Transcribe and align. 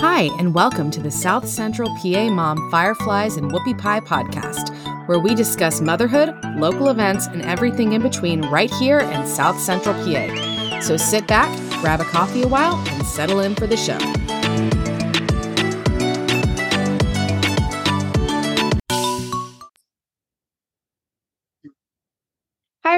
Hi, 0.00 0.28
and 0.38 0.52
welcome 0.52 0.90
to 0.90 1.00
the 1.00 1.12
South 1.12 1.48
Central 1.48 1.88
PA 2.02 2.28
Mom 2.28 2.68
Fireflies 2.72 3.36
and 3.36 3.52
Whoopie 3.52 3.78
Pie 3.78 4.00
podcast, 4.00 4.74
where 5.06 5.20
we 5.20 5.34
discuss 5.36 5.80
motherhood, 5.80 6.34
local 6.56 6.88
events, 6.88 7.28
and 7.28 7.42
everything 7.42 7.92
in 7.92 8.02
between 8.02 8.42
right 8.46 8.72
here 8.74 8.98
in 8.98 9.26
South 9.28 9.60
Central 9.60 9.94
PA. 9.94 10.80
So 10.80 10.96
sit 10.96 11.28
back, 11.28 11.56
grab 11.80 12.00
a 12.00 12.04
coffee 12.04 12.42
a 12.42 12.48
while, 12.48 12.74
and 12.88 13.06
settle 13.06 13.38
in 13.38 13.54
for 13.54 13.68
the 13.68 13.76
show. 13.76 13.98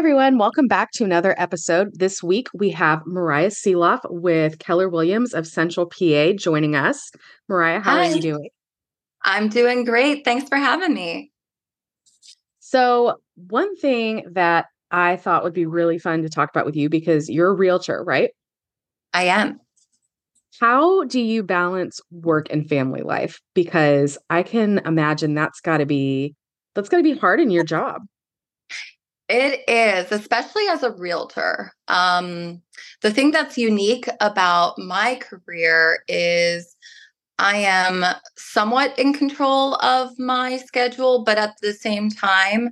Everyone. 0.00 0.38
Welcome 0.38 0.66
back 0.66 0.92
to 0.92 1.04
another 1.04 1.34
episode. 1.36 1.90
This 1.92 2.22
week 2.22 2.48
we 2.54 2.70
have 2.70 3.02
Mariah 3.04 3.50
Sielaff 3.50 4.00
with 4.08 4.58
Keller 4.58 4.88
Williams 4.88 5.34
of 5.34 5.46
Central 5.46 5.84
PA 5.84 6.32
joining 6.38 6.74
us. 6.74 7.10
Mariah, 7.50 7.80
how 7.80 7.96
Hi. 7.96 8.08
are 8.08 8.14
you 8.14 8.22
doing? 8.22 8.48
I'm 9.26 9.50
doing 9.50 9.84
great. 9.84 10.24
Thanks 10.24 10.48
for 10.48 10.56
having 10.56 10.94
me. 10.94 11.30
So, 12.60 13.16
one 13.34 13.76
thing 13.76 14.24
that 14.32 14.68
I 14.90 15.16
thought 15.16 15.44
would 15.44 15.52
be 15.52 15.66
really 15.66 15.98
fun 15.98 16.22
to 16.22 16.30
talk 16.30 16.48
about 16.48 16.64
with 16.64 16.76
you 16.76 16.88
because 16.88 17.28
you're 17.28 17.50
a 17.50 17.54
realtor, 17.54 18.02
right? 18.02 18.30
I 19.12 19.24
am. 19.24 19.60
How 20.60 21.04
do 21.04 21.20
you 21.20 21.42
balance 21.42 22.00
work 22.10 22.46
and 22.48 22.66
family 22.66 23.02
life? 23.02 23.38
Because 23.52 24.16
I 24.30 24.44
can 24.44 24.78
imagine 24.86 25.34
that's 25.34 25.60
got 25.60 25.76
to 25.76 25.84
be 25.84 26.36
that's 26.74 26.88
got 26.88 26.96
to 26.96 27.02
be 27.02 27.18
hard 27.18 27.38
in 27.38 27.50
your 27.50 27.64
job. 27.64 28.00
It 29.32 29.62
is, 29.68 30.10
especially 30.10 30.66
as 30.66 30.82
a 30.82 30.90
realtor. 30.90 31.72
Um, 31.86 32.60
the 33.00 33.12
thing 33.12 33.30
that's 33.30 33.56
unique 33.56 34.08
about 34.20 34.76
my 34.76 35.20
career 35.22 36.02
is 36.08 36.74
I 37.38 37.58
am 37.58 38.04
somewhat 38.36 38.98
in 38.98 39.12
control 39.12 39.76
of 39.76 40.18
my 40.18 40.56
schedule, 40.56 41.22
but 41.22 41.38
at 41.38 41.54
the 41.62 41.72
same 41.72 42.10
time, 42.10 42.70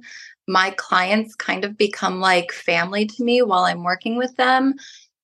my 0.49 0.71
clients 0.71 1.37
kind 1.37 1.65
of 1.65 1.79
become 1.79 2.19
like 2.19 2.51
family 2.51 3.07
to 3.07 3.23
me 3.23 3.41
while 3.41 3.63
I'm 3.63 3.85
working 3.85 4.17
with 4.17 4.35
them. 4.35 4.75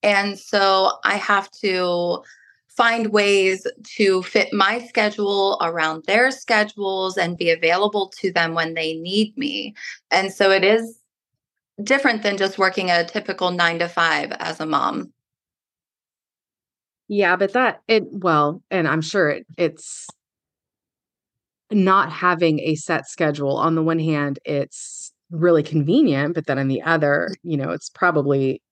And 0.05 0.39
so 0.39 0.93
I 1.05 1.17
have 1.17 1.51
to 1.63 2.23
find 2.69 3.09
ways 3.09 3.67
to 3.97 4.23
fit 4.23 4.53
my 4.53 4.87
schedule 4.87 5.59
around 5.63 6.05
their 6.05 6.31
schedules 6.31 7.17
and 7.17 7.37
be 7.37 7.51
available 7.51 8.13
to 8.21 8.33
them 8.33 8.55
when 8.55 8.75
they 8.75 8.95
need 8.95 9.37
me. 9.37 9.75
And 10.13 10.33
so 10.33 10.53
it 10.53 10.63
is 10.63 11.01
different 11.83 12.23
than 12.23 12.37
just 12.37 12.59
working 12.59 12.91
a 12.91 13.05
typical 13.05 13.51
nine 13.51 13.79
to 13.81 13.89
five 13.89 14.33
as 14.33 14.61
a 14.61 14.67
mom. 14.67 15.13
Yeah, 17.09 17.37
but 17.37 17.53
that 17.53 17.81
it 17.87 18.05
well, 18.11 18.63
and 18.71 18.89
I'm 18.89 19.03
sure 19.03 19.29
it, 19.31 19.47
it's 19.59 20.07
not 21.71 22.11
having 22.13 22.61
a 22.61 22.75
set 22.77 23.09
schedule. 23.09 23.57
On 23.57 23.75
the 23.75 23.83
one 23.83 23.99
hand, 23.99 24.39
it's 24.45 25.13
really 25.31 25.63
convenient, 25.63 26.35
but 26.35 26.47
then 26.47 26.59
on 26.59 26.69
the 26.69 26.83
other, 26.83 27.29
mm-hmm. 27.31 27.51
you 27.51 27.57
know, 27.57 27.71
it's 27.71 27.91
probably 27.91 28.63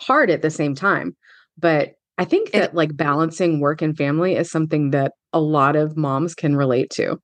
hard 0.00 0.30
at 0.30 0.42
the 0.42 0.50
same 0.50 0.74
time. 0.74 1.16
But 1.58 1.92
I 2.18 2.24
think 2.24 2.48
It- 2.48 2.52
that 2.52 2.74
like 2.74 2.96
balancing 2.96 3.60
work 3.60 3.82
and 3.82 3.96
family 3.96 4.36
is 4.36 4.50
something 4.50 4.90
that 4.90 5.12
a 5.32 5.40
lot 5.40 5.76
of 5.76 5.96
moms 5.96 6.34
can 6.34 6.56
relate 6.56 6.90
to. 6.90 7.18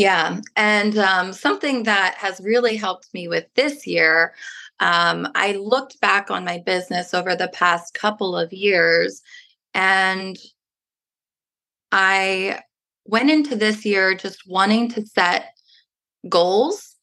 Yeah. 0.00 0.40
And 0.56 0.96
um, 0.96 1.34
something 1.34 1.82
that 1.82 2.14
has 2.14 2.40
really 2.40 2.74
helped 2.76 3.12
me 3.12 3.28
with 3.28 3.44
this 3.54 3.86
year, 3.86 4.32
um, 4.80 5.28
I 5.34 5.52
looked 5.52 6.00
back 6.00 6.30
on 6.30 6.42
my 6.42 6.56
business 6.56 7.12
over 7.12 7.36
the 7.36 7.48
past 7.48 7.92
couple 7.92 8.34
of 8.34 8.50
years 8.50 9.20
and 9.74 10.38
I 11.92 12.62
went 13.04 13.30
into 13.30 13.54
this 13.54 13.84
year 13.84 14.14
just 14.14 14.48
wanting 14.48 14.88
to 14.92 15.04
set 15.04 15.54
goals. 16.30 16.96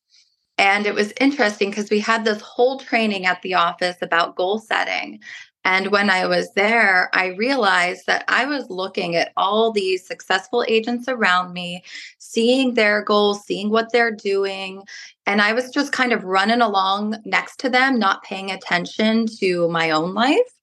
And 0.58 0.88
it 0.88 0.96
was 0.96 1.14
interesting 1.22 1.70
because 1.70 1.92
we 1.92 2.00
had 2.00 2.26
this 2.26 2.42
whole 2.42 2.80
training 2.80 3.28
at 3.28 3.44
the 3.44 3.54
office 3.54 3.98
about 4.02 4.36
goal 4.36 4.58
setting. 4.58 5.20
And 5.68 5.92
when 5.92 6.10
I 6.10 6.26
was 6.28 6.54
there, 6.54 7.10
I 7.14 7.36
realized 7.36 8.06
that 8.08 8.24
I 8.30 8.46
was 8.46 8.70
looking 8.70 9.18
at 9.18 9.34
all 9.36 9.74
these 9.74 10.08
successful 10.08 10.64
agents 10.66 11.10
around 11.10 11.52
me, 11.52 11.84
seeing 12.20 12.76
their 12.76 13.04
goals, 13.04 13.44
seeing 13.44 13.70
what 13.70 13.92
they're 13.92 14.16
doing. 14.16 14.84
And 15.26 15.42
I 15.42 15.52
was 15.52 15.70
just 15.70 15.92
kind 15.92 16.14
of 16.14 16.24
running 16.24 16.62
along 16.62 17.18
next 17.26 17.60
to 17.60 17.70
them, 17.70 18.00
not 18.00 18.24
paying 18.24 18.50
attention 18.50 19.28
to 19.40 19.68
my 19.68 19.92
own 19.92 20.14
life. 20.14 20.54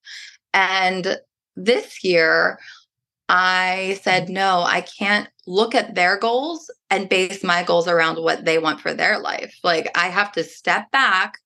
And 0.55 1.19
this 1.55 2.03
year, 2.03 2.59
I 3.29 4.01
said, 4.03 4.25
mm-hmm. 4.25 4.35
no, 4.35 4.63
I 4.63 4.81
can't 4.81 5.29
look 5.47 5.75
at 5.75 5.95
their 5.95 6.17
goals 6.17 6.71
and 6.89 7.11
base 7.11 7.45
my 7.45 7.63
goals 7.63 7.89
around 7.89 8.23
what 8.23 8.47
they 8.47 8.57
want 8.57 8.81
for 8.81 8.95
their 8.95 9.19
life. 9.19 9.55
Like, 9.63 9.91
I 9.95 10.09
have 10.09 10.33
to 10.33 10.45
step 10.45 10.91
back 10.93 11.41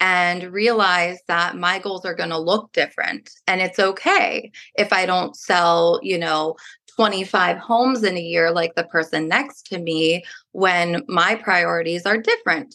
and 0.00 0.52
realize 0.52 1.18
that 1.28 1.56
my 1.56 1.78
goals 1.78 2.04
are 2.04 2.14
going 2.14 2.30
to 2.30 2.38
look 2.38 2.72
different. 2.72 3.30
And 3.46 3.60
it's 3.60 3.78
okay 3.78 4.50
if 4.76 4.92
I 4.92 5.06
don't 5.06 5.36
sell, 5.36 6.00
you 6.02 6.18
know, 6.18 6.56
25 6.96 7.58
homes 7.58 8.02
in 8.02 8.16
a 8.16 8.20
year 8.20 8.50
like 8.50 8.74
the 8.74 8.84
person 8.84 9.28
next 9.28 9.66
to 9.66 9.78
me 9.78 10.24
when 10.52 11.02
my 11.08 11.34
priorities 11.34 12.06
are 12.06 12.18
different. 12.18 12.74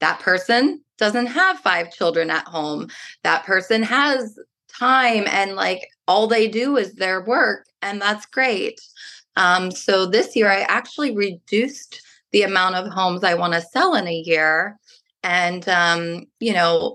That 0.00 0.20
person 0.20 0.82
doesn't 0.98 1.26
have 1.26 1.58
five 1.58 1.92
children 1.92 2.30
at 2.30 2.46
home. 2.46 2.88
That 3.22 3.44
person 3.44 3.82
has 3.82 4.38
time 4.68 5.24
and 5.28 5.56
like 5.56 5.88
all 6.06 6.26
they 6.26 6.48
do 6.48 6.76
is 6.76 6.94
their 6.94 7.24
work, 7.24 7.66
and 7.80 8.00
that's 8.00 8.26
great. 8.26 8.80
Um, 9.36 9.70
so 9.70 10.06
this 10.06 10.36
year, 10.36 10.50
I 10.50 10.60
actually 10.62 11.16
reduced 11.16 12.02
the 12.32 12.42
amount 12.42 12.74
of 12.74 12.92
homes 12.92 13.24
I 13.24 13.34
want 13.34 13.54
to 13.54 13.60
sell 13.60 13.94
in 13.94 14.06
a 14.06 14.14
year 14.14 14.78
and 15.24 15.68
um, 15.68 16.26
you 16.38 16.52
know 16.52 16.94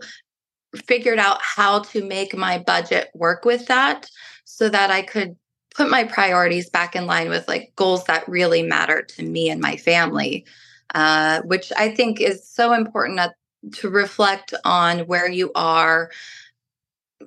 figured 0.86 1.20
out 1.20 1.42
how 1.42 1.80
to 1.80 2.06
make 2.06 2.38
my 2.38 2.60
budget 2.60 3.10
work 3.16 3.44
with 3.44 3.66
that 3.66 4.08
so 4.46 4.70
that 4.70 4.92
i 4.92 5.02
could 5.02 5.36
put 5.76 5.90
my 5.90 6.04
priorities 6.04 6.70
back 6.70 6.96
in 6.96 7.08
line 7.08 7.28
with 7.28 7.48
like 7.48 7.74
goals 7.76 8.04
that 8.06 8.28
really 8.30 8.62
matter 8.62 9.02
to 9.02 9.24
me 9.24 9.50
and 9.50 9.60
my 9.60 9.76
family 9.76 10.46
uh, 10.94 11.42
which 11.42 11.72
i 11.76 11.90
think 11.90 12.22
is 12.22 12.48
so 12.48 12.72
important 12.72 13.18
that, 13.18 13.34
to 13.74 13.90
reflect 13.90 14.54
on 14.64 15.00
where 15.00 15.30
you 15.30 15.52
are 15.56 16.12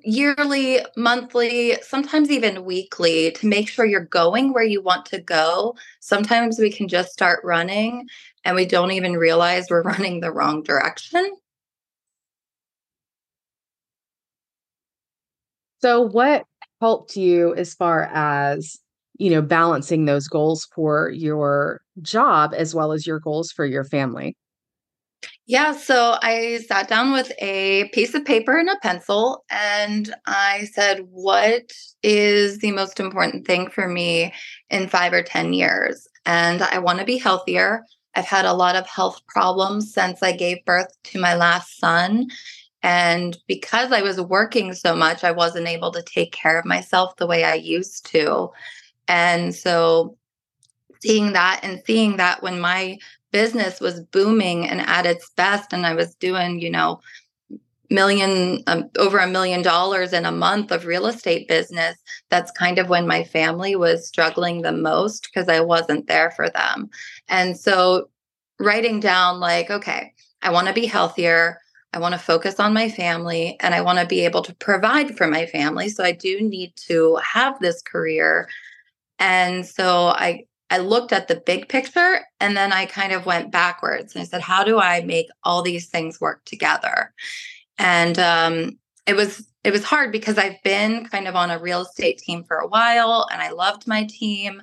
yearly 0.05 0.81
monthly 0.97 1.77
sometimes 1.83 2.31
even 2.31 2.65
weekly 2.65 3.31
to 3.33 3.47
make 3.47 3.69
sure 3.69 3.85
you're 3.85 4.01
going 4.01 4.53
where 4.53 4.65
you 4.65 4.81
want 4.81 5.05
to 5.07 5.21
go. 5.21 5.75
Sometimes 6.01 6.59
we 6.59 6.71
can 6.71 6.89
just 6.89 7.13
start 7.13 7.41
running 7.45 8.09
and 8.45 8.57
we 8.57 8.67
don't 8.67 8.93
even 8.93 9.15
realize 9.15 9.67
we're 9.69 9.83
running 9.95 10.21
the 10.21 10.33
wrong 10.33 10.63
direction. 10.63 11.37
So 15.81 16.01
what 16.01 16.45
helped 16.81 17.17
you 17.17 17.55
as 17.55 17.75
far 17.75 18.05
as, 18.05 18.79
you 19.19 19.31
know, 19.31 19.43
balancing 19.43 20.05
those 20.05 20.29
goals 20.29 20.69
for 20.75 21.11
your 21.11 21.81
job 22.01 22.55
as 22.57 22.75
well 22.75 22.93
as 22.93 23.07
your 23.07 23.19
goals 23.19 23.51
for 23.51 23.67
your 23.67 23.85
family? 23.85 24.37
Yeah, 25.47 25.73
so 25.73 26.19
I 26.23 26.61
sat 26.69 26.89
down 26.89 27.13
with 27.13 27.33
a 27.39 27.89
piece 27.93 28.15
of 28.15 28.25
paper 28.25 28.59
and 28.59 28.69
a 28.69 28.79
pencil 28.81 29.45
and 29.51 30.13
I 30.27 30.69
said, 30.73 31.01
What 31.11 31.73
is 32.03 32.59
the 32.59 32.73
most 32.73 33.01
important 33.01 33.47
thing 33.47 33.69
for 33.69 33.89
me 33.89 34.33
in 34.71 34.89
five 34.89 35.13
or 35.13 35.23
10 35.23 35.53
years? 35.53 36.07
And 36.27 36.63
I 36.63 36.79
want 36.79 37.01
to 37.01 37.05
be 37.05 37.19
healthier. 37.19 37.85
I've 38.15 38.27
had 38.27 38.45
a 38.45 38.53
lot 38.53 38.77
of 38.77 38.87
health 38.87 39.21
problems 39.27 39.93
since 39.93 40.23
I 40.23 40.33
gave 40.33 40.65
birth 40.65 40.89
to 41.05 41.21
my 41.21 41.35
last 41.35 41.79
son. 41.79 42.29
And 42.83 43.39
because 43.47 43.93
I 43.93 44.03
was 44.03 44.21
working 44.21 44.75
so 44.75 44.95
much, 44.95 45.25
I 45.25 45.31
wasn't 45.31 45.69
able 45.69 45.93
to 45.93 46.03
take 46.03 46.33
care 46.33 46.59
of 46.59 46.65
myself 46.65 47.17
the 47.17 47.27
way 47.27 47.45
I 47.45 47.55
used 47.55 48.07
to. 48.07 48.51
And 49.09 49.55
so, 49.55 50.17
seeing 51.01 51.33
that 51.33 51.61
and 51.63 51.83
seeing 51.85 52.17
that 52.17 52.43
when 52.43 52.61
my 52.61 52.99
business 53.33 53.81
was 53.81 54.01
booming 54.01 54.69
and 54.69 54.81
at 54.81 55.07
its 55.07 55.31
best, 55.37 55.73
and 55.73 55.87
I 55.87 55.95
was 55.95 56.15
doing, 56.17 56.61
you 56.61 56.71
know, 56.71 57.01
million 57.93 58.63
um, 58.67 58.91
over 58.99 59.19
a 59.19 59.27
million 59.27 59.63
dollars 59.63 60.13
in 60.13 60.25
a 60.25 60.33
month 60.33 60.73
of 60.73 60.87
real 60.87 61.07
estate 61.07 61.47
business 61.47 61.97
that's 62.31 62.51
kind 62.53 62.79
of 62.79 62.89
when 62.89 63.07
my 63.07 63.23
family 63.23 63.77
was 63.77 64.09
struggling 64.09 64.63
the 64.63 64.73
most 64.73 65.29
because 65.29 65.49
i 65.49 65.61
wasn't 65.61 66.07
there 66.07 66.31
for 66.31 66.49
them 66.49 66.89
and 67.29 67.59
so 67.59 68.09
writing 68.59 69.01
down 69.01 69.41
like 69.41 69.71
okay 69.71 70.13
i 70.43 70.51
want 70.51 70.67
to 70.67 70.73
be 70.73 70.87
healthier 70.87 71.59
i 71.93 71.99
want 71.99 72.13
to 72.13 72.19
focus 72.19 72.61
on 72.61 72.73
my 72.73 72.89
family 72.89 73.57
and 73.61 73.75
i 73.75 73.81
want 73.81 73.99
to 73.99 74.07
be 74.07 74.25
able 74.25 74.43
to 74.43 74.55
provide 74.57 75.17
for 75.17 75.27
my 75.27 75.47
family 75.47 75.89
so 75.89 76.05
i 76.05 76.13
do 76.13 76.41
need 76.41 76.73
to 76.77 77.17
have 77.17 77.59
this 77.61 77.83
career 77.83 78.49
and 79.19 79.67
so 79.67 80.09
i 80.09 80.45
I 80.73 80.79
looked 80.79 81.13
at 81.13 81.29
the 81.29 81.37
big 81.37 81.69
picture 81.69 82.21
and 82.41 82.57
then 82.57 82.73
I 82.73 82.87
kind 82.87 83.13
of 83.13 83.27
went 83.27 83.53
backwards 83.53 84.15
and 84.15 84.23
I 84.23 84.25
said, 84.25 84.41
how 84.41 84.65
do 84.65 84.81
I 84.81 85.03
make 85.03 85.27
all 85.45 85.61
these 85.61 85.89
things 85.89 86.19
work 86.19 86.43
together? 86.47 87.13
And 87.77 88.19
um, 88.19 88.79
it 89.07 89.15
was 89.15 89.47
it 89.65 89.71
was 89.71 89.85
hard 89.85 90.13
because 90.13 90.39
I've 90.39 90.63
been 90.65 91.05
kind 91.05 91.29
of 91.29 91.37
on 91.37 91.51
a 91.51 91.59
real 91.59 91.83
estate 91.83 92.19
team 92.19 92.43
for 92.43 92.57
a 92.57 92.67
while 92.67 93.29
and 93.31 93.43
I 93.43 93.51
loved 93.51 93.87
my 93.87 94.05
team. 94.05 94.63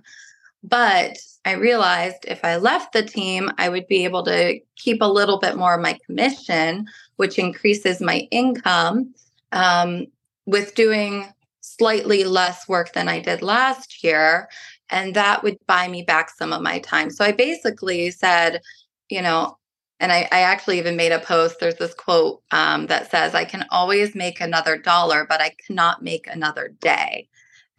But 0.63 1.17
I 1.45 1.53
realized 1.53 2.25
if 2.27 2.43
I 2.43 2.57
left 2.57 2.93
the 2.93 3.03
team, 3.03 3.49
I 3.57 3.69
would 3.69 3.87
be 3.87 4.03
able 4.03 4.23
to 4.25 4.59
keep 4.75 5.01
a 5.01 5.05
little 5.05 5.39
bit 5.39 5.55
more 5.55 5.75
of 5.75 5.81
my 5.81 5.97
commission, 6.05 6.85
which 7.15 7.39
increases 7.39 8.01
my 8.01 8.27
income 8.31 9.13
um, 9.51 10.07
with 10.45 10.75
doing 10.75 11.27
slightly 11.61 12.23
less 12.23 12.67
work 12.67 12.93
than 12.93 13.07
I 13.07 13.19
did 13.19 13.41
last 13.41 14.03
year. 14.03 14.49
And 14.89 15.15
that 15.15 15.43
would 15.43 15.57
buy 15.67 15.87
me 15.87 16.01
back 16.01 16.29
some 16.29 16.51
of 16.51 16.61
my 16.61 16.79
time. 16.79 17.09
So 17.09 17.23
I 17.23 17.31
basically 17.31 18.11
said, 18.11 18.61
you 19.09 19.21
know, 19.21 19.57
and 19.99 20.11
I, 20.11 20.27
I 20.31 20.41
actually 20.41 20.77
even 20.77 20.95
made 20.95 21.11
a 21.11 21.19
post. 21.19 21.59
There's 21.59 21.75
this 21.75 21.93
quote 21.93 22.41
um, 22.51 22.87
that 22.87 23.11
says, 23.11 23.35
I 23.35 23.45
can 23.45 23.65
always 23.69 24.15
make 24.15 24.39
another 24.39 24.77
dollar, 24.77 25.25
but 25.27 25.41
I 25.41 25.53
cannot 25.65 26.01
make 26.01 26.27
another 26.27 26.69
day. 26.79 27.27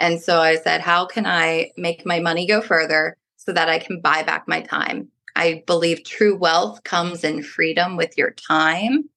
And 0.00 0.20
so 0.20 0.41
I 0.41 0.56
said, 0.56 0.81
How 0.81 1.06
can 1.06 1.26
I 1.26 1.70
make 1.76 2.05
my 2.05 2.19
money 2.19 2.47
go 2.47 2.61
further 2.61 3.17
so 3.37 3.52
that 3.52 3.69
I 3.69 3.79
can 3.79 4.00
buy 4.00 4.23
back 4.23 4.49
my 4.49 4.62
time? 4.62 5.08
I 5.37 5.62
believe 5.67 6.02
true 6.02 6.37
wealth 6.37 6.82
comes 6.82 7.23
in 7.23 7.43
freedom 7.43 7.97
with 7.97 8.19
your 8.19 8.31
time. 8.31 9.08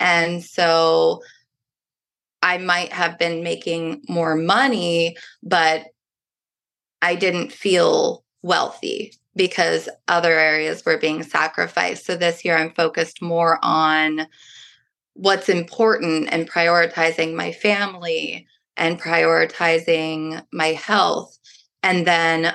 And 0.00 0.42
so 0.42 1.22
I 2.42 2.58
might 2.58 2.92
have 2.92 3.18
been 3.18 3.42
making 3.42 4.02
more 4.08 4.34
money, 4.34 5.16
but 5.42 5.86
I 7.02 7.14
didn't 7.14 7.52
feel 7.52 8.24
wealthy 8.42 9.12
because 9.36 9.88
other 10.08 10.32
areas 10.32 10.84
were 10.84 10.98
being 10.98 11.22
sacrificed. 11.22 12.06
So 12.06 12.16
this 12.16 12.44
year 12.44 12.56
I'm 12.56 12.72
focused 12.72 13.20
more 13.20 13.58
on 13.62 14.26
what's 15.12 15.48
important 15.48 16.28
and 16.30 16.50
prioritizing 16.50 17.34
my 17.34 17.52
family 17.52 18.46
and 18.76 19.00
prioritizing 19.00 20.44
my 20.52 20.68
health 20.68 21.38
and 21.82 22.06
then 22.06 22.54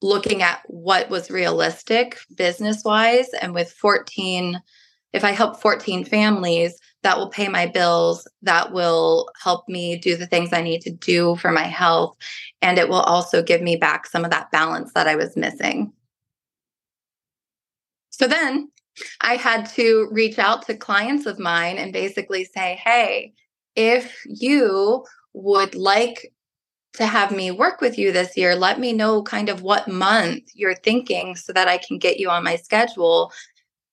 looking 0.00 0.42
at 0.42 0.62
what 0.66 1.10
was 1.10 1.30
realistic 1.30 2.18
business 2.36 2.84
wise 2.84 3.28
and 3.40 3.52
with 3.52 3.72
14 3.72 4.60
if 5.12 5.24
i 5.24 5.32
help 5.32 5.60
14 5.60 6.04
families 6.04 6.78
that 7.02 7.16
will 7.16 7.28
pay 7.28 7.48
my 7.48 7.66
bills, 7.66 8.26
that 8.42 8.72
will 8.72 9.28
help 9.42 9.68
me 9.68 9.96
do 9.96 10.16
the 10.16 10.26
things 10.26 10.52
I 10.52 10.62
need 10.62 10.82
to 10.82 10.90
do 10.90 11.36
for 11.36 11.52
my 11.52 11.62
health. 11.62 12.16
And 12.60 12.78
it 12.78 12.88
will 12.88 13.00
also 13.00 13.42
give 13.42 13.62
me 13.62 13.76
back 13.76 14.06
some 14.06 14.24
of 14.24 14.30
that 14.30 14.50
balance 14.50 14.92
that 14.94 15.06
I 15.06 15.16
was 15.16 15.36
missing. 15.36 15.92
So 18.10 18.26
then 18.26 18.70
I 19.20 19.36
had 19.36 19.66
to 19.70 20.08
reach 20.10 20.40
out 20.40 20.66
to 20.66 20.76
clients 20.76 21.26
of 21.26 21.38
mine 21.38 21.78
and 21.78 21.92
basically 21.92 22.44
say, 22.44 22.80
hey, 22.84 23.32
if 23.76 24.22
you 24.26 25.04
would 25.32 25.74
like 25.74 26.32
to 26.94 27.06
have 27.06 27.30
me 27.30 27.50
work 27.50 27.80
with 27.80 27.96
you 27.98 28.12
this 28.12 28.36
year, 28.36 28.56
let 28.56 28.80
me 28.80 28.92
know 28.92 29.22
kind 29.22 29.48
of 29.48 29.62
what 29.62 29.88
month 29.88 30.50
you're 30.54 30.74
thinking 30.74 31.36
so 31.36 31.52
that 31.52 31.68
I 31.68 31.78
can 31.78 31.98
get 31.98 32.18
you 32.18 32.28
on 32.28 32.42
my 32.42 32.56
schedule 32.56 33.32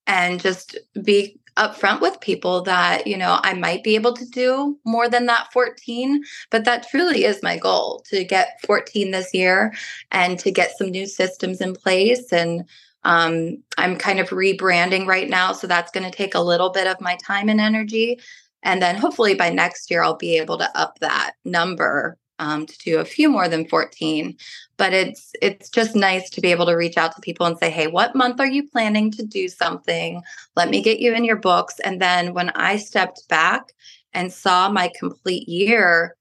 and 0.08 0.40
just 0.40 0.78
be 1.04 1.40
upfront 1.58 2.02
with 2.02 2.20
people 2.20 2.62
that, 2.64 3.08
you 3.08 3.16
know, 3.16 3.40
I 3.44 3.54
might 3.54 3.84
be 3.84 3.96
able 3.96 4.14
to 4.14 4.26
do 4.26 4.78
more 4.86 5.08
than 5.08 5.26
that 5.28 5.52
14, 5.54 6.24
but 6.50 6.66
that 6.66 6.88
truly 6.90 7.24
is 7.24 7.42
my 7.44 7.58
goal 7.58 8.04
to 8.10 8.24
get 8.24 8.60
14 8.66 9.12
this 9.12 9.34
year 9.34 9.74
and 10.12 10.38
to 10.40 10.52
get 10.52 10.78
some 10.78 10.90
new 10.90 11.06
systems 11.06 11.62
in 11.62 11.74
place. 11.74 12.34
And 12.34 12.66
um, 13.04 13.64
I'm 13.78 13.98
kind 13.98 14.20
of 14.20 14.30
rebranding 14.30 15.06
right 15.06 15.30
now. 15.30 15.54
So 15.54 15.68
that's 15.68 15.92
going 15.92 16.10
to 16.10 16.16
take 16.16 16.36
a 16.36 16.42
little 16.42 16.72
bit 16.72 16.88
of 16.88 17.00
my 17.00 17.18
time 17.26 17.50
and 17.50 17.62
energy. 17.62 18.20
And 18.64 18.82
then 18.82 18.96
hopefully 18.96 19.36
by 19.36 19.50
next 19.50 19.92
year, 19.92 20.04
I'll 20.04 20.18
be 20.18 20.38
able 20.38 20.58
to 20.58 20.78
up 20.78 21.00
that 21.00 21.34
number 21.44 22.18
um, 22.40 22.66
to 22.66 22.78
do 22.80 23.00
a 23.00 23.06
few 23.06 23.30
more 23.30 23.48
than 23.48 23.68
14 23.68 24.36
but 24.78 24.94
it's 24.94 25.32
it's 25.42 25.70
just 25.70 25.96
nice 25.96 26.30
to 26.30 26.42
be 26.42 26.52
able 26.52 26.66
to 26.66 26.76
reach 26.76 26.98
out 26.98 27.16
to 27.16 27.22
people 27.22 27.46
and 27.46 27.58
say 27.58 27.70
hey 27.70 27.88
what 27.88 28.16
month 28.16 28.40
are 28.40 28.48
you 28.48 28.68
planning 28.70 29.12
to 29.12 29.26
do 29.26 29.48
something? 29.48 30.22
Let 30.56 30.70
me 30.70 30.82
get 30.82 31.00
you 31.00 31.14
in 31.14 31.24
your 31.24 31.38
books. 31.38 31.80
And 31.80 32.02
then 32.02 32.34
when 32.34 32.50
i 32.52 32.78
stepped 32.78 33.28
back 33.30 33.72
and 34.14 34.32
saw 34.32 34.70
my 34.70 34.92
complete 34.98 35.48
year 35.48 36.16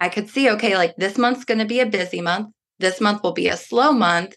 i 0.00 0.08
could 0.08 0.28
see 0.28 0.50
okay 0.50 0.76
like 0.76 0.96
this 0.96 1.18
month's 1.18 1.44
going 1.44 1.58
to 1.58 1.66
be 1.66 1.80
a 1.80 1.86
busy 1.86 2.20
month. 2.20 2.48
This 2.78 3.00
month 3.00 3.22
will 3.22 3.32
be 3.32 3.48
a 3.48 3.56
slow 3.56 3.92
month. 3.92 4.36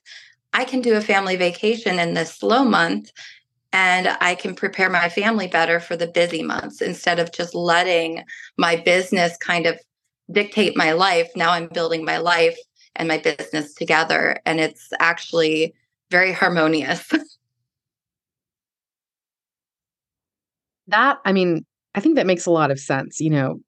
I 0.54 0.66
can 0.66 0.82
do 0.82 0.96
a 0.96 1.02
family 1.02 1.38
vacation 1.38 2.00
in 2.00 2.14
this 2.14 2.36
slow 2.36 2.66
month 2.66 3.12
and 3.74 4.18
I 4.20 4.36
can 4.36 4.56
prepare 4.56 4.90
my 4.90 5.08
family 5.10 5.48
better 5.48 5.80
for 5.80 5.96
the 5.96 6.08
busy 6.08 6.44
months 6.44 6.82
instead 6.82 7.20
of 7.20 7.32
just 7.32 7.56
letting 7.56 8.24
my 8.58 8.76
business 8.76 9.38
kind 9.38 9.66
of 9.66 9.80
dictate 10.30 10.76
my 10.76 10.92
life. 10.92 11.30
Now 11.36 11.52
I'm 11.52 11.68
building 11.68 12.04
my 12.04 12.18
life 12.18 12.58
and 12.96 13.08
my 13.08 13.18
business 13.18 13.74
together. 13.74 14.40
And 14.46 14.60
it's 14.60 14.90
actually 15.00 15.74
very 16.10 16.34
harmonious. 16.34 17.10
that, 20.88 21.20
I 21.24 21.32
mean, 21.32 21.66
I 21.96 22.02
think 22.02 22.16
that 22.16 22.28
makes 22.28 22.46
a 22.46 22.52
lot 22.52 22.72
of 22.72 22.80
sense, 22.80 23.22
you 23.22 23.30
know, 23.30 23.62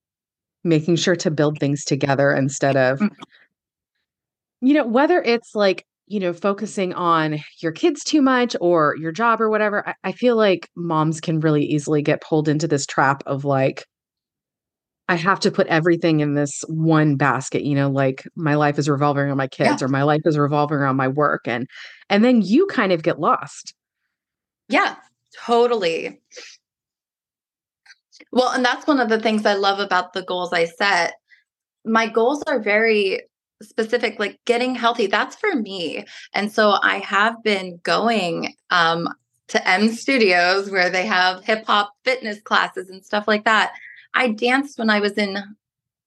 making 0.64 0.98
sure 0.98 1.16
to 1.18 1.32
build 1.32 1.60
things 1.60 1.86
together 1.86 2.34
instead 2.34 2.76
of, 2.76 3.00
mm-hmm. 3.00 3.14
you 4.62 4.74
know, 4.74 4.86
whether 4.86 5.22
it's 5.22 5.56
like, 5.56 5.86
you 6.08 6.20
know, 6.20 6.34
focusing 6.34 6.94
on 6.94 7.40
your 7.60 7.72
kids 7.72 8.04
too 8.04 8.22
much 8.22 8.56
or 8.60 8.96
your 9.00 9.12
job 9.12 9.42
or 9.42 9.50
whatever. 9.50 9.88
I, 9.88 9.94
I 10.04 10.12
feel 10.12 10.36
like 10.36 10.70
moms 10.76 11.22
can 11.22 11.40
really 11.40 11.64
easily 11.64 12.02
get 12.02 12.22
pulled 12.22 12.48
into 12.48 12.68
this 12.68 12.86
trap 12.86 13.24
of 13.26 13.46
like, 13.46 13.86
I 15.10 15.16
have 15.16 15.40
to 15.42 15.52
put 15.52 15.68
everything 15.68 16.22
in 16.22 16.34
this 16.34 16.64
one 16.68 17.16
basket, 17.16 17.64
you 17.64 17.76
know, 17.76 17.90
like 17.90 18.28
my 18.36 18.56
life 18.56 18.80
is 18.80 18.90
revolving 18.90 19.24
around 19.24 19.38
my 19.38 19.48
kids 19.48 19.82
yeah. 19.82 19.86
or 19.86 19.90
my 19.90 20.04
life 20.04 20.22
is 20.26 20.38
revolving 20.38 20.78
around 20.78 20.96
my 20.96 21.10
work 21.10 21.42
and 21.46 21.68
and 22.10 22.24
then 22.24 22.42
you 22.42 22.68
kind 22.68 22.92
of 22.92 23.04
get 23.04 23.20
lost. 23.20 23.74
Yeah, 24.70 24.96
totally. 25.46 26.22
Well, 28.32 28.50
and 28.50 28.64
that's 28.64 28.88
one 28.88 29.00
of 29.00 29.10
the 29.10 29.20
things 29.20 29.46
I 29.46 29.56
love 29.56 29.80
about 29.80 30.14
the 30.14 30.24
goals 30.24 30.54
I 30.54 30.66
set. 30.66 31.16
My 31.86 32.08
goals 32.08 32.42
are 32.48 32.60
very 32.60 33.22
specific 33.64 34.20
like 34.20 34.40
getting 34.46 34.76
healthy 34.76 35.08
that's 35.08 35.36
for 35.36 35.56
me 35.56 36.06
and 36.34 36.52
so 36.52 36.78
i 36.84 37.00
have 37.00 37.42
been 37.44 37.80
going 37.84 38.54
um 38.70 39.08
to 39.48 39.68
m 39.68 39.90
studios 39.90 40.70
where 40.70 40.90
they 40.90 41.06
have 41.06 41.44
hip 41.44 41.66
hop 41.66 41.94
fitness 42.04 42.42
classes 42.42 42.90
and 42.90 43.04
stuff 43.06 43.28
like 43.28 43.46
that 43.46 43.74
I 44.14 44.30
danced 44.30 44.78
when 44.78 44.90
I 44.90 45.00
was 45.00 45.14
in 45.14 45.38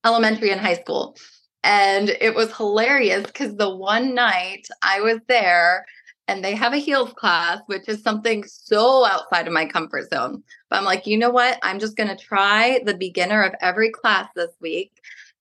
elementary 0.05 0.51
and 0.51 0.61
high 0.61 0.75
school. 0.75 1.17
And 1.65 2.11
it 2.21 2.35
was 2.35 2.57
hilarious 2.57 3.27
because 3.27 3.57
the 3.57 3.75
one 3.75 4.15
night 4.15 4.69
I 4.83 5.01
was 5.01 5.19
there 5.27 5.85
and 6.29 6.45
they 6.45 6.55
have 6.55 6.73
a 6.73 6.79
heels 6.79 7.13
class, 7.13 7.61
which 7.67 7.89
is 7.89 8.03
something 8.03 8.45
so 8.45 9.05
outside 9.05 9.47
of 9.47 9.53
my 9.53 9.67
comfort 9.67 10.11
zone. 10.11 10.43
But 10.71 10.77
I'm 10.77 10.85
like, 10.85 11.07
you 11.07 11.17
know 11.17 11.31
what? 11.31 11.59
I'm 11.63 11.79
just 11.79 11.97
going 11.97 12.09
to 12.09 12.25
try 12.25 12.81
the 12.85 12.97
beginner 12.97 13.43
of 13.43 13.55
every 13.61 13.91
class 13.91 14.29
this 14.35 14.51
week. 14.61 14.93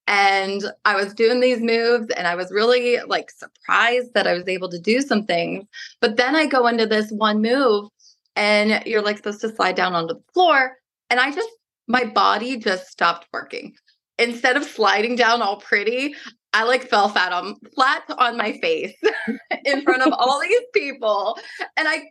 And 0.06 0.62
I 0.84 0.94
was 0.94 1.14
doing 1.14 1.40
these 1.40 1.60
moves 1.60 2.08
and 2.16 2.26
I 2.26 2.36
was 2.36 2.52
really 2.52 2.98
like 3.06 3.30
surprised 3.30 4.14
that 4.14 4.26
I 4.26 4.34
was 4.34 4.46
able 4.46 4.68
to 4.68 4.78
do 4.78 5.00
some 5.00 5.24
things. 5.24 5.64
But 6.00 6.16
then 6.16 6.36
I 6.36 6.46
go 6.46 6.66
into 6.68 6.86
this 6.86 7.10
one 7.10 7.42
move 7.42 7.88
and 8.36 8.82
you're 8.86 9.02
like 9.02 9.16
supposed 9.16 9.40
to 9.40 9.54
slide 9.54 9.74
down 9.74 9.94
onto 9.94 10.14
the 10.14 10.22
floor. 10.32 10.76
And 11.10 11.18
I 11.18 11.32
just 11.32 11.50
my 11.88 12.04
body 12.04 12.56
just 12.56 12.86
stopped 12.88 13.26
working. 13.32 13.74
Instead 14.18 14.56
of 14.56 14.64
sliding 14.64 15.16
down 15.16 15.42
all 15.42 15.58
pretty, 15.58 16.14
I 16.52 16.62
like 16.62 16.88
fell 16.88 17.08
flat 17.08 17.32
on 17.32 17.56
flat 17.74 18.04
on 18.16 18.36
my 18.36 18.52
face 18.58 18.96
in 19.64 19.82
front 19.82 20.02
of 20.02 20.12
all 20.12 20.40
these 20.48 20.60
people. 20.72 21.38
And 21.76 21.88
I 21.88 22.04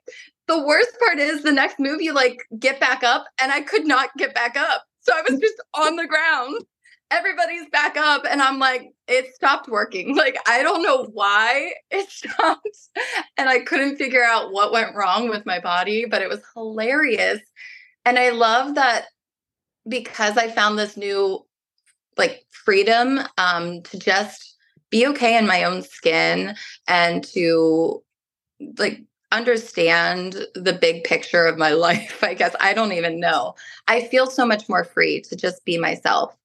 the 0.48 0.64
worst 0.64 0.92
part 1.00 1.18
is 1.18 1.44
the 1.44 1.52
next 1.52 1.80
move 1.80 2.02
you 2.02 2.14
like 2.14 2.38
get 2.60 2.80
back 2.80 3.04
up 3.04 3.26
and 3.42 3.52
I 3.52 3.62
could 3.62 3.88
not 3.88 4.10
get 4.18 4.36
back 4.36 4.56
up. 4.58 4.84
So 5.02 5.14
I 5.16 5.22
was 5.22 5.40
mm. 5.40 5.42
just 5.42 5.62
on 5.74 5.96
the 5.96 6.08
ground. 6.08 6.64
Everybody's 7.12 7.70
back 7.70 7.98
up 7.98 8.26
and 8.30 8.42
I'm 8.42 8.60
like 8.60 8.92
it 9.08 9.34
stopped 9.36 9.70
working. 9.70 10.16
Like 10.26 10.38
I 10.48 10.64
don't 10.64 10.84
know 10.84 11.06
why 11.14 11.74
it 11.92 12.10
stopped 12.10 12.68
and 13.38 13.50
I 13.50 13.60
couldn't 13.60 13.98
figure 13.98 14.24
out 14.24 14.52
what 14.52 14.72
went 14.72 14.96
wrong 14.96 15.30
with 15.30 15.46
my 15.46 15.60
body, 15.60 16.06
but 16.06 16.22
it 16.22 16.30
was 16.30 16.42
hilarious. 16.54 17.40
And 18.06 18.18
I 18.20 18.30
love 18.30 18.76
that 18.76 19.06
because 19.88 20.38
I 20.38 20.50
found 20.50 20.78
this 20.78 20.98
new 20.98 21.46
like 22.18 22.46
freedom 22.50 23.20
um, 23.38 23.82
to 23.84 24.00
just 24.00 24.56
be 24.90 25.06
okay 25.08 25.38
in 25.38 25.48
my 25.48 25.64
own 25.64 25.82
skin 25.84 26.56
and 26.88 27.24
to 27.24 28.02
like 28.78 29.02
understand 29.32 30.46
the 30.56 30.74
big 30.74 31.04
picture 31.04 31.46
of 31.46 31.58
my 31.58 31.72
life. 31.88 32.24
I 32.24 32.34
guess 32.34 32.56
I 32.60 32.74
don't 32.74 32.94
even 32.94 33.20
know. 33.20 33.56
I 33.88 34.02
feel 34.02 34.28
so 34.28 34.46
much 34.46 34.70
more 34.70 34.84
free 34.84 35.22
to 35.22 35.36
just 35.36 35.66
be 35.66 35.78
myself 35.78 36.36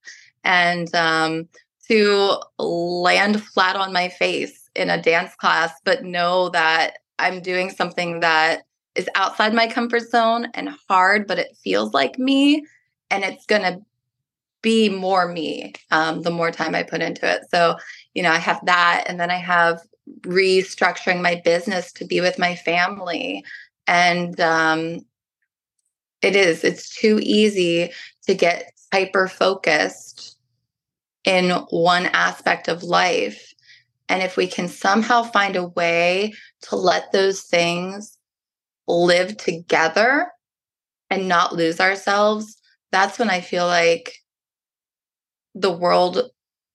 and 0.44 0.94
um, 0.94 1.48
to 1.88 2.36
land 2.58 3.42
flat 3.42 3.76
on 3.76 3.92
my 3.92 4.08
face 4.08 4.68
in 4.74 4.90
a 4.90 5.02
dance 5.02 5.34
class, 5.34 5.72
but 5.84 6.04
know 6.04 6.48
that 6.50 6.98
I'm 7.18 7.40
doing 7.40 7.70
something 7.70 8.20
that 8.20 8.62
is 8.94 9.08
outside 9.14 9.54
my 9.54 9.66
comfort 9.66 10.08
zone 10.08 10.48
and 10.54 10.70
hard, 10.88 11.26
but 11.26 11.38
it 11.38 11.56
feels 11.62 11.92
like 11.92 12.18
me. 12.18 12.64
And 13.10 13.24
it's 13.24 13.46
going 13.46 13.62
to 13.62 13.80
be 14.62 14.88
more 14.88 15.26
me 15.32 15.72
um, 15.90 16.22
the 16.22 16.30
more 16.30 16.50
time 16.50 16.74
I 16.74 16.82
put 16.82 17.02
into 17.02 17.30
it. 17.30 17.42
So, 17.50 17.76
you 18.14 18.22
know, 18.22 18.30
I 18.30 18.38
have 18.38 18.64
that. 18.66 19.04
And 19.06 19.18
then 19.18 19.30
I 19.30 19.36
have 19.36 19.80
restructuring 20.20 21.22
my 21.22 21.40
business 21.44 21.92
to 21.94 22.04
be 22.04 22.20
with 22.20 22.38
my 22.38 22.54
family. 22.54 23.44
And 23.86 24.38
um, 24.40 25.00
it 26.22 26.36
is, 26.36 26.64
it's 26.64 26.94
too 26.94 27.18
easy 27.22 27.90
to 28.26 28.34
get 28.34 28.72
hyper 28.92 29.28
focused 29.28 30.36
in 31.24 31.50
one 31.70 32.06
aspect 32.06 32.68
of 32.68 32.82
life. 32.82 33.52
And 34.08 34.22
if 34.22 34.36
we 34.36 34.46
can 34.46 34.68
somehow 34.68 35.22
find 35.22 35.56
a 35.56 35.68
way 35.68 36.32
to 36.62 36.76
let 36.76 37.12
those 37.12 37.42
things 37.42 38.18
live 38.88 39.36
together 39.36 40.28
and 41.10 41.28
not 41.28 41.54
lose 41.54 41.80
ourselves, 41.80 42.56
that's 42.90 43.18
when 43.18 43.30
I 43.30 43.40
feel 43.40 43.66
like 43.66 44.14
the 45.54 45.70
world 45.70 46.30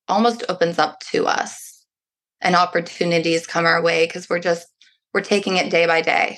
almost 0.07 0.43
opens 0.49 0.79
up 0.79 0.99
to 1.11 1.25
us 1.25 1.85
and 2.41 2.55
opportunities 2.55 3.47
come 3.47 3.65
our 3.65 3.81
way 3.81 4.05
because 4.05 4.29
we're 4.29 4.39
just 4.39 4.67
we're 5.13 5.21
taking 5.21 5.57
it 5.57 5.71
day 5.71 5.87
by 5.87 6.01
day 6.01 6.37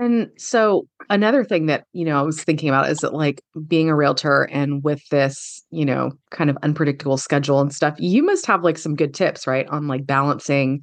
and 0.00 0.30
so 0.38 0.88
another 1.10 1.44
thing 1.44 1.66
that, 1.66 1.84
you 1.92 2.06
know, 2.06 2.18
I 2.18 2.22
was 2.22 2.42
thinking 2.42 2.70
about 2.70 2.88
is 2.88 2.98
that 2.98 3.12
like 3.12 3.42
being 3.68 3.90
a 3.90 3.94
realtor 3.94 4.44
and 4.44 4.82
with 4.82 5.06
this, 5.10 5.62
you 5.70 5.84
know, 5.84 6.12
kind 6.30 6.48
of 6.48 6.56
unpredictable 6.62 7.18
schedule 7.18 7.60
and 7.60 7.70
stuff, 7.72 7.94
you 7.98 8.22
must 8.22 8.46
have 8.46 8.64
like 8.64 8.78
some 8.78 8.96
good 8.96 9.12
tips, 9.12 9.46
right? 9.46 9.68
On 9.68 9.88
like 9.88 10.06
balancing, 10.06 10.82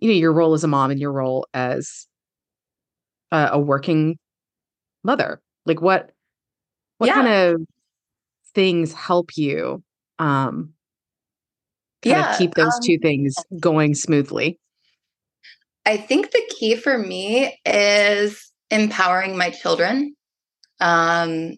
you 0.00 0.08
know, 0.08 0.14
your 0.14 0.34
role 0.34 0.52
as 0.52 0.62
a 0.64 0.68
mom 0.68 0.90
and 0.90 1.00
your 1.00 1.12
role 1.12 1.46
as 1.54 2.06
a, 3.30 3.48
a 3.52 3.58
working 3.58 4.18
mother. 5.02 5.40
Like 5.64 5.80
what 5.80 6.10
what 6.98 7.06
yeah. 7.06 7.14
kind 7.14 7.28
of 7.28 7.62
things 8.54 8.92
help 8.92 9.34
you 9.36 9.82
um 10.18 10.74
kind 12.02 12.18
yeah, 12.18 12.32
of 12.32 12.38
keep 12.38 12.52
those 12.54 12.74
um, 12.74 12.80
two 12.84 12.98
things 12.98 13.34
going 13.58 13.94
smoothly? 13.94 14.58
I 15.84 15.96
think 15.96 16.30
the 16.30 16.42
key 16.58 16.76
for 16.76 16.96
me 16.96 17.58
is 17.66 18.52
empowering 18.70 19.36
my 19.36 19.50
children, 19.50 20.14
um, 20.80 21.56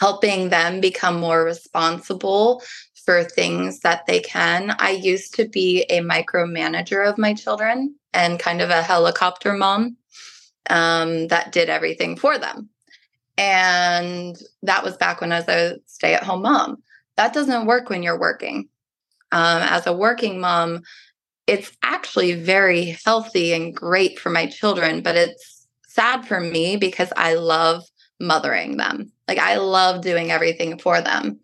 helping 0.00 0.48
them 0.48 0.80
become 0.80 1.18
more 1.18 1.44
responsible 1.44 2.62
for 3.04 3.24
things 3.24 3.80
that 3.80 4.06
they 4.06 4.20
can. 4.20 4.74
I 4.78 4.90
used 4.90 5.34
to 5.34 5.48
be 5.48 5.84
a 5.90 6.00
micromanager 6.00 7.08
of 7.08 7.18
my 7.18 7.34
children 7.34 7.94
and 8.12 8.38
kind 8.38 8.62
of 8.62 8.70
a 8.70 8.82
helicopter 8.82 9.52
mom 9.52 9.96
um, 10.70 11.28
that 11.28 11.52
did 11.52 11.68
everything 11.68 12.16
for 12.16 12.38
them. 12.38 12.70
And 13.36 14.36
that 14.62 14.84
was 14.84 14.96
back 14.96 15.20
when 15.20 15.32
I 15.32 15.40
was 15.40 15.48
a 15.48 15.78
stay 15.86 16.14
at 16.14 16.22
home 16.22 16.42
mom. 16.42 16.82
That 17.16 17.34
doesn't 17.34 17.66
work 17.66 17.90
when 17.90 18.02
you're 18.02 18.18
working. 18.18 18.68
Um, 19.32 19.62
as 19.62 19.86
a 19.86 19.92
working 19.92 20.40
mom, 20.40 20.82
it's 21.46 21.72
actually 21.82 22.32
very 22.34 22.96
healthy 23.04 23.52
and 23.52 23.74
great 23.74 24.18
for 24.18 24.30
my 24.30 24.46
children, 24.46 25.02
but 25.02 25.16
it's 25.16 25.66
sad 25.86 26.26
for 26.26 26.40
me 26.40 26.76
because 26.76 27.12
I 27.16 27.34
love 27.34 27.84
mothering 28.20 28.76
them. 28.76 29.12
Like 29.28 29.38
I 29.38 29.56
love 29.56 30.00
doing 30.02 30.30
everything 30.30 30.78
for 30.78 31.00
them. 31.00 31.40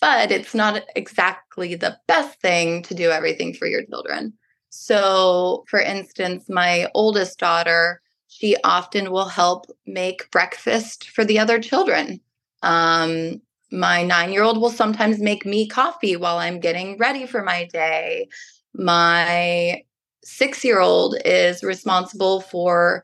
But 0.00 0.32
it's 0.32 0.54
not 0.54 0.82
exactly 0.96 1.74
the 1.74 1.98
best 2.08 2.40
thing 2.40 2.82
to 2.84 2.94
do 2.94 3.10
everything 3.10 3.52
for 3.52 3.66
your 3.66 3.84
children. 3.84 4.32
So, 4.70 5.64
for 5.68 5.80
instance, 5.80 6.48
my 6.48 6.88
oldest 6.94 7.38
daughter, 7.38 8.00
she 8.28 8.56
often 8.64 9.10
will 9.10 9.28
help 9.28 9.66
make 9.86 10.30
breakfast 10.30 11.10
for 11.10 11.24
the 11.24 11.38
other 11.38 11.58
children. 11.58 12.20
Um, 12.62 13.42
my 13.72 14.02
nine 14.02 14.32
year 14.32 14.42
old 14.42 14.60
will 14.60 14.70
sometimes 14.70 15.18
make 15.18 15.44
me 15.44 15.68
coffee 15.68 16.16
while 16.16 16.38
I'm 16.38 16.60
getting 16.60 16.96
ready 16.96 17.26
for 17.26 17.42
my 17.42 17.68
day. 17.72 18.28
My 18.74 19.82
six 20.22 20.64
year 20.64 20.80
old 20.80 21.16
is 21.24 21.62
responsible 21.62 22.40
for 22.40 23.02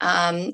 um, 0.00 0.52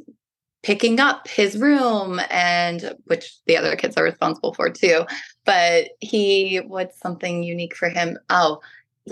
picking 0.63 0.99
up 0.99 1.29
his 1.29 1.59
room 1.59 2.21
and 2.31 2.95
which 3.05 3.35
the 3.47 3.57
other 3.57 3.77
kids 3.77 3.97
are 3.97 4.05
responsible 4.05 4.55
for 4.55 4.71
too 4.71 5.05
but 5.45 5.91
he 6.01 6.57
what's 6.67 6.99
something 6.99 7.43
unique 7.43 7.77
for 7.77 7.89
him? 7.91 8.19
Oh 8.31 8.61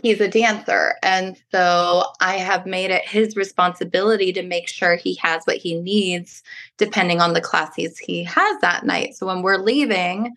he's 0.02 0.22
a 0.22 0.28
dancer 0.28 0.94
and 1.02 1.36
so 1.50 2.02
i 2.22 2.36
have 2.36 2.64
made 2.64 2.90
it 2.90 3.06
his 3.06 3.36
responsibility 3.36 4.32
to 4.32 4.42
make 4.42 4.66
sure 4.66 4.96
he 4.96 5.14
has 5.16 5.44
what 5.44 5.58
he 5.58 5.78
needs 5.78 6.42
depending 6.78 7.20
on 7.20 7.34
the 7.34 7.42
classes 7.42 7.98
he 7.98 8.24
has 8.24 8.58
that 8.62 8.86
night. 8.86 9.14
So 9.14 9.26
when 9.26 9.42
we're 9.42 9.58
leaving 9.58 10.34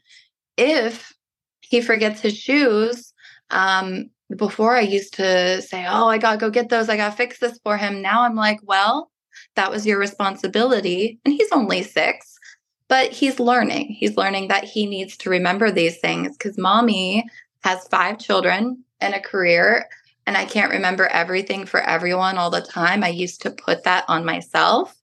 if 0.58 1.14
he 1.62 1.80
forgets 1.80 2.20
his 2.20 2.38
shoes 2.38 3.14
um, 3.52 4.10
before 4.36 4.76
I 4.76 4.82
used 4.82 5.14
to 5.16 5.62
say, 5.62 5.86
Oh, 5.88 6.08
I 6.08 6.18
got 6.18 6.34
to 6.34 6.38
go 6.38 6.50
get 6.50 6.70
those. 6.70 6.90
I 6.90 6.98
got 6.98 7.12
to 7.12 7.18
fix 7.18 7.40
this 7.40 7.60
for 7.64 7.78
him. 7.78 8.02
Now 8.02 8.24
I'm 8.24 8.36
like, 8.36 8.60
Well, 8.64 9.12
that 9.56 9.72
was 9.72 9.86
your 9.86 10.00
responsibility. 10.00 11.20
And 11.26 11.34
he's 11.34 11.52
only 11.52 11.84
six, 11.84 12.38
but 12.88 13.12
he's 13.12 13.40
learning. 13.40 13.88
He's 13.98 14.18
learning 14.18 14.48
that 14.48 14.64
he 14.64 14.86
needs 14.86 15.18
to 15.18 15.30
remember 15.30 15.72
these 15.72 16.00
things 16.00 16.38
because 16.38 16.58
mommy 16.58 17.26
has 17.64 17.88
five 17.88 18.20
children 18.20 18.84
and 19.02 19.14
a 19.14 19.20
career. 19.20 19.88
And 20.28 20.36
I 20.36 20.46
can't 20.46 20.72
remember 20.72 21.06
everything 21.08 21.66
for 21.66 21.82
everyone 21.82 22.38
all 22.38 22.50
the 22.50 22.62
time. 22.62 23.04
I 23.04 23.10
used 23.10 23.42
to 23.44 23.52
put 23.52 23.84
that 23.84 24.06
on 24.08 24.26
myself. 24.26 24.96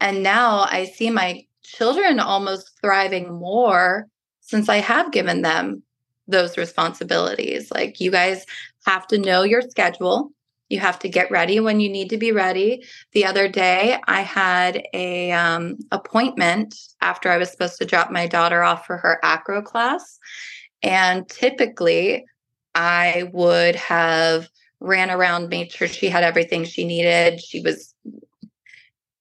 And 0.00 0.22
now 0.22 0.66
I 0.70 0.84
see 0.84 1.10
my 1.10 1.44
children 1.62 2.20
almost 2.20 2.78
thriving 2.80 3.34
more 3.34 4.06
since 4.40 4.68
I 4.68 4.76
have 4.76 5.12
given 5.12 5.42
them 5.42 5.82
those 6.28 6.56
responsibilities. 6.56 7.70
Like 7.70 8.00
you 8.00 8.10
guys 8.10 8.44
have 8.86 9.06
to 9.08 9.18
know 9.18 9.42
your 9.42 9.62
schedule. 9.62 10.32
You 10.68 10.80
have 10.80 10.98
to 11.00 11.08
get 11.08 11.30
ready 11.30 11.60
when 11.60 11.78
you 11.78 11.88
need 11.88 12.10
to 12.10 12.16
be 12.16 12.32
ready. 12.32 12.84
The 13.12 13.24
other 13.24 13.48
day, 13.48 13.98
I 14.08 14.22
had 14.22 14.82
a 14.92 15.30
um, 15.30 15.78
appointment 15.92 16.74
after 17.00 17.30
I 17.30 17.38
was 17.38 17.50
supposed 17.50 17.78
to 17.78 17.84
drop 17.84 18.10
my 18.10 18.26
daughter 18.26 18.64
off 18.64 18.84
for 18.84 18.96
her 18.96 19.20
acro 19.22 19.62
class, 19.62 20.18
and 20.82 21.28
typically, 21.28 22.24
I 22.74 23.30
would 23.32 23.76
have 23.76 24.48
ran 24.80 25.10
around, 25.10 25.48
made 25.48 25.70
sure 25.70 25.88
she 25.88 26.08
had 26.08 26.24
everything 26.24 26.64
she 26.64 26.84
needed. 26.84 27.40
She 27.40 27.60
was. 27.60 27.94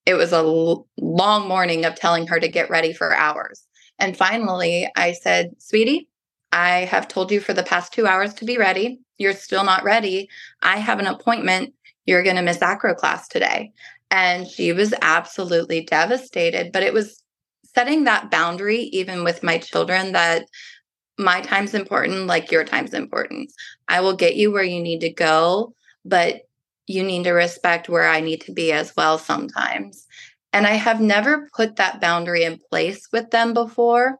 It 0.08 0.16
was 0.16 0.34
a 0.34 0.38
l- 0.38 0.88
long 0.98 1.48
morning 1.48 1.86
of 1.86 1.96
telling 1.96 2.28
her 2.28 2.40
to 2.40 2.48
get 2.48 2.70
ready 2.70 2.94
for 2.94 3.16
hours. 3.16 3.64
And 3.98 4.16
finally, 4.16 4.88
I 4.96 5.14
said, 5.14 5.56
Sweetie, 5.58 6.08
I 6.56 6.86
have 6.86 7.10
told 7.10 7.34
you 7.34 7.42
for 7.42 7.54
the 7.54 7.64
past 7.64 7.92
two 7.92 8.08
hours 8.08 8.34
to 8.36 8.46
be 8.46 8.58
ready. 8.58 9.02
You're 9.18 9.34
still 9.34 9.66
not 9.66 9.84
ready. 9.84 10.30
I 10.62 10.78
have 10.78 11.00
an 11.00 11.06
appointment. 11.06 11.74
You're 12.06 12.24
going 12.24 12.38
to 12.38 12.42
miss 12.42 12.62
acro 12.62 12.96
class 12.96 13.28
today. 13.28 13.74
And 14.10 14.48
she 14.48 14.72
was 14.72 14.94
absolutely 15.02 15.82
devastated. 15.82 16.72
But 16.72 16.84
it 16.84 16.94
was 16.94 17.22
setting 17.76 18.06
that 18.06 18.32
boundary, 18.32 18.84
even 18.94 19.26
with 19.26 19.44
my 19.44 19.58
children, 19.58 20.14
that 20.14 20.46
my 21.20 21.42
time's 21.42 21.74
important, 21.74 22.28
like 22.28 22.52
your 22.52 22.64
time's 22.64 22.94
important. 22.94 23.52
I 23.90 24.00
will 24.00 24.16
get 24.16 24.38
you 24.38 24.50
where 24.50 24.64
you 24.64 24.82
need 24.82 25.02
to 25.02 25.12
go, 25.12 25.74
but 26.06 26.44
you 26.88 27.04
need 27.04 27.26
to 27.26 27.32
respect 27.34 27.90
where 27.90 28.08
I 28.08 28.22
need 28.22 28.40
to 28.42 28.54
be 28.54 28.72
as 28.72 28.96
well 28.96 29.18
sometimes. 29.18 30.08
And 30.54 30.66
I 30.66 30.76
have 30.76 31.02
never 31.02 31.50
put 31.54 31.76
that 31.76 32.00
boundary 32.00 32.46
in 32.46 32.62
place 32.70 33.10
with 33.12 33.30
them 33.32 33.54
before. 33.54 34.20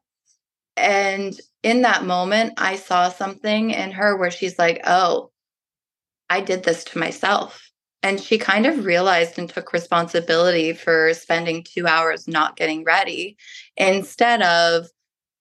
And 0.76 1.40
in 1.66 1.82
that 1.82 2.06
moment, 2.06 2.54
I 2.58 2.76
saw 2.76 3.10
something 3.10 3.72
in 3.72 3.92
her 3.94 4.16
where 4.16 4.30
she's 4.30 4.60
like, 4.60 4.82
oh, 4.86 5.32
I 6.30 6.42
did 6.42 6.64
this 6.64 6.84
to 6.84 7.00
myself. 7.00 7.72
And 8.04 8.22
she 8.22 8.38
kind 8.38 8.68
of 8.68 8.86
realized 8.86 9.40
and 9.40 9.50
took 9.50 9.74
responsibility 9.74 10.74
for 10.74 11.12
spending 11.16 11.64
two 11.64 11.88
hours 11.88 12.28
not 12.28 12.56
getting 12.56 12.84
ready 12.84 13.36
instead 13.76 14.44
of 14.44 14.86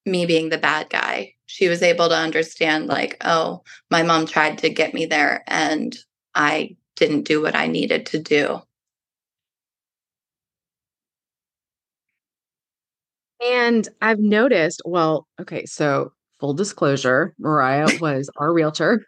me 0.07 0.25
being 0.25 0.49
the 0.49 0.57
bad 0.57 0.89
guy. 0.89 1.35
She 1.45 1.69
was 1.69 1.83
able 1.83 2.09
to 2.09 2.17
understand, 2.17 2.87
like, 2.87 3.19
oh, 3.23 3.63
my 3.91 4.03
mom 4.03 4.25
tried 4.25 4.57
to 4.59 4.71
get 4.71 4.95
me 4.95 5.05
there 5.05 5.45
and 5.47 5.95
I 6.35 6.77
didn't 6.97 7.25
do 7.25 7.43
what 7.43 7.55
I 7.55 7.67
needed 7.67 8.07
to 8.07 8.19
do. 8.19 8.63
And 13.45 13.89
I've 14.01 14.21
noticed, 14.21 14.81
well, 14.85 15.27
okay, 15.41 15.67
so 15.67 16.13
full 16.41 16.55
disclosure, 16.55 17.35
Mariah 17.39 17.89
was 18.01 18.31
our 18.37 18.53
realtor 18.53 19.05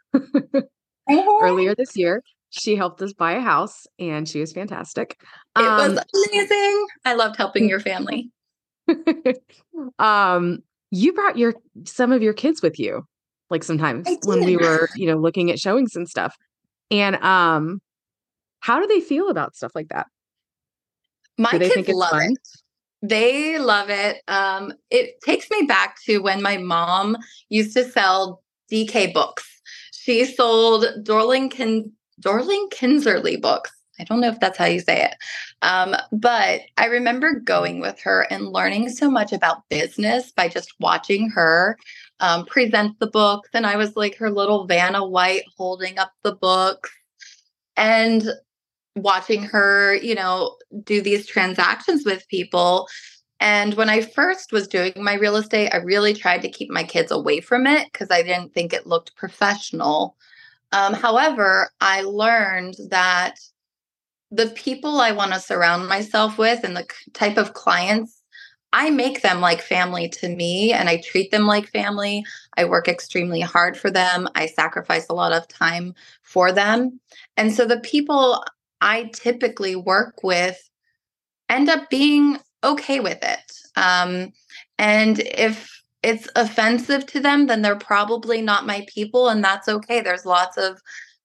earlier 1.08 1.74
this 1.74 1.96
year. 1.96 2.22
She 2.50 2.76
helped 2.76 3.02
us 3.02 3.12
buy 3.12 3.32
a 3.32 3.40
house 3.40 3.86
and 3.98 4.28
she 4.28 4.40
was 4.40 4.52
fantastic. 4.52 5.18
It 5.56 5.62
um, 5.62 5.94
was 5.94 6.04
amazing. 6.14 6.86
I 7.04 7.14
loved 7.14 7.36
helping 7.36 7.68
your 7.68 7.80
family. 7.80 8.30
um, 9.98 10.60
you 10.90 11.12
brought 11.12 11.36
your 11.36 11.54
some 11.84 12.12
of 12.12 12.22
your 12.22 12.32
kids 12.32 12.62
with 12.62 12.78
you. 12.78 13.04
like 13.50 13.64
sometimes 13.64 14.08
when 14.22 14.44
we 14.44 14.56
were, 14.56 14.88
you 14.96 15.06
know, 15.06 15.16
looking 15.16 15.50
at 15.50 15.58
showings 15.58 15.96
and 15.96 16.08
stuff. 16.08 16.36
And 16.90 17.16
um 17.16 17.80
how 18.60 18.80
do 18.80 18.86
they 18.86 19.00
feel 19.00 19.28
about 19.28 19.56
stuff 19.56 19.72
like 19.74 19.88
that? 19.88 20.06
My 21.38 21.50
kids 21.50 21.88
love 21.88 22.10
fun? 22.10 22.32
it. 22.32 22.48
They 23.08 23.58
love 23.58 23.90
it. 23.90 24.22
Um, 24.28 24.72
it 24.90 25.20
takes 25.22 25.50
me 25.50 25.62
back 25.62 26.02
to 26.04 26.18
when 26.18 26.42
my 26.42 26.56
mom 26.56 27.16
used 27.48 27.76
to 27.76 27.84
sell 27.84 28.42
DK 28.70 29.12
books. 29.12 29.44
She 29.92 30.24
sold 30.24 30.84
Dorling, 31.02 31.50
Kin- 31.50 31.92
Dorling 32.20 32.68
Kinserly 32.70 33.40
books. 33.40 33.70
I 33.98 34.04
don't 34.04 34.20
know 34.20 34.28
if 34.28 34.40
that's 34.40 34.58
how 34.58 34.66
you 34.66 34.80
say 34.80 35.04
it. 35.04 35.14
Um, 35.62 35.94
but 36.12 36.62
I 36.76 36.86
remember 36.86 37.40
going 37.40 37.80
with 37.80 37.98
her 38.00 38.26
and 38.30 38.52
learning 38.52 38.90
so 38.90 39.10
much 39.10 39.32
about 39.32 39.68
business 39.70 40.32
by 40.32 40.48
just 40.48 40.74
watching 40.80 41.30
her 41.30 41.78
um, 42.20 42.44
present 42.46 42.98
the 42.98 43.06
books. 43.06 43.48
And 43.54 43.66
I 43.66 43.76
was 43.76 43.96
like 43.96 44.16
her 44.16 44.30
little 44.30 44.66
Vanna 44.66 45.04
White 45.06 45.44
holding 45.56 45.98
up 45.98 46.12
the 46.22 46.34
books 46.34 46.90
and 47.76 48.28
watching 48.96 49.42
her, 49.42 49.94
you 49.94 50.14
know, 50.14 50.56
do 50.82 51.00
these 51.00 51.26
transactions 51.26 52.04
with 52.04 52.26
people. 52.28 52.88
And 53.38 53.74
when 53.74 53.90
I 53.90 54.00
first 54.00 54.50
was 54.50 54.66
doing 54.66 54.92
my 54.96 55.14
real 55.14 55.36
estate, 55.36 55.70
I 55.72 55.78
really 55.78 56.14
tried 56.14 56.42
to 56.42 56.50
keep 56.50 56.70
my 56.70 56.82
kids 56.82 57.12
away 57.12 57.40
from 57.40 57.66
it 57.66 57.92
because 57.92 58.10
I 58.10 58.22
didn't 58.22 58.54
think 58.54 58.72
it 58.72 58.86
looked 58.86 59.14
professional. 59.14 60.16
Um, 60.72 60.94
however, 60.94 61.70
I 61.80 62.02
learned 62.02 62.74
that 62.88 63.36
the 64.30 64.48
people 64.48 65.00
I 65.00 65.12
want 65.12 65.32
to 65.32 65.40
surround 65.40 65.88
myself 65.88 66.38
with 66.38 66.64
and 66.64 66.76
the 66.76 66.86
type 67.12 67.36
of 67.36 67.52
clients, 67.52 68.22
I 68.72 68.90
make 68.90 69.22
them 69.22 69.40
like 69.40 69.62
family 69.62 70.08
to 70.08 70.28
me 70.28 70.72
and 70.72 70.88
I 70.88 71.00
treat 71.00 71.30
them 71.30 71.46
like 71.46 71.68
family. 71.68 72.24
I 72.56 72.64
work 72.64 72.88
extremely 72.88 73.40
hard 73.40 73.76
for 73.76 73.90
them. 73.90 74.28
I 74.34 74.46
sacrifice 74.46 75.06
a 75.08 75.14
lot 75.14 75.32
of 75.32 75.46
time 75.46 75.94
for 76.22 76.52
them. 76.52 77.00
And 77.36 77.54
so 77.54 77.64
the 77.64 77.80
people 77.80 78.42
I 78.80 79.10
typically 79.14 79.76
work 79.76 80.22
with 80.22 80.58
end 81.48 81.68
up 81.68 81.88
being 81.90 82.38
okay 82.64 83.00
with 83.00 83.18
it. 83.22 83.52
Um, 83.76 84.32
and 84.78 85.20
if 85.20 85.82
it's 86.02 86.28
offensive 86.36 87.06
to 87.06 87.20
them, 87.20 87.46
then 87.46 87.62
they're 87.62 87.76
probably 87.76 88.42
not 88.42 88.66
my 88.66 88.86
people, 88.92 89.28
and 89.28 89.42
that's 89.42 89.68
okay. 89.68 90.00
There's 90.00 90.26
lots 90.26 90.56
of 90.56 90.80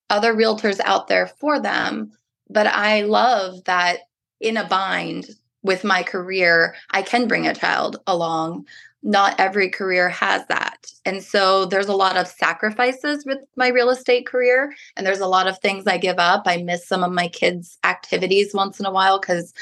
other 0.09 0.33
realtors 0.33 0.79
out 0.83 1.07
there 1.07 1.27
for 1.27 1.59
them. 1.59 2.11
But 2.49 2.67
I 2.67 3.03
love 3.03 3.63
that 3.65 3.99
in 4.39 4.57
a 4.57 4.67
bind 4.67 5.29
with 5.63 5.83
my 5.83 6.03
career, 6.03 6.75
I 6.89 7.01
can 7.01 7.27
bring 7.27 7.47
a 7.47 7.55
child 7.55 7.97
along. 8.07 8.65
Not 9.03 9.39
every 9.39 9.69
career 9.69 10.09
has 10.09 10.45
that. 10.47 10.91
And 11.05 11.23
so 11.23 11.65
there's 11.65 11.87
a 11.87 11.95
lot 11.95 12.17
of 12.17 12.27
sacrifices 12.27 13.25
with 13.25 13.39
my 13.55 13.69
real 13.69 13.89
estate 13.89 14.27
career. 14.27 14.73
And 14.95 15.05
there's 15.05 15.19
a 15.19 15.27
lot 15.27 15.47
of 15.47 15.57
things 15.59 15.87
I 15.87 15.97
give 15.97 16.19
up. 16.19 16.43
I 16.45 16.57
miss 16.57 16.87
some 16.87 17.03
of 17.03 17.11
my 17.11 17.27
kids' 17.27 17.77
activities 17.83 18.53
once 18.53 18.79
in 18.79 18.85
a 18.85 18.91
while 18.91 19.19
because, 19.19 19.53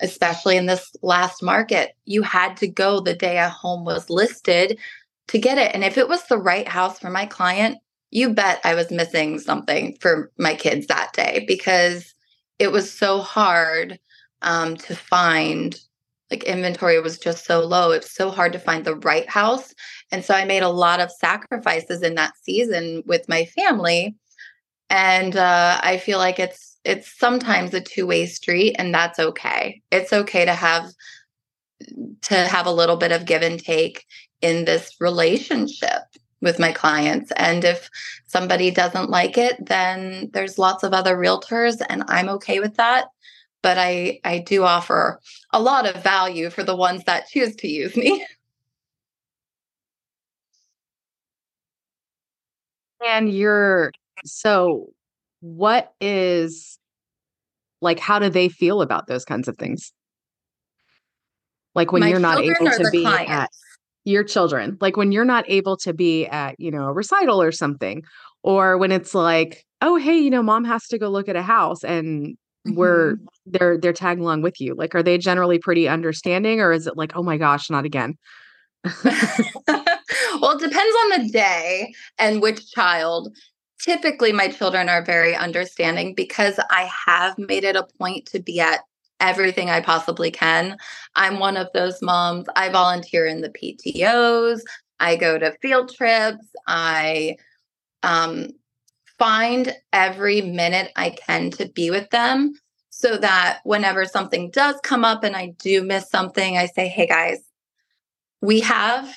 especially 0.00 0.56
in 0.56 0.66
this 0.66 0.94
last 1.02 1.42
market, 1.42 1.96
you 2.04 2.22
had 2.22 2.56
to 2.58 2.68
go 2.68 3.00
the 3.00 3.14
day 3.14 3.38
a 3.38 3.48
home 3.48 3.84
was 3.84 4.10
listed 4.10 4.78
to 5.28 5.38
get 5.38 5.56
it. 5.56 5.74
And 5.74 5.82
if 5.82 5.96
it 5.96 6.08
was 6.08 6.24
the 6.24 6.38
right 6.38 6.68
house 6.68 6.98
for 6.98 7.10
my 7.10 7.24
client, 7.24 7.78
you 8.10 8.32
bet 8.32 8.60
I 8.64 8.74
was 8.74 8.90
missing 8.90 9.38
something 9.38 9.96
for 10.00 10.30
my 10.38 10.54
kids 10.54 10.86
that 10.86 11.12
day 11.14 11.44
because 11.48 12.14
it 12.58 12.70
was 12.70 12.92
so 12.92 13.20
hard 13.20 13.98
um, 14.42 14.76
to 14.76 14.94
find 14.94 15.78
like 16.34 16.44
inventory 16.44 17.00
was 17.00 17.18
just 17.18 17.44
so 17.44 17.60
low 17.60 17.92
it's 17.92 18.10
so 18.10 18.30
hard 18.30 18.52
to 18.52 18.58
find 18.58 18.84
the 18.84 18.96
right 18.96 19.28
house 19.28 19.72
and 20.10 20.24
so 20.24 20.34
i 20.34 20.44
made 20.44 20.62
a 20.62 20.68
lot 20.68 21.00
of 21.00 21.10
sacrifices 21.10 22.02
in 22.02 22.14
that 22.16 22.32
season 22.42 23.02
with 23.06 23.28
my 23.28 23.44
family 23.44 24.14
and 24.90 25.36
uh, 25.36 25.78
i 25.82 25.96
feel 25.96 26.18
like 26.18 26.38
it's 26.40 26.76
it's 26.84 27.16
sometimes 27.18 27.72
a 27.72 27.80
two-way 27.80 28.26
street 28.26 28.74
and 28.78 28.92
that's 28.92 29.18
okay 29.18 29.80
it's 29.92 30.12
okay 30.12 30.44
to 30.44 30.54
have 30.54 30.90
to 32.22 32.34
have 32.34 32.66
a 32.66 32.72
little 32.72 32.96
bit 32.96 33.12
of 33.12 33.26
give 33.26 33.42
and 33.42 33.62
take 33.62 34.04
in 34.40 34.64
this 34.64 34.96
relationship 35.00 36.02
with 36.40 36.58
my 36.58 36.72
clients. 36.72 37.32
And 37.32 37.64
if 37.64 37.88
somebody 38.26 38.70
doesn't 38.70 39.10
like 39.10 39.38
it, 39.38 39.56
then 39.64 40.30
there's 40.32 40.58
lots 40.58 40.82
of 40.84 40.92
other 40.92 41.16
realtors 41.16 41.80
and 41.88 42.04
I'm 42.08 42.28
okay 42.28 42.60
with 42.60 42.74
that. 42.76 43.06
But 43.62 43.78
I 43.78 44.20
I 44.24 44.38
do 44.38 44.62
offer 44.62 45.20
a 45.54 45.60
lot 45.60 45.86
of 45.86 46.02
value 46.02 46.50
for 46.50 46.64
the 46.64 46.74
ones 46.74 47.04
that 47.04 47.28
choose 47.28 47.54
to 47.56 47.68
use 47.68 47.96
me. 47.96 48.26
And 53.06 53.30
you're 53.30 53.92
so 54.24 54.86
what 55.40 55.92
is 56.00 56.78
like 57.82 57.98
how 57.98 58.18
do 58.18 58.30
they 58.30 58.48
feel 58.48 58.80
about 58.80 59.08
those 59.08 59.26
kinds 59.26 59.46
of 59.46 59.58
things? 59.58 59.92
Like 61.74 61.92
when 61.92 62.00
my 62.00 62.08
you're 62.08 62.18
not 62.18 62.38
able 62.38 62.70
to 62.70 62.88
be 62.90 63.02
clients? 63.02 63.30
at 63.30 63.50
your 64.04 64.24
children 64.24 64.78
like 64.80 64.96
when 64.96 65.12
you're 65.12 65.24
not 65.24 65.44
able 65.48 65.76
to 65.78 65.92
be 65.92 66.24
at 66.28 66.58
you 66.58 66.70
know 66.70 66.86
a 66.86 66.92
recital 66.94 67.42
or 67.42 67.52
something 67.52 68.02
or 68.42 68.78
when 68.78 68.90
it's 68.90 69.14
like 69.14 69.66
oh 69.82 69.96
hey 69.96 70.16
you 70.16 70.30
know 70.30 70.42
mom 70.42 70.64
has 70.64 70.86
to 70.86 70.98
go 70.98 71.08
look 71.10 71.28
at 71.28 71.36
a 71.36 71.42
house 71.42 71.84
and 71.84 72.38
mm-hmm. 72.66 72.76
we're 72.76 73.16
they're 73.46 73.78
they're 73.78 73.92
tagging 73.92 74.24
along 74.24 74.42
with 74.42 74.60
you 74.60 74.74
like 74.74 74.94
are 74.94 75.02
they 75.02 75.18
generally 75.18 75.58
pretty 75.58 75.88
understanding 75.88 76.60
or 76.60 76.72
is 76.72 76.86
it 76.86 76.96
like 76.96 77.12
oh 77.16 77.22
my 77.22 77.36
gosh 77.36 77.70
not 77.70 77.84
again 77.84 78.16
well 79.04 80.52
it 80.52 80.60
depends 80.60 80.76
on 80.76 81.22
the 81.22 81.28
day 81.30 81.92
and 82.18 82.42
which 82.42 82.70
child 82.70 83.34
typically 83.80 84.32
my 84.32 84.48
children 84.48 84.88
are 84.88 85.04
very 85.04 85.34
understanding 85.34 86.14
because 86.14 86.58
i 86.70 86.90
have 87.06 87.36
made 87.38 87.64
it 87.64 87.76
a 87.76 87.86
point 87.98 88.26
to 88.26 88.40
be 88.40 88.60
at 88.60 88.80
everything 89.20 89.70
I 89.70 89.80
possibly 89.80 90.30
can. 90.30 90.76
I'm 91.14 91.38
one 91.38 91.56
of 91.56 91.68
those 91.72 92.02
moms. 92.02 92.46
I 92.56 92.68
volunteer 92.68 93.26
in 93.26 93.40
the 93.40 93.48
PTOs, 93.48 94.60
I 95.00 95.16
go 95.16 95.38
to 95.38 95.56
field 95.60 95.94
trips, 95.94 96.46
I 96.66 97.36
um, 98.02 98.50
find 99.18 99.74
every 99.92 100.40
minute 100.40 100.92
I 100.96 101.10
can 101.10 101.50
to 101.52 101.68
be 101.68 101.90
with 101.90 102.10
them 102.10 102.54
so 102.90 103.16
that 103.18 103.60
whenever 103.64 104.04
something 104.04 104.50
does 104.50 104.76
come 104.82 105.04
up 105.04 105.24
and 105.24 105.36
I 105.36 105.54
do 105.58 105.82
miss 105.82 106.08
something, 106.08 106.56
I 106.56 106.66
say, 106.66 106.88
hey 106.88 107.06
guys, 107.06 107.38
we 108.40 108.60
have 108.60 109.14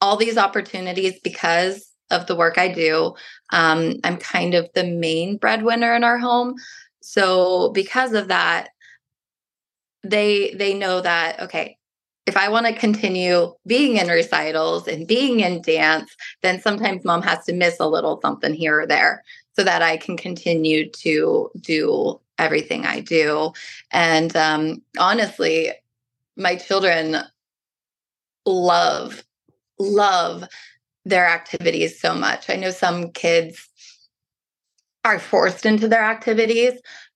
all 0.00 0.16
these 0.16 0.38
opportunities 0.38 1.18
because 1.24 1.90
of 2.10 2.26
the 2.26 2.36
work 2.36 2.58
I 2.58 2.68
do. 2.68 3.14
Um, 3.52 3.94
I'm 4.04 4.16
kind 4.16 4.54
of 4.54 4.68
the 4.74 4.84
main 4.84 5.38
breadwinner 5.38 5.94
in 5.94 6.04
our 6.04 6.18
home. 6.18 6.54
So 7.02 7.70
because 7.72 8.12
of 8.12 8.28
that, 8.28 8.68
they 10.04 10.54
they 10.54 10.74
know 10.74 11.00
that 11.00 11.40
okay, 11.40 11.75
if 12.26 12.36
I 12.36 12.48
want 12.48 12.66
to 12.66 12.72
continue 12.72 13.54
being 13.66 13.96
in 13.96 14.08
recitals 14.08 14.88
and 14.88 15.06
being 15.06 15.40
in 15.40 15.62
dance, 15.62 16.14
then 16.42 16.60
sometimes 16.60 17.04
mom 17.04 17.22
has 17.22 17.44
to 17.44 17.52
miss 17.52 17.78
a 17.78 17.88
little 17.88 18.20
something 18.20 18.52
here 18.52 18.80
or 18.80 18.86
there 18.86 19.22
so 19.54 19.62
that 19.62 19.80
I 19.80 19.96
can 19.96 20.16
continue 20.16 20.90
to 20.90 21.50
do 21.60 22.20
everything 22.38 22.84
I 22.84 23.00
do. 23.00 23.52
And 23.92 24.34
um, 24.36 24.82
honestly, 24.98 25.72
my 26.36 26.56
children 26.56 27.16
love, 28.44 29.22
love 29.78 30.44
their 31.04 31.28
activities 31.28 32.00
so 32.00 32.12
much. 32.12 32.50
I 32.50 32.56
know 32.56 32.70
some 32.70 33.12
kids 33.12 33.68
are 35.04 35.20
forced 35.20 35.64
into 35.64 35.86
their 35.86 36.02
activities, 36.02 36.72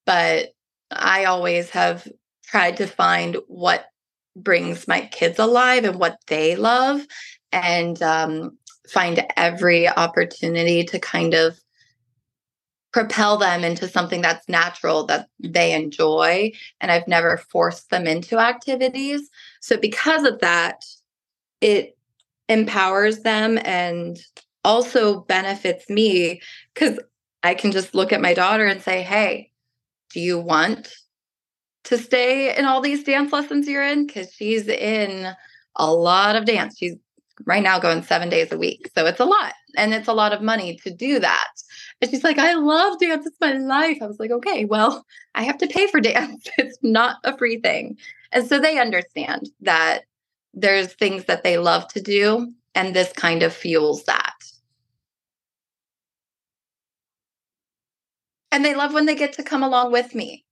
but 0.07 0.55
I 0.93 1.25
always 1.25 1.71
have 1.71 2.07
tried 2.45 2.77
to 2.77 2.87
find 2.87 3.37
what 3.49 3.87
brings 4.37 4.87
my 4.89 5.03
kids 5.13 5.39
alive 5.39 5.85
and 5.85 5.99
what 5.99 6.19
they 6.27 6.57
love 6.57 7.07
and 7.53 8.03
um, 8.03 8.57
find 8.89 9.25
every 9.37 9.89
opportunity 9.89 10.85
to 10.85 10.99
kind 10.99 11.35
of 11.35 11.59
propel 12.93 13.37
them 13.37 13.63
into 13.63 13.87
something 13.87 14.21
that's 14.21 14.49
natural 14.49 15.07
that 15.07 15.29
they 15.39 15.73
enjoy 15.73 16.51
and 16.81 16.91
i've 16.91 17.07
never 17.07 17.37
forced 17.37 17.89
them 17.91 18.05
into 18.05 18.37
activities. 18.37 19.31
So 19.61 19.77
because 19.77 20.25
of 20.25 20.41
that 20.41 20.85
it 21.61 21.97
empowers 22.49 23.21
them 23.21 23.59
and 23.65 24.19
also 24.65 25.21
benefits 25.21 25.89
me 25.89 26.41
because 26.75 26.99
I 27.43 27.55
can 27.55 27.73
just 27.73 27.95
look 27.95 28.13
at 28.13 28.21
my 28.21 28.35
daughter 28.35 28.67
and 28.67 28.83
say, 28.83 29.03
hey, 29.03 29.51
do 30.13 30.21
you 30.21 30.39
want 30.39 30.93
to 31.85 31.99
stay 31.99 32.57
in 32.57 32.65
all 32.65 32.81
these 32.81 33.05
dance 33.05 33.33
lessons 33.33 33.67
you're 33.67 33.85
in? 33.85 34.07
Because 34.07 34.33
she's 34.33 34.69
in 34.69 35.33
a 35.77 35.93
lot 35.93 36.37
of 36.37 36.45
dance. 36.45 36.77
She's 36.79 36.97
right 37.47 37.63
now 37.63 37.79
going 37.79 38.03
seven 38.03 38.29
days 38.29 38.53
a 38.53 38.59
week. 38.59 38.91
So 38.95 39.07
it's 39.07 39.21
a 39.21 39.25
lot. 39.25 39.55
And 39.77 39.95
it's 39.95 40.09
a 40.09 40.13
lot 40.13 40.33
of 40.33 40.43
money 40.43 40.77
to 40.83 40.91
do 40.91 41.19
that. 41.21 41.49
And 42.01 42.11
she's 42.11 42.25
like, 42.25 42.39
I 42.39 42.55
love 42.55 42.99
dance. 42.99 43.27
It's 43.27 43.41
my 43.41 43.53
life. 43.55 43.99
I 44.03 44.07
was 44.07 44.19
like, 44.19 44.31
okay, 44.31 44.65
well, 44.65 45.05
I 45.35 45.43
have 45.45 45.59
to 45.59 45.67
pay 45.67 45.87
for 45.87 46.01
dance. 46.01 46.49
It's 46.59 46.79
not 46.83 47.17
a 47.25 47.37
free 47.37 47.61
thing. 47.61 47.97
And 48.33 48.47
so 48.47 48.59
they 48.59 48.79
understand 48.79 49.49
that 49.61 50.03
there's 50.55 50.93
things 50.93 51.25
that 51.27 51.43
they 51.43 51.59
love 51.59 51.87
to 51.89 52.01
do 52.01 52.53
And 52.75 52.95
this 52.95 53.13
kind 53.13 53.43
of 53.43 53.53
fuels 53.53 54.05
that. 54.05 54.35
And 58.53 58.65
they 58.65 58.75
love 58.75 58.93
when 58.93 59.07
they 59.07 59.15
get 59.15 59.33
to 59.35 59.43
come 59.43 59.63
along 59.63 59.93
with 59.93 60.15
me. 60.15 60.45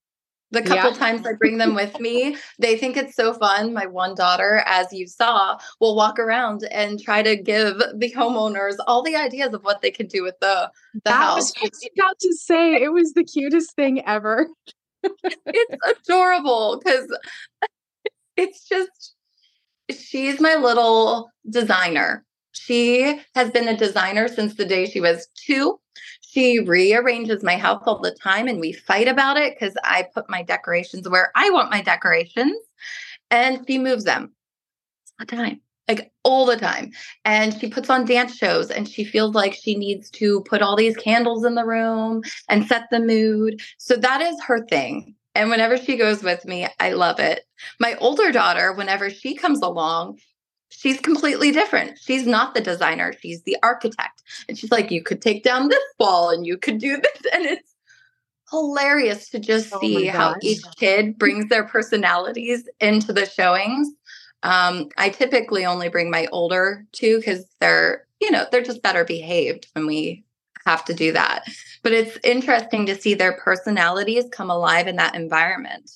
The 0.51 0.63
couple 0.63 0.93
yeah. 0.93 0.97
times 0.97 1.27
I 1.27 1.35
bring 1.35 1.59
them 1.59 1.75
with 1.75 2.01
me, 2.01 2.37
they 2.59 2.79
think 2.79 2.97
it's 2.97 3.15
so 3.15 3.35
fun. 3.35 3.75
My 3.75 3.87
one 3.87 4.15
daughter, 4.15 4.63
as 4.65 4.93
you 4.93 5.07
saw, 5.07 5.59
will 5.79 5.95
walk 5.95 6.19
around 6.19 6.65
and 6.71 7.01
try 7.01 7.23
to 7.23 7.37
give 7.37 7.79
the 7.95 8.11
homeowners 8.13 8.77
all 8.87 9.03
the 9.03 9.17
ideas 9.17 9.53
of 9.53 9.63
what 9.63 9.83
they 9.83 9.91
could 9.91 10.09
do 10.09 10.23
with 10.23 10.39
the, 10.41 10.71
the 10.95 11.01
that 11.05 11.13
house. 11.13 11.53
Was 11.61 11.89
about 11.97 12.19
to 12.21 12.35
say 12.35 12.77
it 12.77 12.93
was 12.93 13.13
the 13.13 13.25
cutest 13.25 13.77
thing 13.77 14.03
ever. 14.07 14.49
it's 15.03 15.77
adorable 15.87 16.81
because 16.83 17.15
it's 18.37 18.67
just 18.67 19.15
she's 19.91 20.41
my 20.41 20.55
little 20.55 21.31
designer. 21.49 22.25
She 22.53 23.21
has 23.35 23.51
been 23.51 23.69
a 23.69 23.77
designer 23.77 24.29
since 24.29 24.55
the 24.55 24.65
day 24.65 24.87
she 24.87 25.01
was 25.01 25.29
two. 25.35 25.79
She 26.31 26.59
rearranges 26.61 27.43
my 27.43 27.57
house 27.57 27.83
all 27.87 28.01
the 28.01 28.11
time 28.11 28.49
and 28.49 28.61
we 28.61 28.73
fight 28.73 29.09
about 29.09 29.39
it 29.39 29.55
because 29.55 29.75
I 29.83 30.07
put 30.13 30.29
my 30.29 30.43
decorations 30.43 31.09
where 31.09 31.33
I 31.35 31.49
want 31.51 31.71
my 31.71 31.81
decorations 31.81 32.57
and 33.31 33.65
she 33.67 33.79
moves 33.79 34.05
them 34.05 34.35
all 35.19 35.27
the 35.27 35.37
time, 35.37 35.61
like 35.89 36.13
all 36.25 36.45
the 36.45 36.59
time. 36.59 36.93
And 37.25 37.59
she 37.59 37.71
puts 37.71 37.89
on 37.89 38.05
dance 38.05 38.37
shows 38.37 38.71
and 38.71 38.87
she 38.87 39.05
feels 39.05 39.35
like 39.35 39.55
she 39.55 39.75
needs 39.75 40.11
to 40.13 40.43
put 40.43 40.61
all 40.61 40.77
these 40.77 40.97
candles 40.97 41.47
in 41.47 41.55
the 41.55 41.65
room 41.65 42.23
and 42.51 42.67
set 42.67 42.85
the 42.91 43.01
mood. 43.01 43.63
So 43.79 43.97
that 43.97 44.21
is 44.21 44.39
her 44.43 44.67
thing. 44.67 45.15
And 45.35 45.49
whenever 45.49 45.79
she 45.79 45.97
goes 45.97 46.23
with 46.23 46.45
me, 46.45 46.67
I 46.79 46.93
love 46.93 47.21
it. 47.21 47.45
My 47.81 47.95
older 48.01 48.33
daughter, 48.33 48.75
whenever 48.75 49.09
she 49.09 49.35
comes 49.35 49.63
along, 49.63 50.19
she's 50.71 51.01
completely 51.01 51.51
different. 51.51 51.99
She's 51.99 52.27
not 52.27 52.55
the 52.55 52.61
designer, 52.61 53.13
she's 53.21 53.43
the 53.43 53.57
architect. 53.63 54.23
And 54.49 54.59
she's 54.59 54.71
like, 54.71 54.91
you 54.91 55.03
could 55.03 55.23
take 55.23 55.43
down 55.43 55.69
this 55.69 55.83
wall 55.99 56.31
and 56.31 56.47
you 56.47 56.57
could 56.59 56.79
do 56.79 56.97
this. 57.03 57.33
And 57.33 57.45
it's 57.47 57.75
hilarious 58.51 59.29
to 59.31 59.39
just 59.39 59.73
oh 59.75 59.81
see 59.81 60.07
how 60.07 60.35
each 60.43 60.63
kid 60.77 61.19
brings 61.19 61.49
their 61.49 61.65
personalities 61.65 62.69
into 62.81 63.13
the 63.13 63.27
showings. 63.27 63.89
Um, 64.43 64.89
I 64.97 65.09
typically 65.09 65.67
only 65.67 65.89
bring 65.89 66.11
my 66.11 66.27
older 66.31 66.87
two 66.93 67.19
because 67.19 67.45
they're, 67.61 68.07
you 68.21 68.31
know, 68.31 68.47
they're 68.51 68.63
just 68.63 68.83
better 68.83 69.05
behaved 69.05 69.67
when 69.73 69.87
we 69.87 70.25
have 70.65 70.85
to 70.85 70.95
do 70.95 71.13
that. 71.13 71.45
But 71.83 71.93
it's 71.93 72.19
interesting 72.23 72.87
to 72.87 72.95
see 72.95 73.15
their 73.15 73.33
personalities 73.33 74.25
come 74.31 74.51
alive 74.51 74.87
in 74.87 74.97
that 74.97 75.15
environment. 75.15 75.91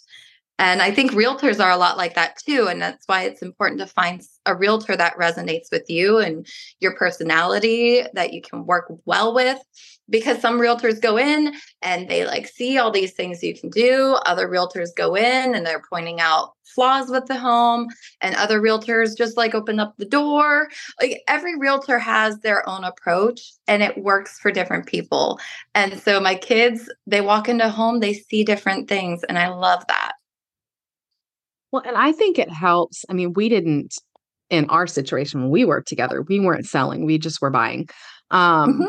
And 0.58 0.82
I 0.82 0.90
think 0.92 1.12
realtors 1.12 1.58
are 1.64 1.70
a 1.70 1.76
lot 1.76 1.96
like 1.96 2.14
that 2.14 2.38
too. 2.38 2.68
And 2.68 2.80
that's 2.80 3.06
why 3.06 3.24
it's 3.24 3.42
important 3.42 3.80
to 3.80 3.86
find 3.86 4.22
a 4.46 4.54
realtor 4.54 4.96
that 4.96 5.16
resonates 5.16 5.72
with 5.72 5.88
you 5.88 6.18
and 6.18 6.46
your 6.80 6.94
personality 6.94 8.02
that 8.14 8.32
you 8.32 8.42
can 8.42 8.66
work 8.66 8.92
well 9.04 9.34
with. 9.34 9.58
Because 10.10 10.40
some 10.40 10.60
realtors 10.60 11.00
go 11.00 11.16
in 11.16 11.54
and 11.80 12.08
they 12.08 12.26
like 12.26 12.46
see 12.46 12.76
all 12.76 12.90
these 12.90 13.12
things 13.12 13.42
you 13.42 13.58
can 13.58 13.70
do. 13.70 14.18
Other 14.26 14.46
realtors 14.48 14.94
go 14.94 15.14
in 15.14 15.54
and 15.54 15.64
they're 15.64 15.82
pointing 15.88 16.20
out 16.20 16.52
flaws 16.64 17.08
with 17.08 17.26
the 17.26 17.38
home. 17.38 17.88
And 18.20 18.34
other 18.34 18.60
realtors 18.60 19.16
just 19.16 19.36
like 19.36 19.54
open 19.54 19.80
up 19.80 19.94
the 19.96 20.04
door. 20.04 20.68
Like 21.00 21.22
every 21.28 21.58
realtor 21.58 21.98
has 21.98 22.38
their 22.40 22.68
own 22.68 22.84
approach 22.84 23.52
and 23.66 23.82
it 23.82 23.98
works 23.98 24.38
for 24.38 24.50
different 24.50 24.86
people. 24.86 25.40
And 25.74 25.98
so 25.98 26.20
my 26.20 26.34
kids, 26.34 26.90
they 27.06 27.20
walk 27.20 27.48
into 27.48 27.68
home, 27.68 28.00
they 28.00 28.14
see 28.14 28.44
different 28.44 28.88
things. 28.88 29.24
And 29.24 29.38
I 29.38 29.48
love 29.48 29.84
that. 29.88 30.11
Well, 31.72 31.82
and 31.84 31.96
I 31.96 32.12
think 32.12 32.38
it 32.38 32.50
helps. 32.50 33.04
I 33.08 33.14
mean, 33.14 33.32
we 33.34 33.48
didn't 33.48 33.94
in 34.52 34.68
our 34.68 34.86
situation 34.86 35.40
when 35.40 35.50
we 35.50 35.64
worked 35.64 35.88
together, 35.88 36.22
we 36.22 36.38
weren't 36.38 36.66
selling, 36.66 37.06
we 37.06 37.18
just 37.18 37.40
were 37.40 37.50
buying. 37.50 37.88
Um, 38.30 38.74
mm-hmm. 38.74 38.88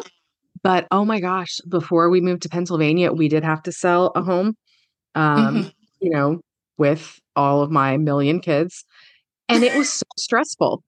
But 0.61 0.87
oh 0.91 1.05
my 1.05 1.21
gosh, 1.21 1.59
before 1.69 2.09
we 2.09 2.21
moved 2.21 2.43
to 2.43 2.49
Pennsylvania, 2.49 3.13
we 3.13 3.29
did 3.29 3.43
have 3.43 3.63
to 3.63 3.71
sell 3.71 4.11
a 4.15 4.21
home, 4.21 4.55
um, 5.15 5.55
mm-hmm. 5.55 5.69
you 6.01 6.09
know, 6.09 6.41
with 6.77 7.17
all 7.35 7.61
of 7.63 7.71
my 7.71 7.97
million 7.97 8.41
kids. 8.41 8.83
And 9.47 9.63
it 9.63 9.75
was 9.75 9.91
so 9.91 10.05
stressful. 10.17 10.83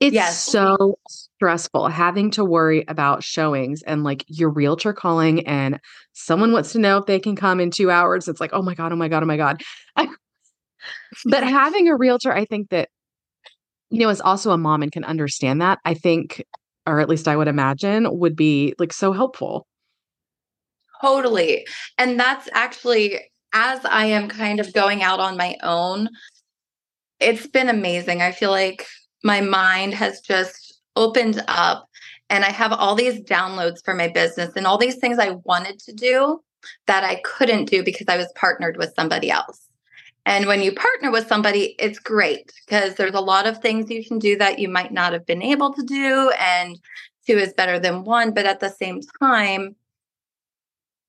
It's 0.00 0.14
yes. 0.14 0.42
so 0.42 0.98
stressful 1.08 1.88
having 1.88 2.30
to 2.32 2.44
worry 2.44 2.84
about 2.88 3.22
showings 3.22 3.82
and 3.82 4.04
like 4.04 4.24
your 4.28 4.50
realtor 4.50 4.92
calling 4.92 5.46
and 5.46 5.80
someone 6.12 6.52
wants 6.52 6.72
to 6.72 6.78
know 6.78 6.98
if 6.98 7.06
they 7.06 7.18
can 7.18 7.34
come 7.34 7.60
in 7.60 7.70
two 7.70 7.90
hours. 7.90 8.28
It's 8.28 8.40
like, 8.40 8.50
oh 8.52 8.62
my 8.62 8.74
God, 8.74 8.92
oh 8.92 8.96
my 8.96 9.08
God, 9.08 9.22
oh 9.22 9.26
my 9.26 9.36
God. 9.36 9.62
but 11.24 11.42
having 11.44 11.88
a 11.88 11.96
realtor, 11.96 12.32
I 12.32 12.44
think 12.44 12.70
that, 12.70 12.88
you 13.90 14.00
know, 14.00 14.08
as 14.08 14.20
also 14.20 14.50
a 14.50 14.58
mom 14.58 14.82
and 14.82 14.92
can 14.92 15.04
understand 15.04 15.60
that, 15.60 15.78
I 15.84 15.94
think, 15.94 16.44
or 16.86 17.00
at 17.00 17.08
least 17.08 17.28
I 17.28 17.36
would 17.36 17.48
imagine, 17.48 18.06
would 18.18 18.36
be 18.36 18.74
like 18.78 18.92
so 18.92 19.12
helpful. 19.12 19.66
Totally. 21.00 21.66
And 21.98 22.18
that's 22.18 22.48
actually, 22.52 23.20
as 23.52 23.84
I 23.84 24.06
am 24.06 24.28
kind 24.28 24.60
of 24.60 24.72
going 24.72 25.02
out 25.02 25.20
on 25.20 25.36
my 25.36 25.56
own, 25.62 26.08
it's 27.20 27.46
been 27.46 27.68
amazing. 27.68 28.22
I 28.22 28.32
feel 28.32 28.50
like 28.50 28.86
my 29.22 29.40
mind 29.40 29.94
has 29.94 30.20
just 30.20 30.80
opened 30.94 31.42
up 31.48 31.88
and 32.28 32.44
I 32.44 32.50
have 32.50 32.72
all 32.72 32.94
these 32.94 33.20
downloads 33.20 33.84
for 33.84 33.94
my 33.94 34.08
business 34.08 34.52
and 34.56 34.66
all 34.66 34.78
these 34.78 34.96
things 34.96 35.18
I 35.18 35.30
wanted 35.44 35.78
to 35.80 35.92
do 35.92 36.40
that 36.86 37.04
I 37.04 37.16
couldn't 37.16 37.66
do 37.66 37.84
because 37.84 38.06
I 38.08 38.16
was 38.16 38.32
partnered 38.34 38.76
with 38.76 38.92
somebody 38.96 39.30
else. 39.30 39.68
And 40.26 40.46
when 40.46 40.60
you 40.60 40.72
partner 40.72 41.12
with 41.12 41.28
somebody, 41.28 41.76
it's 41.78 42.00
great 42.00 42.52
because 42.66 42.96
there's 42.96 43.14
a 43.14 43.20
lot 43.20 43.46
of 43.46 43.58
things 43.58 43.88
you 43.88 44.04
can 44.04 44.18
do 44.18 44.36
that 44.38 44.58
you 44.58 44.68
might 44.68 44.92
not 44.92 45.12
have 45.12 45.24
been 45.24 45.40
able 45.40 45.72
to 45.72 45.82
do. 45.84 46.32
And 46.40 46.76
two 47.26 47.38
is 47.38 47.54
better 47.54 47.78
than 47.78 48.02
one. 48.02 48.34
But 48.34 48.44
at 48.44 48.58
the 48.58 48.68
same 48.68 49.00
time, 49.22 49.76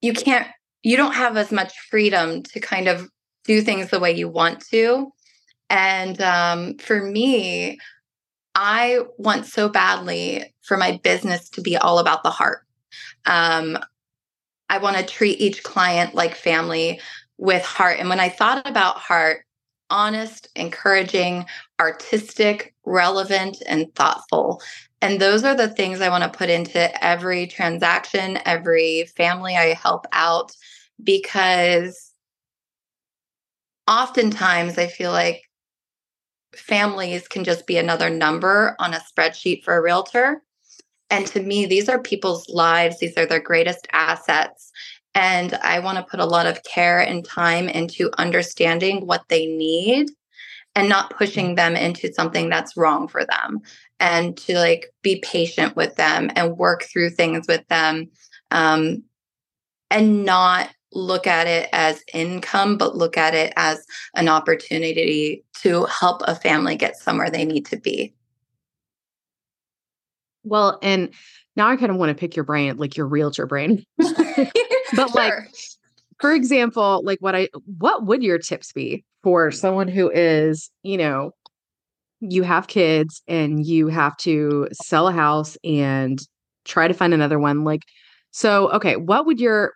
you 0.01 0.13
can't, 0.13 0.47
you 0.84 0.95
don't 0.97 1.15
have 1.15 1.36
as 1.36 1.51
much 1.51 1.73
freedom 1.89 2.43
to 2.43 2.60
kind 2.60 2.88
of 2.88 3.10
do 3.43 3.62
things 3.62 3.89
the 3.89 3.99
way 3.99 4.12
you 4.12 4.30
want 4.30 4.62
to. 4.67 5.12
And 5.67 6.21
um, 6.21 6.77
for 6.77 7.01
me, 7.01 7.80
I 8.53 8.99
want 9.17 9.47
so 9.47 9.67
badly 9.67 10.53
for 10.62 10.77
my 10.77 10.99
business 11.03 11.49
to 11.51 11.62
be 11.62 11.75
all 11.75 11.97
about 11.97 12.21
the 12.21 12.30
heart. 12.30 12.60
Um, 13.25 13.80
I 14.69 14.77
want 14.77 14.97
to 14.97 15.03
treat 15.03 15.41
each 15.41 15.63
client 15.63 16.13
like 16.13 16.36
family 16.36 16.99
with 17.38 17.63
heart. 17.63 18.00
And 18.00 18.10
when 18.10 18.19
I 18.19 18.30
thought 18.30 18.67
about 18.67 18.97
heart, 18.97 19.45
honest, 19.89 20.50
encouraging, 20.56 21.45
artistic, 21.80 22.73
relevant, 22.86 23.58
and 23.67 23.93
thoughtful. 23.95 24.62
And 25.02 25.19
those 25.19 25.43
are 25.43 25.56
the 25.56 25.69
things 25.69 26.02
I 26.02 26.10
want 26.10 26.23
to 26.23 26.38
put 26.38 26.50
into 26.50 27.04
every 27.04 27.47
transaction, 27.47 28.39
every 28.45 29.06
family 29.15 29.56
I 29.56 29.73
help 29.73 30.06
out, 30.12 30.52
because 31.04 32.12
oftentimes 33.88 34.78
I 34.78 34.88
feel 34.88 35.12
like 35.12 35.43
families 36.56 37.28
can 37.28 37.43
just 37.43 37.67
be 37.67 37.78
another 37.78 38.10
number 38.10 38.76
on 38.80 38.93
a 38.93 39.00
spreadsheet 39.00 39.63
for 39.63 39.76
a 39.76 39.82
realtor. 39.82 40.41
And 41.10 41.26
to 41.28 41.41
me, 41.41 41.65
these 41.65 41.88
are 41.88 42.02
people's 42.02 42.50
lives, 42.50 43.00
these 43.00 43.17
are 43.17 43.26
their 43.26 43.39
greatest 43.39 43.88
assets. 43.93 44.71
And 45.17 45.56
I 45.63 45.80
want 45.80 45.97
to 45.97 46.03
put 46.03 46.19
a 46.19 46.25
lot 46.25 46.45
of 46.45 46.63
care 46.63 46.99
and 46.99 47.25
time 47.25 47.67
into 47.67 48.12
understanding 48.19 49.08
what 49.08 49.23
they 49.30 49.47
need 49.47 50.12
and 50.75 50.88
not 50.88 51.10
pushing 51.10 51.56
them 51.56 51.75
into 51.75 52.13
something 52.13 52.49
that's 52.49 52.77
wrong 52.77 53.08
for 53.08 53.25
them 53.25 53.62
and 53.99 54.38
to 54.38 54.53
like 54.60 54.93
be 55.01 55.19
patient 55.21 55.75
with 55.75 55.95
them 55.95 56.30
and 56.36 56.56
work 56.56 56.84
through 56.84 57.10
things 57.10 57.47
with 57.47 57.67
them 57.67 58.12
um, 58.51 59.03
and 59.89 60.23
not 60.23 60.69
look 60.93 61.25
at 61.25 61.47
it 61.47 61.67
as 61.73 62.03
income 62.13 62.77
but 62.77 62.95
look 62.95 63.17
at 63.17 63.34
it 63.34 63.51
as 63.56 63.84
an 64.15 64.30
opportunity 64.30 65.43
to 65.56 65.86
help 65.86 66.21
a 66.25 66.36
family 66.36 66.75
get 66.75 66.95
somewhere 66.95 67.32
they 67.32 67.43
need 67.43 67.65
to 67.65 67.77
be. 67.77 68.13
Well 70.43 70.77
and 70.84 71.10
now 71.56 71.67
i 71.67 71.75
kind 71.75 71.91
of 71.91 71.97
want 71.97 72.12
to 72.12 72.15
pick 72.15 72.36
your 72.36 72.45
brain 72.45 72.77
like 72.77 72.95
your 72.95 73.08
realtor 73.08 73.47
brain 73.47 73.84
but 74.95 75.10
sure. 75.10 75.21
like 75.21 75.34
for 76.19 76.34
example, 76.34 77.02
like 77.04 77.19
what 77.19 77.36
I 77.36 77.50
what 77.78 78.06
would 78.06 78.23
your 78.23 78.39
tips 78.39 78.71
be 78.71 79.04
for 79.23 79.52
someone 79.52 79.88
who 79.88 80.10
is, 80.10 80.71
you 80.84 80.97
know, 80.97 81.32
you 82.19 82.43
have 82.43 82.67
kids 82.67 83.21
and 83.28 83.65
you 83.65 83.88
have 83.88 84.17
to 84.17 84.67
sell 84.73 85.08
a 85.08 85.13
house 85.13 85.58
and 85.63 86.19
try 86.65 86.88
to 86.88 86.93
find 86.93 87.13
another 87.13 87.39
one 87.39 87.63
like 87.63 87.84
so 88.32 88.71
okay, 88.71 88.95
what 88.95 89.26
would 89.26 89.39
your 89.39 89.73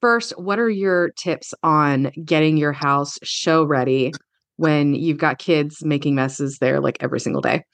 first 0.00 0.32
what 0.38 0.58
are 0.58 0.70
your 0.70 1.10
tips 1.10 1.52
on 1.62 2.10
getting 2.24 2.56
your 2.56 2.72
house 2.72 3.18
show 3.22 3.64
ready 3.64 4.12
when 4.56 4.94
you've 4.94 5.18
got 5.18 5.38
kids 5.38 5.84
making 5.84 6.14
messes 6.14 6.58
there 6.58 6.80
like 6.80 6.96
every 7.00 7.20
single 7.20 7.42
day? 7.42 7.64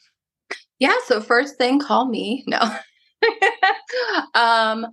Yeah, 0.79 0.95
so 1.07 1.21
first 1.21 1.57
thing 1.57 1.81
call 1.81 2.09
me. 2.09 2.45
No. 2.47 2.61
um 4.35 4.87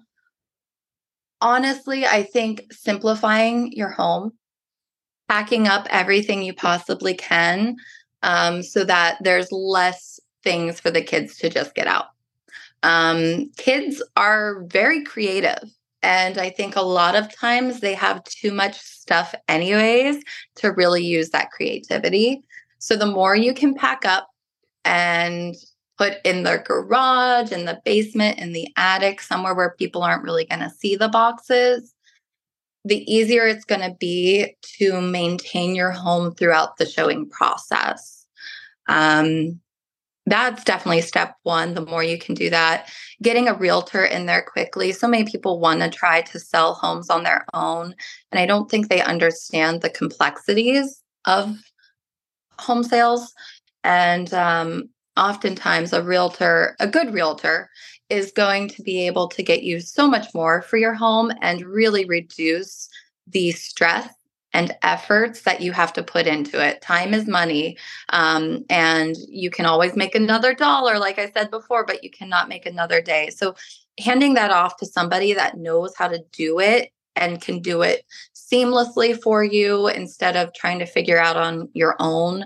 honestly, 1.44 2.06
I 2.06 2.24
think 2.24 2.72
simplifying 2.72 3.72
your 3.74 3.90
home, 3.90 4.32
packing 5.28 5.68
up 5.68 5.86
everything 5.90 6.42
you 6.42 6.54
possibly 6.54 7.14
can 7.14 7.76
um, 8.24 8.64
so 8.64 8.84
that 8.86 9.18
there's 9.22 9.52
less 9.52 10.20
things 10.44 10.80
for 10.80 10.90
the 10.90 11.02
kids 11.02 11.38
to 11.38 11.50
just 11.50 11.76
get 11.76 11.86
out. 11.86 12.08
Um, 12.82 13.52
kids 13.58 14.02
are 14.16 14.64
very 14.64 15.04
creative. 15.04 15.70
And 16.02 16.38
I 16.38 16.50
think 16.50 16.76
a 16.76 16.82
lot 16.82 17.16
of 17.16 17.34
times 17.34 17.80
they 17.80 17.94
have 17.94 18.24
too 18.26 18.54
much 18.54 18.80
stuff, 18.80 19.36
anyways, 19.48 20.24
to 20.56 20.72
really 20.72 21.04
use 21.04 21.30
that 21.30 21.52
creativity. 21.52 22.44
So 22.80 22.96
the 22.96 23.06
more 23.06 23.36
you 23.36 23.54
can 23.54 23.74
pack 23.74 24.06
up 24.06 24.28
and 24.84 25.56
put 25.98 26.18
in 26.24 26.44
the 26.44 26.64
garage, 26.66 27.52
in 27.52 27.66
the 27.66 27.82
basement, 27.86 28.40
in 28.40 28.54
the 28.54 28.68
attic, 28.78 29.22
somewhere 29.22 29.54
where 29.54 29.76
people 29.78 30.04
aren't 30.04 30.24
really 30.24 30.46
going 30.46 30.62
to 30.62 30.70
see 30.70 30.96
the 30.96 31.10
boxes, 31.10 31.94
the 32.86 33.04
easier 33.12 33.48
it's 33.48 33.66
going 33.66 33.82
to 33.82 33.96
be 34.00 34.56
to 34.80 35.00
maintain 35.00 35.76
your 35.76 35.92
home 35.92 36.34
throughout 36.34 36.78
the 36.78 36.86
showing 36.86 37.30
process. 37.30 38.26
Um, 38.88 39.60
that's 40.26 40.64
definitely 40.64 41.02
step 41.02 41.36
one. 41.44 41.74
The 41.74 41.86
more 41.86 42.04
you 42.04 42.18
can 42.18 42.34
do 42.34 42.50
that, 42.50 42.90
getting 43.22 43.48
a 43.48 43.54
realtor 43.54 44.06
in 44.06 44.26
there 44.26 44.42
quickly. 44.42 44.94
So 44.94 45.08
many 45.08 45.26
people 45.26 45.60
want 45.60 45.82
to 45.82 45.90
try 45.90 46.22
to 46.22 46.40
sell 46.40 46.74
homes 46.74 47.10
on 47.10 47.24
their 47.24 47.46
own. 47.54 47.94
And 48.32 48.40
I 48.40 48.46
don't 48.46 48.72
think 48.72 48.88
they 48.88 49.02
understand 49.02 49.82
the 49.82 49.90
complexities 49.90 51.02
of 51.26 51.58
home 52.58 52.84
sales. 52.84 53.34
And 53.84 54.34
um, 54.34 54.90
oftentimes, 55.18 55.94
a 55.94 56.02
realtor, 56.02 56.76
a 56.80 56.88
good 56.88 57.14
realtor, 57.14 57.70
is 58.10 58.32
going 58.32 58.68
to 58.70 58.84
be 58.84 59.06
able 59.08 59.28
to 59.28 59.44
get 59.44 59.64
you 59.64 59.80
so 59.80 60.08
much 60.08 60.34
more 60.34 60.62
for 60.62 60.78
your 60.78 60.94
home 60.94 61.32
and 61.42 61.66
really 61.66 62.06
reduce 62.06 62.90
the 63.28 63.52
stress 63.52 64.14
and 64.54 64.76
efforts 64.84 65.42
that 65.42 65.62
you 65.62 65.72
have 65.72 65.92
to 65.94 66.04
put 66.04 66.28
into 66.28 66.64
it. 66.64 66.82
Time 66.82 67.14
is 67.14 67.28
money. 67.28 67.76
Um, 68.10 68.64
and 68.70 69.16
you 69.28 69.50
can 69.50 69.66
always 69.66 69.96
make 69.96 70.14
another 70.14 70.54
dollar, 70.54 71.00
like 71.00 71.18
I 71.18 71.32
said 71.32 71.50
before, 71.50 71.86
but 71.86 72.04
you 72.04 72.12
cannot 72.12 72.50
make 72.50 72.66
another 72.66 73.02
day. 73.02 73.30
So, 73.36 73.56
handing 74.00 74.34
that 74.34 74.52
off 74.52 74.78
to 74.78 74.88
somebody 74.88 75.34
that 75.34 75.58
knows 75.58 75.94
how 75.96 76.08
to 76.08 76.24
do 76.32 76.60
it 76.60 76.92
and 77.16 77.42
can 77.42 77.60
do 77.60 77.84
it 77.84 78.04
seamlessly 78.34 79.20
for 79.22 79.44
you 79.44 79.88
instead 79.88 80.36
of 80.36 80.54
trying 80.54 80.80
to 80.80 80.86
figure 80.86 81.20
out 81.20 81.38
on 81.38 81.70
your 81.74 81.96
own 82.00 82.46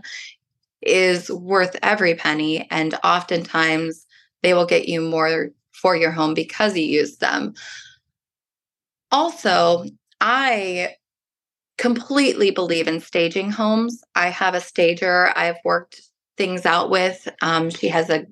is 0.81 1.29
worth 1.31 1.75
every 1.81 2.15
penny. 2.15 2.67
And 2.71 2.95
oftentimes 3.03 4.05
they 4.43 4.53
will 4.53 4.65
get 4.65 4.87
you 4.87 5.01
more 5.01 5.49
for 5.73 5.95
your 5.95 6.11
home 6.11 6.33
because 6.33 6.75
you 6.75 6.83
use 6.83 7.17
them. 7.17 7.53
Also, 9.11 9.85
I 10.19 10.95
completely 11.77 12.51
believe 12.51 12.87
in 12.87 12.99
staging 12.99 13.51
homes. 13.51 14.03
I 14.15 14.29
have 14.29 14.55
a 14.55 14.61
stager 14.61 15.31
I've 15.35 15.57
worked 15.63 16.01
things 16.37 16.65
out 16.65 16.89
with. 16.89 17.27
Um, 17.41 17.69
she 17.69 17.87
has 17.87 18.09
a 18.09 18.25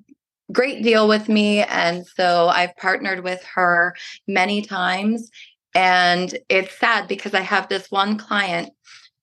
great 0.52 0.82
deal 0.82 1.08
with 1.08 1.28
me. 1.28 1.62
And 1.62 2.06
so 2.06 2.48
I've 2.48 2.76
partnered 2.76 3.24
with 3.24 3.42
her 3.54 3.94
many 4.26 4.62
times. 4.62 5.30
And 5.74 6.36
it's 6.48 6.78
sad 6.78 7.08
because 7.08 7.34
I 7.34 7.40
have 7.40 7.68
this 7.68 7.90
one 7.90 8.16
client 8.16 8.70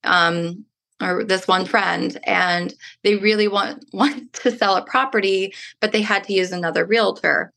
um, 0.03 0.65
or 1.03 1.23
this 1.23 1.47
one 1.47 1.65
friend, 1.65 2.19
and 2.23 2.73
they 3.03 3.15
really 3.15 3.47
want, 3.47 3.85
want 3.93 4.33
to 4.33 4.55
sell 4.55 4.75
a 4.75 4.85
property, 4.85 5.53
but 5.79 5.91
they 5.91 6.01
had 6.01 6.23
to 6.25 6.33
use 6.33 6.51
another 6.51 6.85
realtor. 6.85 7.51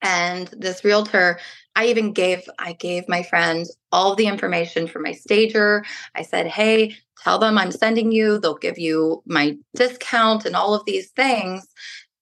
And 0.00 0.46
this 0.48 0.84
realtor 0.84 1.38
I 1.78 1.86
even 1.86 2.12
gave 2.12 2.48
I 2.58 2.72
gave 2.72 3.08
my 3.08 3.22
friend 3.22 3.64
all 3.92 4.16
the 4.16 4.26
information 4.26 4.88
for 4.88 4.98
my 4.98 5.12
stager. 5.12 5.84
I 6.16 6.22
said, 6.22 6.48
"Hey, 6.48 6.96
tell 7.22 7.38
them 7.38 7.56
I'm 7.56 7.70
sending 7.70 8.10
you. 8.10 8.38
They'll 8.38 8.56
give 8.56 8.80
you 8.80 9.22
my 9.26 9.56
discount 9.76 10.44
and 10.44 10.56
all 10.56 10.74
of 10.74 10.84
these 10.86 11.10
things." 11.10 11.68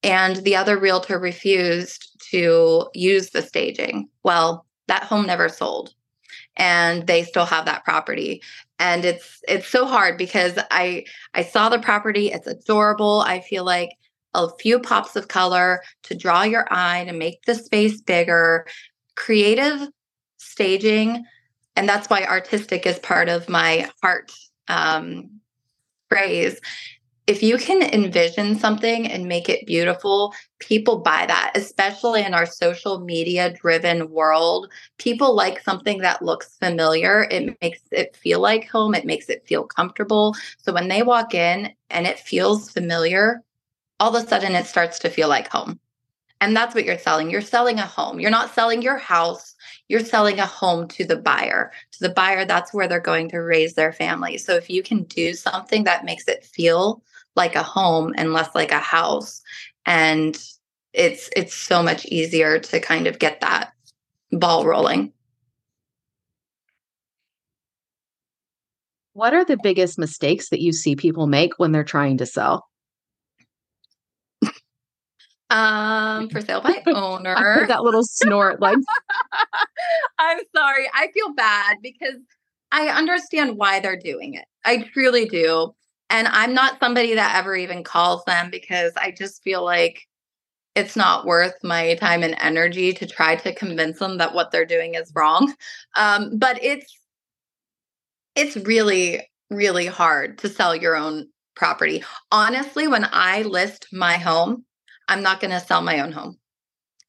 And 0.03 0.37
the 0.37 0.57
other 0.57 0.79
realtor 0.79 1.19
refused 1.19 2.21
to 2.33 2.89
use 2.93 3.31
the 3.31 3.41
staging. 3.41 4.09
Well, 4.25 4.67
that 4.89 5.05
home 5.05 5.27
never 5.27 5.49
sold. 5.49 5.95
And 6.57 7.07
they 7.07 7.25
still 7.25 7.47
have 7.47 7.67
that 7.67 7.85
property. 7.85 8.43
And 8.79 9.05
it's 9.05 9.41
it's 9.49 9.69
so 9.69 9.87
hard 9.87 10.19
because 10.19 10.59
I 10.71 11.05
I 11.35 11.43
saw 11.43 11.69
the 11.69 11.79
property, 11.79 12.33
it's 12.33 12.47
adorable. 12.47 13.23
I 13.27 13.41
feel 13.41 13.65
like 13.65 13.91
a 14.35 14.49
few 14.59 14.79
pops 14.79 15.17
of 15.17 15.29
color 15.29 15.83
to 16.05 16.15
draw 16.15 16.43
your 16.43 16.67
eye 16.71 17.05
to 17.05 17.13
make 17.13 17.43
the 17.47 17.55
space 17.55 18.01
bigger 18.01 18.67
creative 19.15 19.89
staging 20.37 21.25
and 21.75 21.89
that's 21.89 22.09
why 22.09 22.25
artistic 22.25 22.87
is 22.87 22.99
part 22.99 23.29
of 23.29 23.49
my 23.49 23.91
heart 24.03 24.33
um, 24.69 25.41
phrase 26.09 26.61
if 27.27 27.43
you 27.43 27.59
can 27.59 27.83
envision 27.83 28.57
something 28.57 29.11
and 29.11 29.27
make 29.27 29.49
it 29.49 29.67
beautiful 29.67 30.33
people 30.59 30.99
buy 30.99 31.27
that 31.27 31.53
especially 31.55 32.23
in 32.25 32.35
our 32.35 32.47
social 32.47 33.01
media 33.01 33.53
driven 33.53 34.11
world 34.11 34.71
people 34.99 35.35
like 35.35 35.61
something 35.61 35.99
that 35.99 36.23
looks 36.23 36.57
familiar 36.57 37.27
it 37.31 37.57
makes 37.61 37.81
it 37.91 38.17
feel 38.17 38.41
like 38.41 38.69
home 38.69 38.95
it 38.95 39.05
makes 39.05 39.29
it 39.29 39.47
feel 39.47 39.65
comfortable 39.65 40.35
so 40.59 40.73
when 40.73 40.89
they 40.89 41.03
walk 41.03 41.35
in 41.35 41.71
and 41.91 42.07
it 42.07 42.19
feels 42.19 42.71
familiar 42.71 43.43
all 43.99 44.15
of 44.15 44.23
a 44.23 44.27
sudden 44.27 44.55
it 44.55 44.67
starts 44.67 44.99
to 44.99 45.11
feel 45.11 45.29
like 45.29 45.49
home 45.49 45.79
and 46.41 46.55
that's 46.55 46.75
what 46.75 46.85
you're 46.85 46.99
selling. 46.99 47.31
You're 47.31 47.41
selling 47.41 47.79
a 47.79 47.87
home. 47.87 48.21
You're 48.21 48.31
not 48.31 48.55
selling 48.55 48.83
your 48.83 48.99
house. 48.99 49.55
You're 49.89 50.05
selling 50.05 50.39
a 50.39 50.45
home 50.45 50.87
to 50.89 51.05
the 51.07 51.17
buyer. 51.17 51.73
To 51.93 52.01
the 52.01 52.13
buyer, 52.13 52.45
that's 52.45 52.75
where 52.75 52.87
they're 52.87 53.01
going 53.01 53.31
to 53.31 53.39
raise 53.39 53.73
their 53.73 53.93
family. 53.93 54.37
So 54.37 54.55
if 54.55 54.69
you 54.69 54.83
can 54.83 55.05
do 55.05 55.33
something 55.33 55.85
that 55.85 56.05
makes 56.05 56.29
it 56.29 56.45
feel 56.45 57.03
like 57.37 57.55
a 57.55 57.63
home 57.63 58.15
and 58.17 58.33
less 58.33 58.55
like 58.55 58.73
a 58.73 58.79
house, 58.79 59.43
and 59.85 60.43
it's 60.93 61.29
it's 61.37 61.55
so 61.55 61.83
much 61.83 62.07
easier 62.07 62.59
to 62.59 62.81
kind 62.81 63.07
of 63.07 63.19
get 63.19 63.41
that 63.41 63.73
ball 64.33 64.65
rolling. 64.65 65.13
What 69.13 69.33
are 69.33 69.45
the 69.45 69.59
biggest 69.63 69.99
mistakes 69.99 70.51
that 70.51 70.61
you 70.61 70.73
see 70.73 70.95
people 70.95 71.27
make 71.27 71.53
when 71.59 71.73
they're 71.73 71.85
trying 71.85 72.19
to 72.19 72.27
sell? 72.27 72.67
Um, 75.49 76.29
for 76.29 76.41
sale 76.41 76.61
by 76.61 76.83
owner. 76.87 77.67
that 77.67 77.83
little 77.83 78.03
snort, 78.03 78.61
like 78.61 78.77
I'm 80.19 80.41
sorry. 80.55 80.89
I 80.93 81.09
feel 81.15 81.33
bad 81.35 81.77
because 81.83 82.17
I 82.73 82.89
understand 82.89 83.57
why 83.57 83.81
they're 83.81 83.99
doing 83.99 84.35
it. 84.35 84.45
I 84.65 84.83
truly 84.93 85.27
do. 85.27 85.75
And 86.11 86.29
I'm 86.29 86.55
not 86.55 86.79
somebody 86.79 87.15
that 87.15 87.37
ever 87.37 87.57
even 87.57 87.83
calls 87.83 88.25
them 88.25 88.51
because 88.51 88.93
I 88.97 89.11
just 89.11 89.43
feel 89.43 89.65
like 89.65 90.07
it's 90.75 90.95
not 90.95 91.25
worth 91.25 91.55
my 91.63 91.95
time 91.95 92.23
and 92.23 92.37
energy 92.39 92.93
to 92.93 93.07
try 93.07 93.35
to 93.37 93.55
convince 93.55 93.99
them 93.99 94.19
that 94.19 94.35
what 94.35 94.51
they're 94.51 94.67
doing 94.67 94.95
is 94.95 95.11
wrong. 95.15 95.53
Um, 95.97 96.39
but 96.39 96.63
it's 96.63 96.99
it's 98.35 98.57
really, 98.57 99.27
really 99.51 99.87
hard 99.87 100.39
to 100.39 100.49
sell 100.49 100.77
your 100.77 100.95
own 100.95 101.29
property. 101.57 102.05
Honestly, 102.31 102.87
when 102.87 103.09
I 103.11 103.43
list 103.43 103.87
my 103.93 104.19
home, 104.19 104.65
I'm 105.09 105.23
not 105.23 105.41
going 105.41 105.53
to 105.53 105.61
sell 105.61 105.81
my 105.81 106.01
own 106.01 106.13
home. 106.13 106.37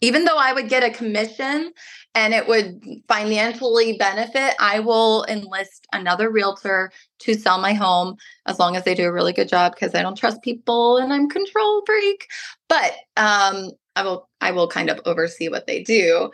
Even 0.01 0.25
though 0.25 0.37
I 0.37 0.53
would 0.53 0.69
get 0.69 0.83
a 0.83 0.91
commission 0.91 1.71
and 2.13 2.33
it 2.33 2.47
would 2.47 2.81
financially 3.07 3.93
benefit, 3.97 4.53
I 4.59 4.79
will 4.79 5.25
enlist 5.27 5.87
another 5.91 6.29
realtor 6.29 6.91
to 7.19 7.33
sell 7.33 7.59
my 7.59 7.73
home 7.73 8.15
as 8.45 8.59
long 8.59 8.75
as 8.75 8.83
they 8.83 8.93
do 8.93 9.07
a 9.07 9.11
really 9.11 9.33
good 9.33 9.49
job 9.49 9.73
because 9.73 9.95
I 9.95 10.03
don't 10.03 10.17
trust 10.17 10.41
people 10.43 10.97
and 10.97 11.11
I'm 11.11 11.29
control 11.29 11.81
freak. 11.85 12.27
But 12.69 12.93
um, 13.17 13.71
I 13.95 14.03
will 14.03 14.29
I 14.39 14.51
will 14.51 14.67
kind 14.67 14.89
of 14.89 15.01
oversee 15.05 15.49
what 15.49 15.65
they 15.65 15.83
do. 15.83 16.31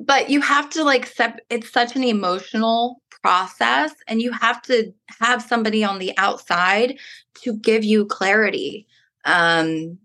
But 0.00 0.28
you 0.28 0.40
have 0.40 0.68
to 0.70 0.82
like 0.82 1.06
sep- 1.06 1.40
it's 1.50 1.70
such 1.70 1.94
an 1.94 2.02
emotional 2.02 3.00
process 3.22 3.92
and 4.08 4.20
you 4.20 4.32
have 4.32 4.60
to 4.62 4.92
have 5.20 5.40
somebody 5.40 5.84
on 5.84 5.98
the 5.98 6.12
outside 6.18 6.98
to 7.42 7.54
give 7.54 7.84
you 7.84 8.04
clarity. 8.06 8.86
Um, 9.24 9.98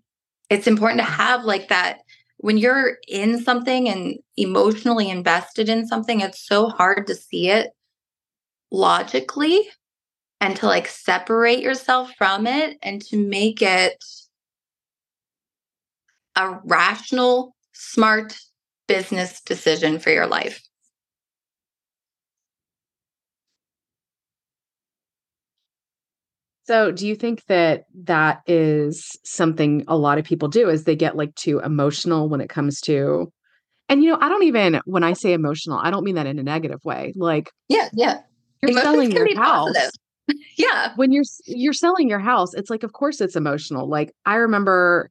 it's 0.50 0.68
important 0.68 1.00
to 1.00 1.06
have 1.06 1.44
like 1.44 1.68
that 1.70 2.02
when 2.42 2.58
you're 2.58 2.98
in 3.08 3.44
something 3.44 3.90
and 3.90 4.18
emotionally 4.38 5.10
invested 5.10 5.68
in 5.68 5.86
something 5.86 6.22
it's 6.22 6.46
so 6.46 6.70
hard 6.70 7.06
to 7.08 7.16
see 7.16 7.50
it 7.50 7.72
logically 8.72 9.68
and 10.40 10.56
to 10.56 10.66
like 10.66 10.88
separate 10.88 11.60
yourself 11.60 12.12
from 12.18 12.48
it 12.48 12.78
and 12.82 13.02
to 13.02 13.18
make 13.18 13.62
it 13.62 14.04
a 16.36 16.58
rational 16.64 17.56
smart 17.74 18.38
business 18.88 19.42
decision 19.42 20.00
for 20.00 20.10
your 20.10 20.28
life 20.28 20.62
So, 26.70 26.92
do 26.92 27.08
you 27.08 27.16
think 27.16 27.44
that 27.48 27.86
that 28.04 28.44
is 28.46 29.18
something 29.24 29.84
a 29.88 29.98
lot 29.98 30.20
of 30.20 30.24
people 30.24 30.50
do 30.50 30.70
is 30.70 30.84
they 30.84 30.96
get 30.96 31.18
like 31.18 31.34
too 31.34 31.58
emotional 31.62 32.30
when 32.30 32.42
it 32.42 32.50
comes 32.50 32.80
to 32.82 33.34
and 33.90 34.04
you 34.04 34.12
know, 34.12 34.20
I 34.22 34.30
don't 34.30 34.44
even 34.44 34.80
when 34.86 35.04
I 35.04 35.14
say 35.14 35.34
emotional, 35.34 35.80
I 35.80 35.90
don't 35.90 36.04
mean 36.04 36.14
that 36.14 36.28
in 36.28 36.38
a 36.38 36.44
negative 36.44 36.78
way. 36.86 37.12
Like 37.16 37.50
Yeah, 37.70 37.90
yeah. 37.94 38.20
You're 38.62 38.70
Emotions 38.70 38.84
selling 38.84 39.12
your 39.12 39.36
house. 39.36 39.74
yeah. 40.60 40.94
When 40.96 41.12
you're 41.12 41.24
you're 41.48 41.74
selling 41.74 42.08
your 42.08 42.20
house, 42.20 42.54
it's 42.54 42.70
like 42.70 42.84
of 42.84 42.94
course 42.94 43.20
it's 43.20 43.36
emotional. 43.36 43.90
Like 43.90 44.14
I 44.28 44.36
remember 44.36 45.10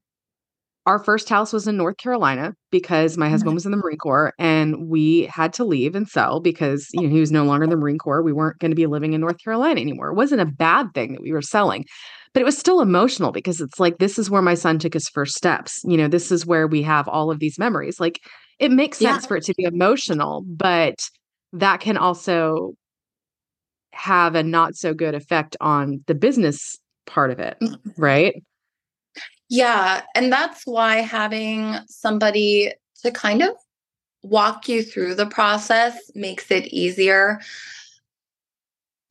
our 0.88 0.98
first 0.98 1.28
house 1.28 1.52
was 1.52 1.68
in 1.68 1.76
North 1.76 1.98
Carolina 1.98 2.54
because 2.70 3.18
my 3.18 3.28
husband 3.28 3.52
was 3.52 3.66
in 3.66 3.72
the 3.72 3.76
Marine 3.76 3.98
Corps 3.98 4.32
and 4.38 4.88
we 4.88 5.24
had 5.24 5.52
to 5.52 5.64
leave 5.64 5.94
and 5.94 6.08
sell 6.08 6.40
because 6.40 6.88
you 6.94 7.02
know 7.02 7.10
he 7.10 7.20
was 7.20 7.30
no 7.30 7.44
longer 7.44 7.64
in 7.64 7.70
the 7.70 7.76
Marine 7.76 7.98
Corps. 7.98 8.22
We 8.22 8.32
weren't 8.32 8.58
going 8.58 8.70
to 8.70 8.74
be 8.74 8.86
living 8.86 9.12
in 9.12 9.20
North 9.20 9.36
Carolina 9.44 9.82
anymore. 9.82 10.08
It 10.08 10.14
wasn't 10.14 10.40
a 10.40 10.46
bad 10.46 10.86
thing 10.94 11.12
that 11.12 11.20
we 11.20 11.30
were 11.30 11.42
selling. 11.42 11.84
But 12.32 12.40
it 12.40 12.46
was 12.46 12.56
still 12.56 12.80
emotional 12.80 13.32
because 13.32 13.60
it's 13.60 13.78
like 13.78 13.98
this 13.98 14.18
is 14.18 14.30
where 14.30 14.40
my 14.40 14.54
son 14.54 14.78
took 14.78 14.94
his 14.94 15.10
first 15.10 15.34
steps. 15.34 15.82
You 15.84 15.98
know, 15.98 16.08
this 16.08 16.32
is 16.32 16.46
where 16.46 16.66
we 16.66 16.80
have 16.82 17.06
all 17.06 17.30
of 17.30 17.38
these 17.38 17.58
memories. 17.58 18.00
Like 18.00 18.18
it 18.58 18.70
makes 18.70 18.96
sense 18.98 19.24
yeah. 19.24 19.28
for 19.28 19.36
it 19.36 19.44
to 19.44 19.54
be 19.54 19.64
emotional, 19.64 20.42
but 20.46 20.94
that 21.52 21.80
can 21.80 21.98
also 21.98 22.72
have 23.92 24.34
a 24.34 24.42
not 24.42 24.74
so 24.74 24.94
good 24.94 25.14
effect 25.14 25.54
on 25.60 26.02
the 26.06 26.14
business 26.14 26.78
part 27.06 27.30
of 27.30 27.40
it, 27.40 27.58
mm-hmm. 27.62 27.90
right? 28.00 28.42
Yeah. 29.48 30.02
And 30.14 30.32
that's 30.32 30.66
why 30.66 30.96
having 30.96 31.76
somebody 31.86 32.72
to 33.02 33.10
kind 33.10 33.42
of 33.42 33.50
walk 34.22 34.68
you 34.68 34.82
through 34.82 35.14
the 35.14 35.26
process 35.26 36.10
makes 36.14 36.50
it 36.50 36.66
easier. 36.66 37.40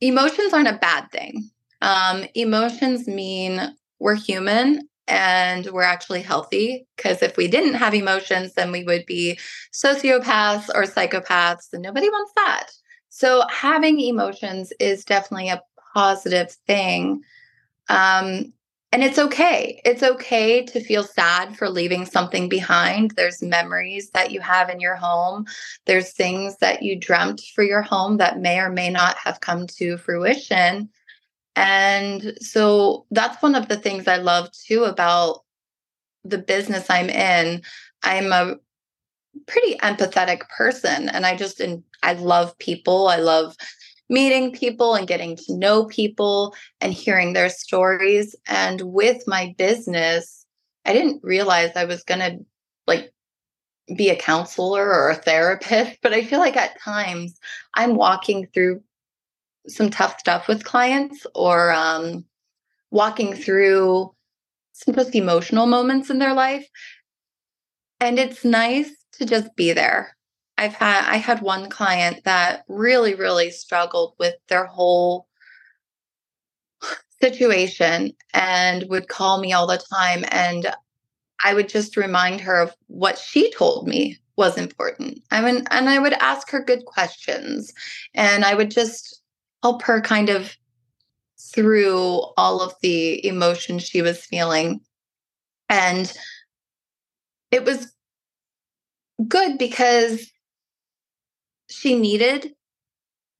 Emotions 0.00 0.52
aren't 0.52 0.68
a 0.68 0.78
bad 0.78 1.10
thing. 1.10 1.50
Um, 1.80 2.24
emotions 2.34 3.06
mean 3.06 3.74
we're 3.98 4.14
human 4.14 4.88
and 5.08 5.66
we're 5.72 5.82
actually 5.82 6.22
healthy. 6.22 6.86
Because 6.96 7.22
if 7.22 7.36
we 7.36 7.48
didn't 7.48 7.74
have 7.74 7.94
emotions, 7.94 8.52
then 8.54 8.70
we 8.70 8.84
would 8.84 9.06
be 9.06 9.38
sociopaths 9.72 10.68
or 10.74 10.84
psychopaths, 10.84 11.72
and 11.72 11.82
nobody 11.82 12.08
wants 12.08 12.32
that. 12.36 12.66
So, 13.08 13.42
having 13.48 13.98
emotions 14.00 14.72
is 14.78 15.04
definitely 15.04 15.48
a 15.48 15.62
positive 15.94 16.52
thing. 16.66 17.22
Um, 17.88 18.52
and 18.90 19.04
it's 19.04 19.18
okay. 19.18 19.82
It's 19.84 20.02
okay 20.02 20.64
to 20.64 20.80
feel 20.80 21.04
sad 21.04 21.56
for 21.56 21.68
leaving 21.68 22.06
something 22.06 22.48
behind. 22.48 23.12
There's 23.12 23.42
memories 23.42 24.10
that 24.10 24.30
you 24.30 24.40
have 24.40 24.70
in 24.70 24.80
your 24.80 24.96
home. 24.96 25.44
There's 25.84 26.12
things 26.12 26.56
that 26.58 26.82
you 26.82 26.98
dreamt 26.98 27.42
for 27.54 27.62
your 27.62 27.82
home 27.82 28.16
that 28.16 28.40
may 28.40 28.58
or 28.60 28.70
may 28.70 28.88
not 28.88 29.16
have 29.18 29.40
come 29.40 29.66
to 29.78 29.98
fruition. 29.98 30.88
And 31.54 32.38
so 32.40 33.04
that's 33.10 33.42
one 33.42 33.54
of 33.54 33.68
the 33.68 33.76
things 33.76 34.08
I 34.08 34.16
love 34.16 34.50
too 34.52 34.84
about 34.84 35.44
the 36.24 36.38
business 36.38 36.86
I'm 36.88 37.10
in. 37.10 37.62
I'm 38.02 38.32
a 38.32 38.56
pretty 39.46 39.76
empathetic 39.78 40.48
person 40.48 41.10
and 41.10 41.26
I 41.26 41.36
just 41.36 41.60
I 42.02 42.14
love 42.14 42.56
people. 42.58 43.08
I 43.08 43.16
love 43.16 43.54
meeting 44.08 44.52
people 44.52 44.94
and 44.94 45.06
getting 45.06 45.36
to 45.36 45.56
know 45.56 45.84
people 45.84 46.54
and 46.80 46.92
hearing 46.92 47.32
their 47.32 47.48
stories. 47.48 48.34
And 48.46 48.80
with 48.82 49.22
my 49.26 49.54
business, 49.58 50.46
I 50.84 50.92
didn't 50.92 51.22
realize 51.22 51.72
I 51.74 51.84
was 51.84 52.02
going 52.04 52.20
to 52.20 52.44
like 52.86 53.12
be 53.96 54.10
a 54.10 54.16
counselor 54.16 54.92
or 54.92 55.10
a 55.10 55.14
therapist, 55.16 55.98
but 56.02 56.12
I 56.12 56.24
feel 56.24 56.38
like 56.38 56.56
at 56.56 56.80
times 56.80 57.38
I'm 57.74 57.94
walking 57.94 58.46
through 58.52 58.82
some 59.66 59.90
tough 59.90 60.18
stuff 60.18 60.48
with 60.48 60.64
clients 60.64 61.26
or 61.34 61.72
um, 61.72 62.24
walking 62.90 63.34
through 63.34 64.14
some 64.72 64.94
just 64.94 65.14
emotional 65.14 65.66
moments 65.66 66.08
in 66.08 66.18
their 66.18 66.32
life. 66.32 66.66
And 68.00 68.18
it's 68.18 68.44
nice 68.44 68.90
to 69.14 69.26
just 69.26 69.54
be 69.56 69.72
there 69.72 70.16
I've 70.58 70.74
had 70.74 71.08
I 71.08 71.16
had 71.16 71.40
one 71.40 71.70
client 71.70 72.24
that 72.24 72.64
really 72.68 73.14
really 73.14 73.50
struggled 73.50 74.14
with 74.18 74.34
their 74.48 74.66
whole 74.66 75.28
situation 77.22 78.12
and 78.34 78.84
would 78.88 79.08
call 79.08 79.40
me 79.40 79.52
all 79.52 79.68
the 79.68 79.80
time 79.92 80.24
and 80.28 80.74
I 81.44 81.54
would 81.54 81.68
just 81.68 81.96
remind 81.96 82.40
her 82.40 82.60
of 82.60 82.74
what 82.88 83.18
she 83.18 83.52
told 83.52 83.86
me 83.86 84.18
was 84.36 84.58
important. 84.58 85.20
I 85.30 85.40
mean 85.40 85.64
and 85.70 85.88
I 85.88 86.00
would 86.00 86.14
ask 86.14 86.50
her 86.50 86.62
good 86.62 86.84
questions 86.86 87.72
and 88.14 88.44
I 88.44 88.54
would 88.54 88.72
just 88.72 89.22
help 89.62 89.82
her 89.82 90.00
kind 90.00 90.28
of 90.28 90.56
through 91.54 92.20
all 92.36 92.60
of 92.60 92.74
the 92.82 93.24
emotions 93.24 93.84
she 93.84 94.02
was 94.02 94.24
feeling 94.24 94.80
and 95.68 96.12
it 97.52 97.64
was 97.64 97.92
good 99.28 99.56
because 99.56 100.28
she 101.68 101.98
needed 101.98 102.54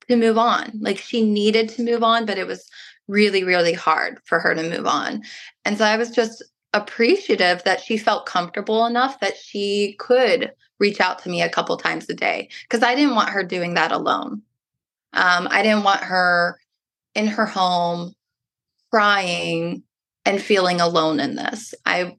to 0.08 0.16
move 0.16 0.38
on. 0.38 0.72
Like 0.80 0.98
she 0.98 1.24
needed 1.24 1.68
to 1.70 1.82
move 1.82 2.02
on, 2.02 2.26
but 2.26 2.38
it 2.38 2.46
was 2.46 2.68
really, 3.06 3.44
really 3.44 3.72
hard 3.72 4.20
for 4.24 4.38
her 4.38 4.54
to 4.54 4.62
move 4.62 4.86
on. 4.86 5.22
And 5.64 5.78
so 5.78 5.84
I 5.84 5.96
was 5.96 6.10
just 6.10 6.42
appreciative 6.74 7.62
that 7.64 7.80
she 7.80 7.96
felt 7.96 8.26
comfortable 8.26 8.86
enough 8.86 9.20
that 9.20 9.36
she 9.36 9.96
could 9.98 10.52
reach 10.78 11.00
out 11.00 11.18
to 11.20 11.28
me 11.28 11.42
a 11.42 11.48
couple 11.48 11.76
times 11.76 12.08
a 12.08 12.14
day 12.14 12.48
because 12.62 12.82
I 12.82 12.94
didn't 12.94 13.14
want 13.14 13.30
her 13.30 13.42
doing 13.42 13.74
that 13.74 13.92
alone. 13.92 14.42
Um, 15.14 15.48
I 15.50 15.62
didn't 15.62 15.84
want 15.84 16.00
her 16.00 16.60
in 17.14 17.26
her 17.26 17.46
home 17.46 18.12
crying 18.92 19.82
and 20.24 20.40
feeling 20.40 20.80
alone 20.80 21.20
in 21.20 21.36
this. 21.36 21.74
I 21.84 22.16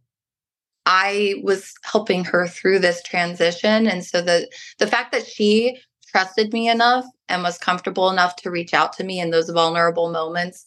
I 0.85 1.35
was 1.43 1.73
helping 1.83 2.25
her 2.25 2.47
through 2.47 2.79
this 2.79 3.03
transition 3.03 3.87
and 3.87 4.03
so 4.03 4.21
the 4.21 4.49
the 4.79 4.87
fact 4.87 5.11
that 5.11 5.25
she 5.25 5.79
trusted 6.11 6.53
me 6.53 6.69
enough 6.69 7.05
and 7.27 7.43
was 7.43 7.57
comfortable 7.57 8.09
enough 8.09 8.35
to 8.37 8.51
reach 8.51 8.73
out 8.73 8.93
to 8.93 9.03
me 9.03 9.19
in 9.19 9.31
those 9.31 9.49
vulnerable 9.49 10.11
moments 10.11 10.65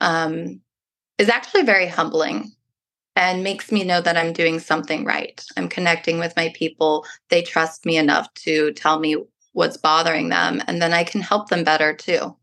um, 0.00 0.60
is 1.18 1.28
actually 1.28 1.62
very 1.62 1.86
humbling 1.86 2.50
and 3.14 3.44
makes 3.44 3.70
me 3.70 3.84
know 3.84 4.00
that 4.00 4.16
I'm 4.16 4.32
doing 4.32 4.58
something 4.58 5.04
right. 5.04 5.44
I'm 5.56 5.68
connecting 5.68 6.18
with 6.18 6.34
my 6.36 6.52
people. 6.54 7.06
They 7.28 7.42
trust 7.42 7.84
me 7.84 7.96
enough 7.96 8.32
to 8.46 8.72
tell 8.72 8.98
me 8.98 9.16
what's 9.52 9.76
bothering 9.76 10.30
them, 10.30 10.62
and 10.66 10.80
then 10.80 10.94
I 10.94 11.04
can 11.04 11.20
help 11.20 11.50
them 11.50 11.62
better 11.62 11.94
too. 11.94 12.36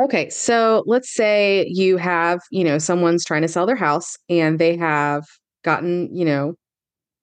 Okay, 0.00 0.30
so 0.30 0.84
let's 0.86 1.12
say 1.12 1.66
you 1.68 1.96
have, 1.96 2.40
you 2.52 2.62
know, 2.62 2.78
someone's 2.78 3.24
trying 3.24 3.42
to 3.42 3.48
sell 3.48 3.66
their 3.66 3.74
house 3.76 4.16
and 4.28 4.58
they 4.58 4.76
have 4.76 5.24
gotten, 5.64 6.14
you 6.14 6.24
know, 6.24 6.54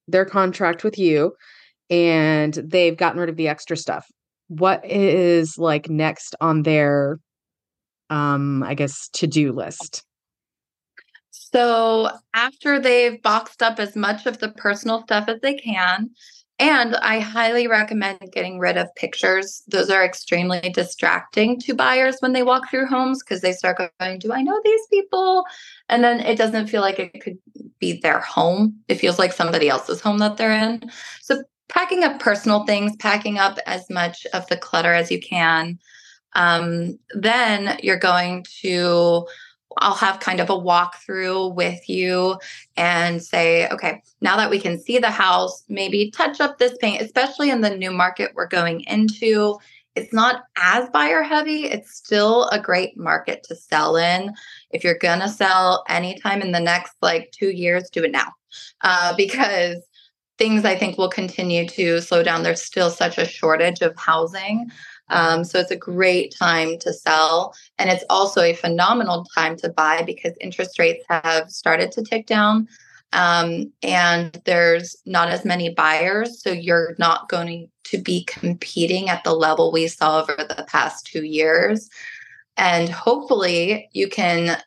their 0.08 0.26
contract 0.26 0.84
with 0.84 1.00
you 1.00 1.34
and 1.90 2.54
they've 2.56 2.98
gotten 2.98 3.20
rid 3.20 3.30
of 3.30 3.38
the 3.38 3.48
extra 3.48 3.78
stuff. 3.78 4.06
What 4.50 4.86
is 4.86 5.58
like 5.58 5.90
next 5.90 6.36
on 6.42 6.64
their 6.64 7.20
um 8.10 8.62
I 8.64 8.74
guess 8.76 9.10
to-do 9.14 9.54
list? 9.54 10.04
So, 11.32 12.10
after 12.34 12.80
they've 12.80 13.22
boxed 13.22 13.64
up 13.64 13.80
as 13.80 13.96
much 13.96 14.26
of 14.26 14.40
the 14.40 14.50
personal 14.50 15.04
stuff 15.04 15.30
as 15.30 15.40
they 15.42 15.56
can, 15.56 16.10
and 16.58 16.96
I 16.98 17.20
highly 17.20 17.68
recommend 17.68 18.20
getting 18.32 18.60
rid 18.60 18.78
of 18.78 18.94
pictures. 18.96 19.62
Those 19.68 19.90
are 19.90 20.06
extremely 20.06 20.62
distracting 20.74 21.60
to 21.62 21.74
buyers 21.74 22.16
when 22.20 22.32
they 22.32 22.44
walk 22.44 22.70
through 22.70 22.88
homes 22.88 23.22
because 23.22 23.42
they 23.42 23.52
start 23.52 23.78
going, 24.00 24.20
Do 24.20 24.32
I 24.32 24.42
know 24.42 24.60
these 24.64 24.88
people? 24.90 25.44
And 25.90 26.02
then 26.02 26.22
it 26.22 26.38
doesn't 26.38 26.68
feel 26.68 26.82
like 26.82 26.98
it 26.98 27.22
could 27.22 27.38
be 27.80 28.00
their 28.00 28.20
home. 28.22 28.80
It 28.88 28.96
feels 28.96 29.20
like 29.20 29.34
somebody 29.34 29.68
else's 29.68 30.00
home 30.00 30.20
that 30.20 30.38
they're 30.38 30.52
in. 30.52 30.90
So, 31.22 31.44
packing 31.68 32.04
up 32.04 32.20
personal 32.20 32.66
things, 32.66 32.96
packing 32.98 33.38
up 33.38 33.60
as 33.66 33.90
much 33.90 34.26
of 34.34 34.48
the 34.48 34.58
clutter 34.58 34.94
as 34.94 35.12
you 35.12 35.20
can. 35.20 35.78
Um, 36.34 37.00
then 37.10 37.78
you're 37.82 38.00
going 38.00 38.46
to 38.62 39.26
I'll 39.80 39.96
have 39.96 40.20
kind 40.20 40.40
of 40.40 40.50
a 40.50 40.54
walkthrough 40.54 41.56
with 41.56 41.88
you 41.90 42.38
and 42.78 43.22
say, 43.22 43.68
okay, 43.70 44.02
now 44.22 44.38
that 44.38 44.50
we 44.50 44.60
can 44.60 44.80
see 44.80 44.98
the 44.98 45.12
house, 45.12 45.64
maybe 45.70 46.12
touch 46.12 46.40
up 46.40 46.58
this 46.58 46.78
paint, 46.80 47.02
especially 47.02 47.50
in 47.50 47.62
the 47.62 47.76
new 47.76 47.92
market 47.92 48.32
we're 48.36 48.48
going 48.48 48.82
into. 48.82 49.58
It's 49.96 50.14
not 50.14 50.44
as 50.58 50.90
buyer 50.90 51.24
heavy. 51.24 51.66
It's 51.66 51.96
still 51.96 52.50
a 52.50 52.60
great 52.60 52.98
market 52.98 53.44
to 53.44 53.56
sell 53.56 53.96
in. 53.96 54.34
If 54.72 54.84
you're 54.84 54.98
going 54.98 55.22
to 55.22 55.30
sell 55.30 55.86
anytime 55.88 56.42
in 56.42 56.52
the 56.52 56.60
next 56.60 56.94
like 57.02 57.32
two 57.32 57.50
years, 57.50 57.90
do 57.90 58.04
it 58.04 58.12
now 58.12 58.34
uh, 58.82 59.14
because 59.18 59.78
things 60.38 60.66
I 60.66 60.76
think 60.76 60.98
will 60.98 61.10
continue 61.10 61.68
to 61.70 62.02
slow 62.02 62.24
down. 62.24 62.44
There's 62.44 62.62
still 62.62 62.90
such 62.90 63.18
a 63.18 63.26
shortage 63.26 63.82
of 63.82 63.96
housing. 63.98 64.70
Um, 65.10 65.44
so 65.44 65.60
it's 65.60 65.72
a 65.72 65.76
great 65.76 66.36
time 66.38 66.78
to 66.80 66.94
sell. 66.94 67.54
And 67.78 67.90
it's 67.90 68.04
also 68.10 68.42
a 68.42 68.54
phenomenal 68.54 69.26
time 69.36 69.56
to 69.58 69.70
buy 69.70 70.04
because 70.04 70.34
interest 70.42 70.80
rates 70.80 71.04
have 71.10 71.50
started 71.50 71.92
to 71.94 72.04
tick 72.04 72.26
down. 72.26 72.68
Um, 73.14 73.72
and 73.82 74.42
there's 74.46 74.96
not 75.06 75.30
as 75.30 75.46
many 75.46 75.70
buyers. 75.70 76.42
So 76.42 76.52
you're 76.52 76.96
not 77.00 77.30
going 77.30 77.70
to 77.86 77.98
be 77.98 78.26
competing 78.26 79.10
at 79.10 79.24
the 79.24 79.34
level 79.34 79.72
we 79.72 79.88
saw 79.88 80.22
over 80.22 80.36
the 80.36 80.66
past 80.68 81.06
two 81.06 81.24
years. 81.24 81.90
And 82.58 82.90
hopefully 82.90 83.90
you 83.94 84.10
can 84.10 84.58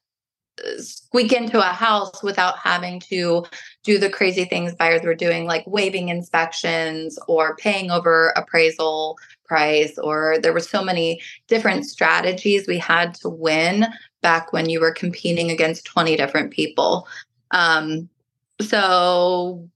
squeak 0.78 1.32
into 1.32 1.58
a 1.58 1.72
house 1.72 2.22
without 2.22 2.58
having 2.58 3.00
to 3.00 3.44
do 3.84 3.98
the 3.98 4.10
crazy 4.10 4.44
things 4.44 4.74
buyers 4.74 5.02
were 5.02 5.14
doing, 5.14 5.46
like 5.46 5.64
waiving 5.66 6.08
inspections 6.08 7.18
or 7.28 7.56
paying 7.56 7.90
over 7.90 8.32
appraisal 8.36 9.18
price 9.48 9.98
or 9.98 10.36
there 10.42 10.52
were 10.52 10.60
so 10.60 10.82
many 10.82 11.20
different 11.46 11.84
strategies 11.84 12.66
we 12.66 12.78
had 12.78 13.14
to 13.14 13.28
win 13.28 13.86
back 14.22 14.52
when 14.52 14.68
you 14.68 14.80
were 14.80 14.92
competing 14.92 15.50
against 15.50 15.84
20 15.86 16.16
different 16.16 16.52
people 16.52 17.08
um, 17.50 18.08
so 18.60 19.68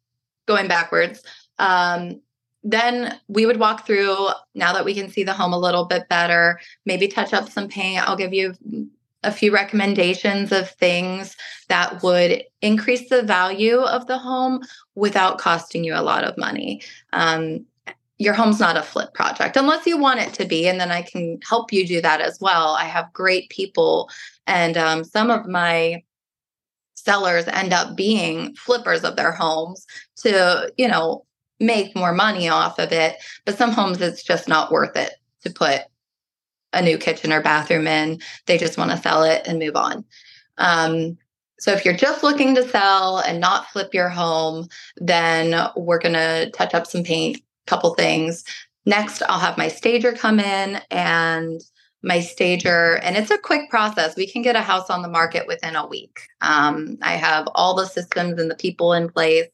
going 0.46 0.68
backwards 0.68 1.22
um, 1.58 2.20
then 2.64 3.18
we 3.26 3.44
would 3.46 3.58
walk 3.58 3.86
through 3.86 4.28
now 4.54 4.72
that 4.72 4.84
we 4.84 4.94
can 4.94 5.10
see 5.10 5.24
the 5.24 5.32
home 5.32 5.52
a 5.52 5.58
little 5.58 5.84
bit 5.84 6.08
better 6.08 6.60
maybe 6.86 7.08
touch 7.08 7.32
up 7.32 7.48
some 7.48 7.68
paint 7.68 8.06
i'll 8.08 8.16
give 8.16 8.32
you 8.32 8.54
a 9.24 9.32
few 9.32 9.52
recommendations 9.52 10.52
of 10.52 10.70
things 10.70 11.36
that 11.68 12.02
would 12.02 12.42
increase 12.60 13.08
the 13.08 13.22
value 13.22 13.78
of 13.78 14.06
the 14.06 14.18
home 14.18 14.60
without 14.94 15.38
costing 15.38 15.84
you 15.84 15.94
a 15.94 16.02
lot 16.02 16.24
of 16.24 16.36
money. 16.36 16.82
Um, 17.12 17.64
your 18.22 18.34
home's 18.34 18.60
not 18.60 18.76
a 18.76 18.82
flip 18.82 19.12
project 19.14 19.56
unless 19.56 19.86
you 19.86 19.98
want 19.98 20.20
it 20.20 20.32
to 20.34 20.44
be, 20.44 20.68
and 20.68 20.80
then 20.80 20.90
I 20.90 21.02
can 21.02 21.38
help 21.48 21.72
you 21.72 21.86
do 21.86 22.00
that 22.00 22.20
as 22.20 22.38
well. 22.40 22.74
I 22.74 22.84
have 22.84 23.12
great 23.12 23.50
people, 23.50 24.08
and 24.46 24.76
um, 24.76 25.04
some 25.04 25.30
of 25.30 25.46
my 25.46 26.02
sellers 26.94 27.48
end 27.48 27.72
up 27.72 27.96
being 27.96 28.54
flippers 28.54 29.02
of 29.02 29.16
their 29.16 29.32
homes 29.32 29.86
to, 30.16 30.72
you 30.78 30.86
know, 30.86 31.26
make 31.58 31.96
more 31.96 32.12
money 32.12 32.48
off 32.48 32.78
of 32.78 32.92
it. 32.92 33.16
But 33.44 33.58
some 33.58 33.72
homes, 33.72 34.00
it's 34.00 34.22
just 34.22 34.48
not 34.48 34.70
worth 34.70 34.96
it 34.96 35.14
to 35.42 35.50
put 35.50 35.80
a 36.72 36.80
new 36.80 36.98
kitchen 36.98 37.32
or 37.32 37.42
bathroom 37.42 37.86
in. 37.86 38.20
They 38.46 38.56
just 38.56 38.78
want 38.78 38.92
to 38.92 38.96
sell 38.96 39.24
it 39.24 39.46
and 39.46 39.58
move 39.58 39.76
on. 39.76 40.04
Um, 40.58 41.18
so 41.58 41.72
if 41.72 41.84
you're 41.84 41.96
just 41.96 42.22
looking 42.22 42.54
to 42.54 42.68
sell 42.68 43.18
and 43.18 43.40
not 43.40 43.66
flip 43.68 43.94
your 43.94 44.08
home, 44.08 44.68
then 44.96 45.68
we're 45.76 46.00
going 46.00 46.14
to 46.14 46.50
touch 46.50 46.74
up 46.74 46.86
some 46.86 47.04
paint, 47.04 47.40
couple 47.66 47.94
things. 47.94 48.44
Next, 48.84 49.22
I'll 49.22 49.38
have 49.38 49.58
my 49.58 49.68
stager 49.68 50.12
come 50.12 50.40
in 50.40 50.80
and 50.90 51.60
my 52.02 52.20
stager, 52.20 52.98
and 53.02 53.16
it's 53.16 53.30
a 53.30 53.38
quick 53.38 53.70
process. 53.70 54.16
We 54.16 54.26
can 54.26 54.42
get 54.42 54.56
a 54.56 54.60
house 54.60 54.90
on 54.90 55.02
the 55.02 55.08
market 55.08 55.46
within 55.46 55.76
a 55.76 55.86
week. 55.86 56.18
Um, 56.40 56.98
I 57.00 57.12
have 57.12 57.48
all 57.54 57.74
the 57.74 57.86
systems 57.86 58.40
and 58.40 58.50
the 58.50 58.56
people 58.56 58.92
in 58.92 59.08
place 59.08 59.46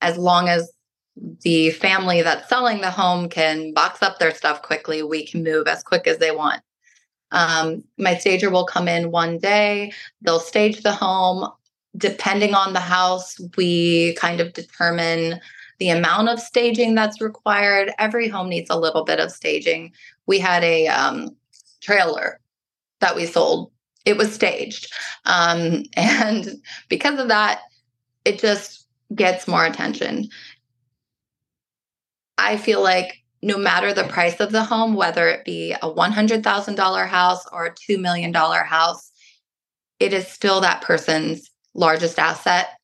as 0.00 0.16
long 0.18 0.48
as 0.48 0.70
the 1.42 1.70
family 1.70 2.22
that's 2.22 2.48
selling 2.48 2.80
the 2.80 2.90
home 2.90 3.28
can 3.28 3.72
box 3.72 4.02
up 4.02 4.18
their 4.18 4.34
stuff 4.34 4.62
quickly, 4.62 5.02
we 5.02 5.26
can 5.26 5.42
move 5.42 5.66
as 5.66 5.82
quick 5.82 6.06
as 6.06 6.18
they 6.18 6.30
want. 6.30 6.62
Um, 7.30 7.84
my 7.98 8.16
stager 8.16 8.50
will 8.50 8.64
come 8.64 8.88
in 8.88 9.10
one 9.10 9.38
day, 9.38 9.92
they'll 10.22 10.40
stage 10.40 10.82
the 10.82 10.92
home. 10.92 11.50
Depending 11.96 12.54
on 12.54 12.74
the 12.74 12.80
house, 12.80 13.40
we 13.56 14.14
kind 14.14 14.40
of 14.40 14.52
determine 14.52 15.40
the 15.78 15.90
amount 15.90 16.28
of 16.28 16.40
staging 16.40 16.94
that's 16.94 17.20
required. 17.20 17.92
Every 17.98 18.28
home 18.28 18.48
needs 18.48 18.70
a 18.70 18.78
little 18.78 19.04
bit 19.04 19.20
of 19.20 19.30
staging. 19.30 19.92
We 20.26 20.38
had 20.38 20.64
a 20.64 20.88
um, 20.88 21.36
trailer 21.80 22.40
that 23.00 23.14
we 23.14 23.26
sold, 23.26 23.70
it 24.04 24.16
was 24.16 24.32
staged. 24.32 24.92
Um, 25.24 25.84
and 25.96 26.60
because 26.88 27.18
of 27.18 27.28
that, 27.28 27.60
it 28.24 28.38
just 28.38 28.86
gets 29.14 29.48
more 29.48 29.64
attention. 29.64 30.28
I 32.36 32.56
feel 32.56 32.82
like 32.82 33.22
no 33.42 33.56
matter 33.56 33.92
the 33.92 34.04
price 34.04 34.40
of 34.40 34.52
the 34.52 34.64
home, 34.64 34.94
whether 34.94 35.28
it 35.28 35.44
be 35.44 35.72
a 35.72 35.78
$100,000 35.78 37.08
house 37.08 37.46
or 37.52 37.66
a 37.66 37.74
$2 37.74 38.00
million 38.00 38.34
house, 38.34 39.12
it 40.00 40.12
is 40.12 40.26
still 40.26 40.60
that 40.60 40.82
person's 40.82 41.50
largest 41.74 42.18
asset. 42.18 42.77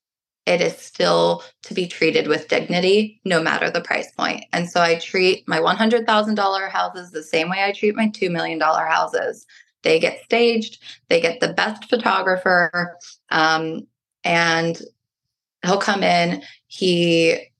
It 0.46 0.60
is 0.60 0.76
still 0.76 1.42
to 1.62 1.74
be 1.74 1.86
treated 1.86 2.26
with 2.26 2.48
dignity, 2.48 3.20
no 3.24 3.42
matter 3.42 3.70
the 3.70 3.80
price 3.80 4.10
point. 4.12 4.44
And 4.52 4.68
so 4.68 4.80
I 4.80 4.96
treat 4.96 5.48
my 5.48 5.58
$100,000 5.58 6.68
houses 6.68 7.10
the 7.10 7.22
same 7.22 7.48
way 7.48 7.64
I 7.64 7.72
treat 7.72 7.96
my 7.96 8.08
$2 8.08 8.30
million 8.30 8.60
houses. 8.60 9.46
They 9.82 9.98
get 9.98 10.22
staged, 10.24 10.82
they 11.08 11.20
get 11.20 11.40
the 11.40 11.52
best 11.52 11.88
photographer, 11.88 12.96
um, 13.30 13.86
and 14.22 14.80
he'll 15.64 15.78
come 15.78 16.02
in. 16.02 16.42
He 16.66 17.50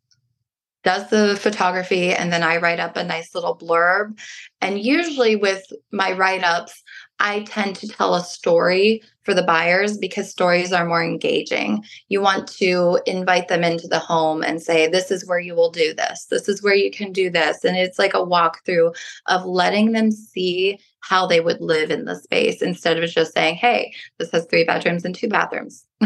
does 0.85 1.09
the 1.09 1.37
photography 1.41 2.13
and 2.13 2.33
then 2.33 2.43
I 2.43 2.59
write 2.59 2.79
up 2.79 2.97
a 2.97 3.05
nice 3.05 3.35
little 3.35 3.57
blurb. 3.57 4.19
And 4.61 4.79
usually 4.79 5.35
with 5.35 5.65
my 5.91 6.13
write 6.13 6.45
ups, 6.45 6.84
I 7.21 7.43
tend 7.43 7.77
to 7.77 7.89
tell 7.89 8.15
a 8.15 8.25
story 8.25 9.03
for 9.23 9.35
the 9.35 9.43
buyers 9.43 9.97
because 9.97 10.31
stories 10.31 10.73
are 10.73 10.85
more 10.85 11.03
engaging. 11.03 11.85
You 12.09 12.21
want 12.21 12.49
to 12.59 13.01
invite 13.07 13.49
them 13.49 13.65
into 13.65 13.89
the 13.89 13.99
home 13.99 14.43
and 14.43 14.61
say, 14.61 14.87
This 14.89 15.11
is 15.11 15.27
where 15.27 15.39
you 15.39 15.55
will 15.55 15.71
do 15.71 15.95
this. 15.95 16.27
This 16.27 16.49
is 16.49 16.63
where 16.63 16.75
you 16.75 16.91
can 16.91 17.13
do 17.13 17.31
this. 17.31 17.65
And 17.65 17.77
it's 17.77 17.99
like 17.99 18.15
a 18.15 18.19
walkthrough 18.19 18.95
of 19.27 19.45
letting 19.45 19.93
them 19.93 20.11
see 20.11 20.79
how 21.01 21.27
they 21.27 21.41
would 21.41 21.61
live 21.61 21.91
in 21.91 22.05
the 22.05 22.17
space 22.17 22.63
instead 22.63 23.03
of 23.03 23.09
just 23.09 23.33
saying, 23.33 23.57
Hey, 23.57 23.95
this 24.19 24.31
has 24.33 24.47
three 24.47 24.65
bedrooms 24.65 25.05
and 25.05 25.15
two 25.15 25.29
bathrooms. 25.29 25.87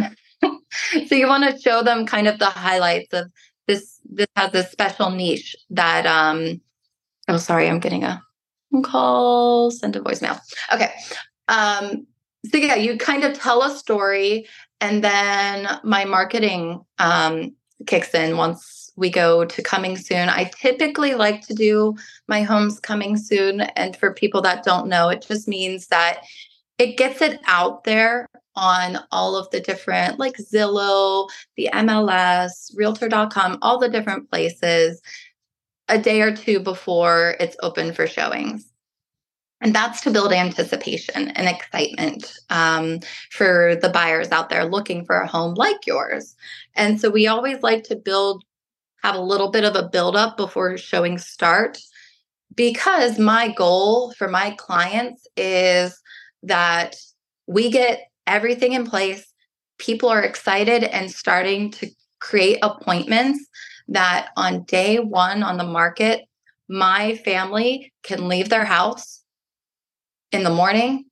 so 1.06 1.14
you 1.14 1.26
want 1.26 1.44
to 1.50 1.60
show 1.60 1.82
them 1.82 2.06
kind 2.06 2.28
of 2.28 2.38
the 2.38 2.46
highlights 2.46 3.12
of 3.12 3.30
this 3.66 4.00
this 4.10 4.26
has 4.34 4.54
a 4.54 4.64
special 4.64 5.10
niche 5.10 5.54
that 5.70 6.06
um 6.06 6.60
oh 7.28 7.36
sorry 7.36 7.68
i'm 7.68 7.78
getting 7.78 8.04
a 8.04 8.22
phone 8.72 8.82
call 8.82 9.70
send 9.70 9.96
a 9.96 10.00
voicemail. 10.00 10.40
Okay 10.72 10.92
um 11.48 12.06
so 12.50 12.58
yeah 12.58 12.74
you 12.74 12.96
kind 12.98 13.24
of 13.24 13.38
tell 13.38 13.62
a 13.62 13.76
story 13.76 14.46
and 14.80 15.02
then 15.02 15.68
my 15.82 16.04
marketing 16.04 16.80
um 16.98 17.54
kicks 17.86 18.14
in 18.14 18.36
once 18.36 18.92
we 18.96 19.10
go 19.10 19.44
to 19.44 19.62
coming 19.62 19.96
soon. 19.96 20.28
I 20.28 20.50
typically 20.60 21.14
like 21.14 21.46
to 21.46 21.54
do 21.54 21.94
my 22.26 22.42
homes 22.42 22.80
coming 22.80 23.16
soon 23.16 23.60
and 23.60 23.96
for 23.96 24.12
people 24.12 24.42
that 24.42 24.64
don't 24.64 24.88
know 24.88 25.08
it 25.08 25.24
just 25.26 25.46
means 25.46 25.86
that 25.88 26.24
it 26.78 26.96
gets 26.96 27.20
it 27.22 27.40
out 27.46 27.84
there 27.84 28.28
on 28.58 28.98
all 29.12 29.36
of 29.36 29.48
the 29.50 29.60
different, 29.60 30.18
like 30.18 30.36
Zillow, 30.36 31.28
the 31.56 31.70
MLS, 31.72 32.72
realtor.com, 32.74 33.58
all 33.62 33.78
the 33.78 33.88
different 33.88 34.28
places 34.30 35.00
a 35.88 35.98
day 35.98 36.20
or 36.22 36.34
two 36.34 36.60
before 36.60 37.36
it's 37.40 37.56
open 37.62 37.92
for 37.92 38.06
showings. 38.06 38.72
And 39.60 39.74
that's 39.74 40.00
to 40.02 40.10
build 40.10 40.32
anticipation 40.32 41.28
and 41.30 41.48
excitement 41.48 42.32
um, 42.50 43.00
for 43.30 43.74
the 43.82 43.88
buyers 43.88 44.30
out 44.30 44.50
there 44.50 44.64
looking 44.64 45.04
for 45.04 45.16
a 45.16 45.26
home 45.26 45.54
like 45.54 45.86
yours. 45.86 46.36
And 46.76 47.00
so 47.00 47.10
we 47.10 47.26
always 47.26 47.60
like 47.62 47.82
to 47.84 47.96
build, 47.96 48.44
have 49.02 49.16
a 49.16 49.20
little 49.20 49.50
bit 49.50 49.64
of 49.64 49.74
a 49.74 49.88
buildup 49.88 50.36
before 50.36 50.78
showings 50.78 51.26
start, 51.26 51.78
because 52.54 53.18
my 53.18 53.48
goal 53.52 54.12
for 54.12 54.28
my 54.28 54.52
clients 54.52 55.26
is 55.36 56.00
that 56.44 56.94
we 57.46 57.70
get 57.70 58.02
everything 58.26 58.74
in 58.74 58.86
place. 58.86 59.32
People 59.78 60.08
are 60.08 60.22
excited 60.22 60.84
and 60.84 61.10
starting 61.10 61.70
to 61.72 61.88
create 62.20 62.58
appointments 62.62 63.44
that 63.88 64.30
on 64.36 64.64
day 64.64 64.98
one 64.98 65.42
on 65.42 65.56
the 65.56 65.64
market, 65.64 66.26
my 66.68 67.16
family 67.16 67.92
can 68.02 68.28
leave 68.28 68.48
their 68.48 68.64
house 68.64 69.22
in 70.32 70.44
the 70.44 70.50
morning. 70.50 71.06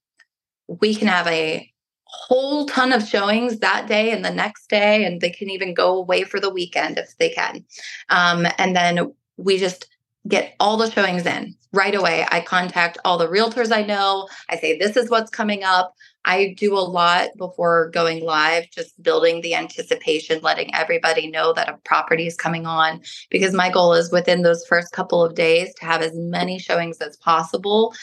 We 0.68 0.94
can 0.94 1.08
have 1.08 1.26
a 1.26 1.70
whole 2.04 2.66
ton 2.66 2.92
of 2.92 3.06
showings 3.06 3.58
that 3.58 3.86
day 3.88 4.10
and 4.10 4.24
the 4.24 4.30
next 4.30 4.68
day, 4.68 5.04
and 5.04 5.20
they 5.20 5.30
can 5.30 5.50
even 5.50 5.74
go 5.74 5.96
away 5.96 6.24
for 6.24 6.38
the 6.40 6.50
weekend 6.50 6.98
if 6.98 7.16
they 7.18 7.30
can. 7.30 7.64
Um, 8.08 8.46
and 8.58 8.76
then 8.76 9.12
we 9.36 9.58
just 9.58 9.88
get 10.28 10.54
all 10.60 10.76
the 10.76 10.90
showings 10.90 11.26
in 11.26 11.54
right 11.72 11.94
away. 11.94 12.26
I 12.30 12.40
contact 12.40 12.98
all 13.04 13.18
the 13.18 13.28
realtors 13.28 13.72
I 13.72 13.82
know. 13.82 14.28
I 14.50 14.56
say, 14.56 14.78
This 14.78 14.96
is 14.96 15.10
what's 15.10 15.30
coming 15.30 15.62
up. 15.64 15.94
I 16.26 16.54
do 16.58 16.76
a 16.76 16.80
lot 16.80 17.30
before 17.36 17.88
going 17.90 18.24
live, 18.24 18.68
just 18.70 19.00
building 19.00 19.40
the 19.40 19.54
anticipation, 19.54 20.40
letting 20.42 20.74
everybody 20.74 21.30
know 21.30 21.52
that 21.52 21.68
a 21.68 21.78
property 21.84 22.26
is 22.26 22.36
coming 22.36 22.66
on. 22.66 23.00
Because 23.30 23.54
my 23.54 23.70
goal 23.70 23.94
is 23.94 24.10
within 24.10 24.42
those 24.42 24.66
first 24.66 24.92
couple 24.92 25.24
of 25.24 25.36
days 25.36 25.72
to 25.74 25.86
have 25.86 26.02
as 26.02 26.12
many 26.14 26.58
showings 26.58 26.98
as 26.98 27.16
possible 27.18 27.94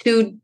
to 0.00 0.36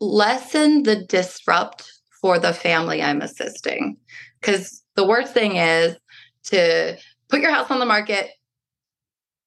lessen 0.00 0.82
the 0.84 1.04
disrupt 1.04 1.92
for 2.22 2.38
the 2.38 2.54
family 2.54 3.02
I'm 3.02 3.20
assisting. 3.20 3.98
Because 4.40 4.82
the 4.96 5.06
worst 5.06 5.34
thing 5.34 5.56
is 5.56 5.96
to 6.44 6.96
put 7.28 7.40
your 7.40 7.52
house 7.52 7.70
on 7.70 7.78
the 7.78 7.86
market 7.86 8.30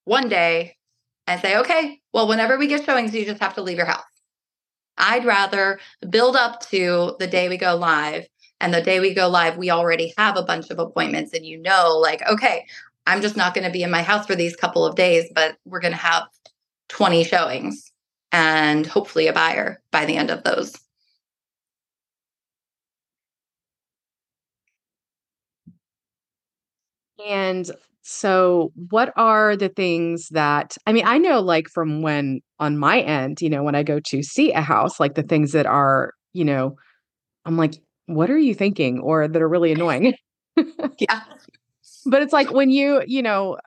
one 0.03 0.29
day 0.29 0.77
and 1.25 1.41
say, 1.41 1.57
okay, 1.57 1.99
well, 2.13 2.27
whenever 2.27 2.59
we 2.59 2.67
get 2.67 2.85
showings, 2.85 3.13
you 3.15 3.25
just 3.25 3.41
have 3.41 3.55
to 3.55 3.63
leave 3.63 3.77
your 3.77 3.87
house. 3.87 4.03
I'd 4.97 5.25
rather 5.25 5.79
build 6.09 6.35
up 6.35 6.61
to 6.69 7.15
the 7.19 7.27
day 7.27 7.49
we 7.49 7.57
go 7.57 7.75
live. 7.75 8.25
And 8.61 8.73
the 8.73 8.81
day 8.81 8.99
we 9.01 9.13
go 9.13 9.27
live, 9.27 9.57
we 9.57 9.69
already 9.69 10.13
have 10.17 10.37
a 10.37 10.43
bunch 10.43 10.69
of 10.69 10.79
appointments, 10.79 11.33
and 11.33 11.45
you 11.45 11.57
know, 11.61 11.97
like, 12.01 12.25
okay, 12.27 12.65
I'm 13.05 13.21
just 13.21 13.35
not 13.35 13.53
going 13.53 13.65
to 13.65 13.71
be 13.71 13.83
in 13.83 13.91
my 13.91 14.01
house 14.01 14.25
for 14.25 14.35
these 14.35 14.55
couple 14.55 14.85
of 14.85 14.95
days, 14.95 15.29
but 15.35 15.57
we're 15.65 15.81
going 15.81 15.93
to 15.93 15.97
have 15.99 16.23
20 16.89 17.23
showings 17.25 17.91
and 18.31 18.87
hopefully 18.87 19.27
a 19.27 19.33
buyer 19.33 19.81
by 19.91 20.05
the 20.05 20.15
end 20.15 20.31
of 20.31 20.43
those. 20.43 20.73
And 27.25 27.69
So, 28.07 28.71
what 28.89 29.11
are 29.17 29.55
the 29.57 29.69
things 29.69 30.27
that 30.29 30.77
I 30.85 30.93
mean, 30.93 31.05
I 31.07 31.17
know 31.17 31.39
like 31.41 31.67
from 31.69 32.03
when 32.03 32.41
on 32.59 32.77
my 32.77 33.01
end, 33.01 33.41
you 33.41 33.49
know, 33.49 33.63
when 33.63 33.73
I 33.75 33.81
go 33.83 33.99
to 33.99 34.21
see 34.23 34.51
a 34.53 34.61
house, 34.61 34.99
like 34.99 35.15
the 35.15 35.23
things 35.23 35.53
that 35.53 35.65
are, 35.65 36.13
you 36.33 36.45
know, 36.45 36.75
I'm 37.45 37.57
like, 37.57 37.75
what 38.07 38.31
are 38.31 38.37
you 38.39 38.55
thinking? 38.55 38.99
Or 39.01 39.27
that 39.27 39.41
are 39.41 39.49
really 39.49 39.71
annoying. 39.73 40.15
Yeah. 40.99 41.21
But 42.05 42.21
it's 42.21 42.33
like 42.33 42.51
when 42.51 42.69
you, 42.69 43.03
you 43.07 43.21
know, 43.21 43.57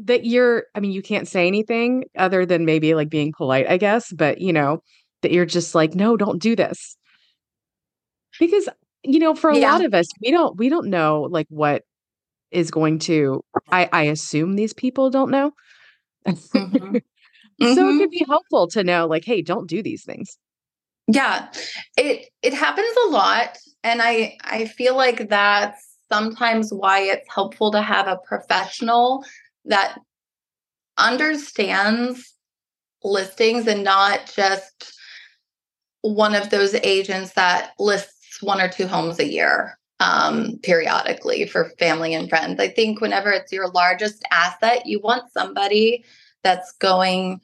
that 0.00 0.26
you're, 0.26 0.64
I 0.74 0.80
mean, 0.80 0.92
you 0.92 1.02
can't 1.02 1.28
say 1.28 1.46
anything 1.46 2.04
other 2.18 2.46
than 2.46 2.64
maybe 2.64 2.94
like 2.94 3.10
being 3.10 3.32
polite, 3.36 3.68
I 3.68 3.78
guess, 3.78 4.12
but 4.12 4.40
you 4.40 4.52
know, 4.52 4.82
that 5.22 5.32
you're 5.32 5.46
just 5.46 5.74
like, 5.74 5.94
no, 5.94 6.16
don't 6.16 6.42
do 6.42 6.56
this. 6.56 6.96
Because, 8.38 8.68
you 9.02 9.18
know, 9.18 9.34
for 9.34 9.50
a 9.50 9.58
Yeah. 9.58 9.72
lot 9.72 9.84
of 9.84 9.94
us, 9.94 10.06
we 10.22 10.30
don't 10.30 10.56
we 10.56 10.68
don't 10.68 10.88
know 10.88 11.22
like 11.30 11.46
what 11.50 11.82
is 12.54 12.70
going 12.70 12.98
to 13.00 13.42
I 13.72 13.88
I 13.92 14.02
assume 14.04 14.54
these 14.54 14.72
people 14.72 15.10
don't 15.10 15.30
know. 15.30 15.52
Mhm. 16.26 17.02
So 17.60 17.66
it 17.68 17.74
Mhm. 17.76 17.98
could 18.00 18.10
be 18.10 18.24
helpful 18.26 18.66
to 18.68 18.82
know 18.82 19.06
like, 19.06 19.24
hey, 19.24 19.40
don't 19.42 19.68
do 19.68 19.82
these 19.82 20.04
things. 20.04 20.38
Yeah. 21.06 21.48
It 21.96 22.28
it 22.42 22.54
happens 22.54 22.96
a 23.06 23.10
lot 23.10 23.58
and 23.82 24.02
I 24.02 24.36
I 24.42 24.64
feel 24.66 24.96
like 24.96 25.28
that's 25.28 25.96
sometimes 26.10 26.72
why 26.72 27.00
it's 27.00 27.28
helpful 27.32 27.70
to 27.72 27.82
have 27.82 28.08
a 28.08 28.18
professional 28.26 29.24
that 29.66 29.98
understands 30.98 32.34
listings 33.02 33.66
and 33.66 33.84
not 33.84 34.32
just 34.34 34.94
one 36.02 36.34
of 36.34 36.50
those 36.50 36.74
agents 36.74 37.32
that 37.34 37.72
lists 37.78 38.42
one 38.42 38.60
or 38.60 38.68
two 38.68 38.86
homes 38.86 39.18
a 39.18 39.26
year 39.30 39.78
um, 40.00 40.58
periodically 40.62 41.46
for 41.46 41.70
family 41.78 42.14
and 42.14 42.28
friends. 42.28 42.60
I 42.60 42.68
think 42.68 43.00
whenever 43.00 43.30
it's 43.30 43.52
your 43.52 43.68
largest 43.68 44.22
asset, 44.30 44.86
you 44.86 45.00
want 45.00 45.32
somebody 45.32 46.04
that's 46.42 46.72
going 46.72 47.40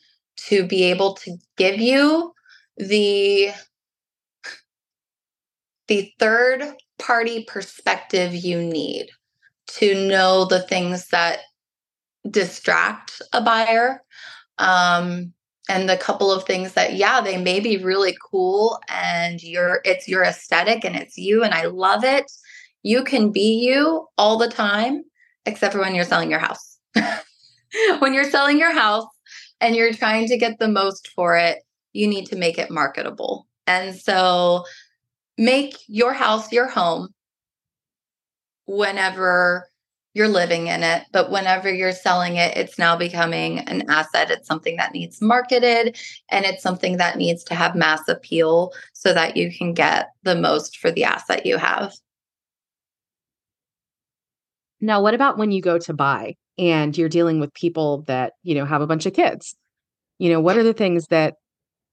to 0.49 0.67
be 0.67 0.85
able 0.85 1.15
to 1.15 1.37
give 1.57 1.79
you 1.81 2.33
the 2.77 3.51
the 5.89 6.13
third 6.19 6.63
party 6.99 7.45
perspective 7.45 8.33
you 8.35 8.63
need 8.63 9.09
to 9.67 10.07
know 10.07 10.45
the 10.45 10.63
things 10.63 11.09
that 11.09 11.41
distract 12.31 13.21
a 13.33 13.41
buyer 13.41 14.03
um, 14.59 15.33
and 15.71 15.89
the 15.89 15.97
couple 15.97 16.33
of 16.33 16.45
things 16.45 16.73
that 16.73 16.95
yeah 16.95 17.21
they 17.21 17.37
may 17.37 17.61
be 17.61 17.77
really 17.77 18.16
cool 18.31 18.81
and 18.89 19.43
you're 19.43 19.81
it's 19.85 20.09
your 20.09 20.25
aesthetic 20.25 20.85
and 20.85 20.97
it's 20.97 21.16
you 21.16 21.43
and 21.45 21.55
i 21.55 21.64
love 21.64 22.05
it. 22.05 22.31
You 22.83 23.05
can 23.05 23.31
be 23.31 23.59
you 23.61 24.09
all 24.18 24.37
the 24.39 24.49
time 24.49 25.03
except 25.47 25.75
for 25.75 25.81
when 25.81 25.95
you're 25.95 26.05
selling 26.05 26.31
your 26.31 26.41
house. 26.41 26.79
When 28.01 28.14
you're 28.14 28.29
selling 28.29 28.59
your 28.59 28.73
house 28.73 29.07
and 29.61 29.77
you're 29.77 29.93
trying 29.93 30.27
to 30.27 30.37
get 30.37 30.59
the 30.59 30.66
most 30.66 31.07
for 31.14 31.37
it 31.37 31.59
you 31.93 32.09
need 32.09 32.27
to 32.27 32.37
make 32.37 32.59
it 32.59 32.71
marketable. 32.71 33.47
And 33.66 33.95
so 33.95 34.64
make 35.39 35.77
your 35.87 36.12
house 36.12 36.53
your 36.53 36.68
home 36.68 37.14
whenever 38.66 39.70
you're 40.15 40.29
living 40.29 40.67
in 40.67 40.83
it 40.83 41.05
but 41.13 41.31
whenever 41.31 41.73
you're 41.73 41.93
selling 41.93 42.37
it 42.37 42.57
it's 42.57 42.79
now 42.79 42.97
becoming 42.97 43.61
an 43.61 43.89
asset 43.89 44.31
it's 44.31 44.47
something 44.47 44.77
that 44.77 44.93
needs 44.93 45.21
marketed 45.21 45.99
and 46.31 46.45
it's 46.45 46.63
something 46.63 46.97
that 46.97 47.17
needs 47.17 47.45
to 47.45 47.55
have 47.55 47.75
mass 47.75 48.07
appeal 48.09 48.73
so 48.93 49.13
that 49.15 49.37
you 49.37 49.53
can 49.57 49.73
get 49.73 50.11
the 50.23 50.35
most 50.35 50.79
for 50.79 50.91
the 50.91 51.05
asset 51.05 51.47
you 51.47 51.57
have 51.57 51.93
Now, 54.81 55.03
what 55.03 55.15
about 55.15 55.37
when 55.37 55.51
you 55.51 55.61
go 55.61 55.79
to 55.79 55.93
buy 55.93 56.37
and 56.59 56.97
you're 56.97 57.09
dealing 57.09 57.39
with 57.39 57.53
people 57.53 58.03
that, 58.07 58.33
you 58.43 58.55
know, 58.55 58.65
have 58.65 58.81
a 58.81 58.87
bunch 58.87 59.07
of 59.07 59.13
kids? 59.13 59.55
You 60.19 60.31
know, 60.31 60.41
what 60.41 60.57
are 60.57 60.63
the 60.63 60.73
things 60.73 61.07
that 61.09 61.35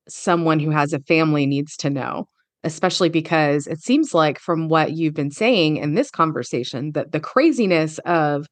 someone 0.07 0.59
who 0.59 0.69
has 0.71 0.93
a 0.93 0.99
family 1.01 1.45
needs 1.45 1.75
to 1.77 1.89
know? 1.89 2.27
Especially 2.67 3.09
because 3.09 3.65
it 3.67 3.79
seems 3.79 4.13
like 4.13 4.39
from 4.39 4.67
what 4.67 4.91
you've 4.91 5.13
been 5.13 5.31
saying 5.31 5.77
in 5.77 5.95
this 5.95 6.11
conversation 6.11 6.91
that 6.91 7.11
the 7.11 7.19
craziness 7.19 7.97
of 7.99 8.45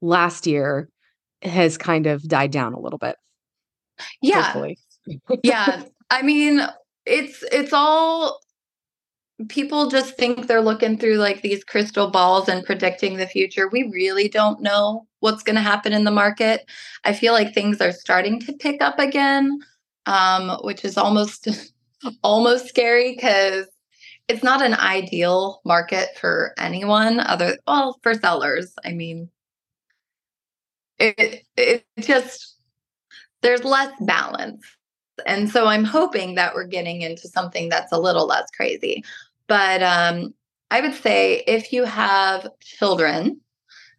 last 0.00 0.46
year 0.46 0.88
has 1.42 1.76
kind 1.76 2.06
of 2.06 2.22
died 2.22 2.50
down 2.50 2.72
a 2.72 2.80
little 2.80 2.98
bit, 2.98 3.16
yeah 4.22 4.72
yeah 5.42 5.82
i 6.10 6.22
mean 6.22 6.60
it's 7.06 7.42
it's 7.52 7.72
all 7.72 8.40
people 9.48 9.88
just 9.88 10.16
think 10.16 10.46
they're 10.46 10.60
looking 10.60 10.98
through 10.98 11.16
like 11.16 11.42
these 11.42 11.62
crystal 11.62 12.10
balls 12.10 12.48
and 12.48 12.66
predicting 12.66 13.16
the 13.16 13.26
future. 13.26 13.68
We 13.68 13.84
really 13.84 14.28
don't 14.28 14.60
know 14.60 15.06
what's 15.20 15.44
going 15.44 15.54
to 15.54 15.62
happen 15.62 15.92
in 15.92 16.02
the 16.02 16.10
market. 16.10 16.68
I 17.04 17.12
feel 17.12 17.32
like 17.32 17.54
things 17.54 17.80
are 17.80 17.92
starting 17.92 18.40
to 18.40 18.52
pick 18.52 18.82
up 18.82 18.98
again, 18.98 19.60
um, 20.06 20.58
which 20.62 20.84
is 20.84 20.98
almost 20.98 21.46
almost 22.22 22.68
scary 22.68 23.14
because 23.14 23.66
it's 24.28 24.42
not 24.42 24.62
an 24.62 24.74
ideal 24.74 25.60
market 25.64 26.10
for 26.16 26.52
anyone 26.58 27.20
other 27.20 27.58
well 27.66 27.98
for 28.02 28.14
sellers. 28.14 28.74
I 28.84 28.92
mean, 28.92 29.30
it 30.98 31.44
it 31.56 31.84
just 32.00 32.56
there's 33.42 33.64
less 33.64 33.92
balance. 34.00 34.64
And 35.26 35.50
so 35.50 35.66
I'm 35.66 35.84
hoping 35.84 36.36
that 36.36 36.54
we're 36.54 36.66
getting 36.66 37.02
into 37.02 37.26
something 37.28 37.68
that's 37.68 37.92
a 37.92 37.98
little 37.98 38.26
less 38.26 38.48
crazy. 38.56 39.02
But 39.48 39.82
um, 39.82 40.34
I 40.70 40.80
would 40.80 40.94
say 40.94 41.42
if 41.46 41.72
you 41.72 41.84
have 41.84 42.48
children, 42.60 43.40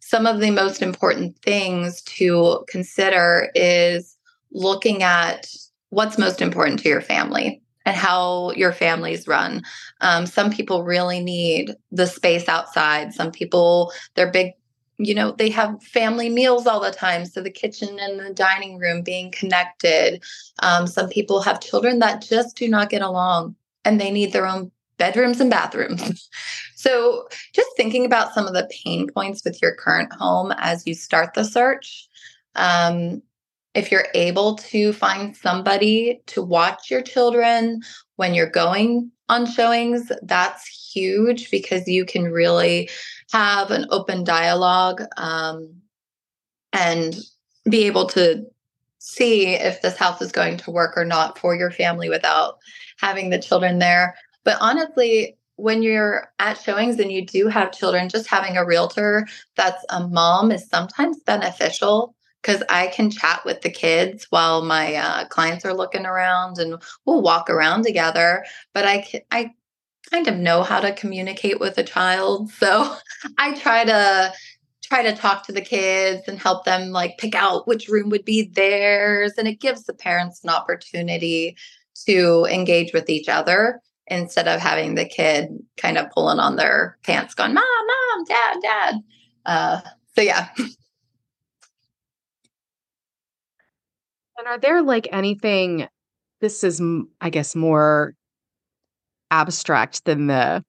some 0.00 0.26
of 0.26 0.40
the 0.40 0.50
most 0.50 0.80
important 0.80 1.36
things 1.38 2.00
to 2.02 2.64
consider 2.68 3.50
is 3.54 4.16
looking 4.52 5.02
at 5.02 5.46
what's 5.90 6.18
most 6.18 6.40
important 6.40 6.80
to 6.80 6.88
your 6.88 7.02
family 7.02 7.62
and 7.86 7.96
how 7.96 8.52
your 8.52 8.72
families 8.72 9.26
run. 9.26 9.62
Um, 10.00 10.26
some 10.26 10.50
people 10.50 10.84
really 10.84 11.20
need 11.20 11.74
the 11.90 12.06
space 12.06 12.48
outside. 12.48 13.14
Some 13.14 13.32
people, 13.32 13.92
they're 14.14 14.30
big 14.30 14.52
you 15.02 15.14
know 15.14 15.32
they 15.32 15.48
have 15.48 15.82
family 15.82 16.28
meals 16.28 16.66
all 16.66 16.78
the 16.78 16.90
time 16.90 17.24
so 17.24 17.40
the 17.40 17.50
kitchen 17.50 17.98
and 17.98 18.20
the 18.20 18.34
dining 18.34 18.78
room 18.78 19.02
being 19.02 19.30
connected 19.30 20.22
um, 20.58 20.86
some 20.86 21.08
people 21.08 21.40
have 21.40 21.60
children 21.60 22.00
that 22.00 22.20
just 22.20 22.54
do 22.56 22.68
not 22.68 22.90
get 22.90 23.00
along 23.00 23.56
and 23.84 23.98
they 23.98 24.10
need 24.10 24.32
their 24.32 24.46
own 24.46 24.70
bedrooms 24.98 25.40
and 25.40 25.50
bathrooms 25.50 26.28
so 26.74 27.26
just 27.54 27.70
thinking 27.78 28.04
about 28.04 28.34
some 28.34 28.46
of 28.46 28.52
the 28.52 28.68
pain 28.84 29.08
points 29.08 29.42
with 29.42 29.60
your 29.62 29.74
current 29.74 30.12
home 30.12 30.52
as 30.58 30.86
you 30.86 30.94
start 30.94 31.32
the 31.32 31.44
search 31.44 32.06
um, 32.56 33.22
if 33.74 33.92
you're 33.92 34.08
able 34.14 34.56
to 34.56 34.92
find 34.92 35.36
somebody 35.36 36.20
to 36.26 36.42
watch 36.42 36.90
your 36.90 37.02
children 37.02 37.80
when 38.16 38.34
you're 38.34 38.50
going 38.50 39.10
on 39.28 39.46
showings 39.46 40.10
that's 40.22 40.66
huge 40.92 41.50
because 41.50 41.86
you 41.86 42.04
can 42.04 42.24
really 42.24 42.90
have 43.32 43.70
an 43.70 43.86
open 43.90 44.24
dialogue 44.24 45.02
um, 45.16 45.72
and 46.72 47.16
be 47.68 47.84
able 47.84 48.06
to 48.06 48.44
see 48.98 49.54
if 49.54 49.80
this 49.82 49.96
house 49.96 50.20
is 50.20 50.32
going 50.32 50.56
to 50.56 50.70
work 50.70 50.96
or 50.96 51.04
not 51.04 51.38
for 51.38 51.54
your 51.54 51.70
family 51.70 52.08
without 52.08 52.58
having 52.98 53.30
the 53.30 53.38
children 53.38 53.78
there. 53.78 54.14
But 54.44 54.58
honestly, 54.60 55.38
when 55.56 55.82
you're 55.82 56.30
at 56.38 56.58
showings 56.58 56.98
and 56.98 57.12
you 57.12 57.24
do 57.24 57.48
have 57.48 57.72
children, 57.72 58.08
just 58.08 58.26
having 58.26 58.56
a 58.56 58.64
realtor 58.64 59.26
that's 59.56 59.84
a 59.90 60.06
mom 60.06 60.50
is 60.50 60.68
sometimes 60.68 61.18
beneficial 61.20 62.14
because 62.42 62.62
I 62.68 62.88
can 62.88 63.10
chat 63.10 63.42
with 63.44 63.62
the 63.62 63.70
kids 63.70 64.26
while 64.30 64.64
my 64.64 64.94
uh, 64.94 65.24
clients 65.26 65.64
are 65.64 65.74
looking 65.74 66.06
around 66.06 66.58
and 66.58 66.82
we'll 67.04 67.22
walk 67.22 67.50
around 67.50 67.84
together. 67.84 68.44
But 68.72 68.86
I 68.86 69.06
I 69.30 69.52
kind 70.10 70.28
of 70.28 70.36
know 70.36 70.62
how 70.62 70.80
to 70.80 70.92
communicate 70.92 71.60
with 71.60 71.78
a 71.78 71.84
child. 71.84 72.50
So 72.52 72.94
I 73.38 73.54
try 73.54 73.84
to 73.84 74.32
try 74.82 75.02
to 75.02 75.14
talk 75.14 75.46
to 75.46 75.52
the 75.52 75.60
kids 75.60 76.26
and 76.26 76.38
help 76.38 76.64
them 76.64 76.90
like 76.90 77.18
pick 77.18 77.34
out 77.34 77.68
which 77.68 77.88
room 77.88 78.10
would 78.10 78.24
be 78.24 78.42
theirs 78.42 79.32
and 79.38 79.46
it 79.46 79.60
gives 79.60 79.84
the 79.84 79.94
parents 79.94 80.42
an 80.42 80.50
opportunity 80.50 81.56
to 82.06 82.46
engage 82.50 82.92
with 82.92 83.08
each 83.08 83.28
other 83.28 83.80
instead 84.08 84.48
of 84.48 84.58
having 84.58 84.96
the 84.96 85.04
kid 85.04 85.50
kind 85.76 85.96
of 85.96 86.10
pulling 86.10 86.40
on 86.40 86.56
their 86.56 86.98
pants 87.04 87.34
going 87.34 87.54
mom 87.54 87.64
mom 87.64 88.24
dad 88.24 88.56
dad 88.60 88.94
uh, 89.46 89.80
so 90.16 90.22
yeah 90.22 90.48
And 94.40 94.48
are 94.48 94.58
there 94.58 94.82
like 94.82 95.06
anything 95.12 95.86
this 96.40 96.64
is 96.64 96.80
I 97.20 97.28
guess 97.28 97.54
more 97.54 98.14
abstract 99.30 100.06
than 100.06 100.28
the 100.28 100.62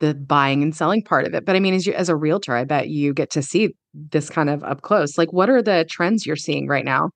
the 0.00 0.14
buying 0.14 0.62
and 0.62 0.76
selling 0.76 1.02
part 1.02 1.26
of 1.26 1.32
it. 1.34 1.46
But 1.46 1.56
I 1.56 1.60
mean 1.60 1.72
as 1.72 1.86
you 1.86 1.94
as 1.94 2.10
a 2.10 2.16
realtor, 2.16 2.54
I 2.54 2.64
bet 2.64 2.88
you 2.88 3.14
get 3.14 3.30
to 3.30 3.42
see 3.42 3.74
this 3.94 4.28
kind 4.28 4.50
of 4.50 4.62
up 4.62 4.82
close. 4.82 5.16
Like 5.16 5.32
what 5.32 5.48
are 5.48 5.62
the 5.62 5.86
trends 5.88 6.26
you're 6.26 6.36
seeing 6.36 6.68
right 6.68 6.84
now 6.84 7.10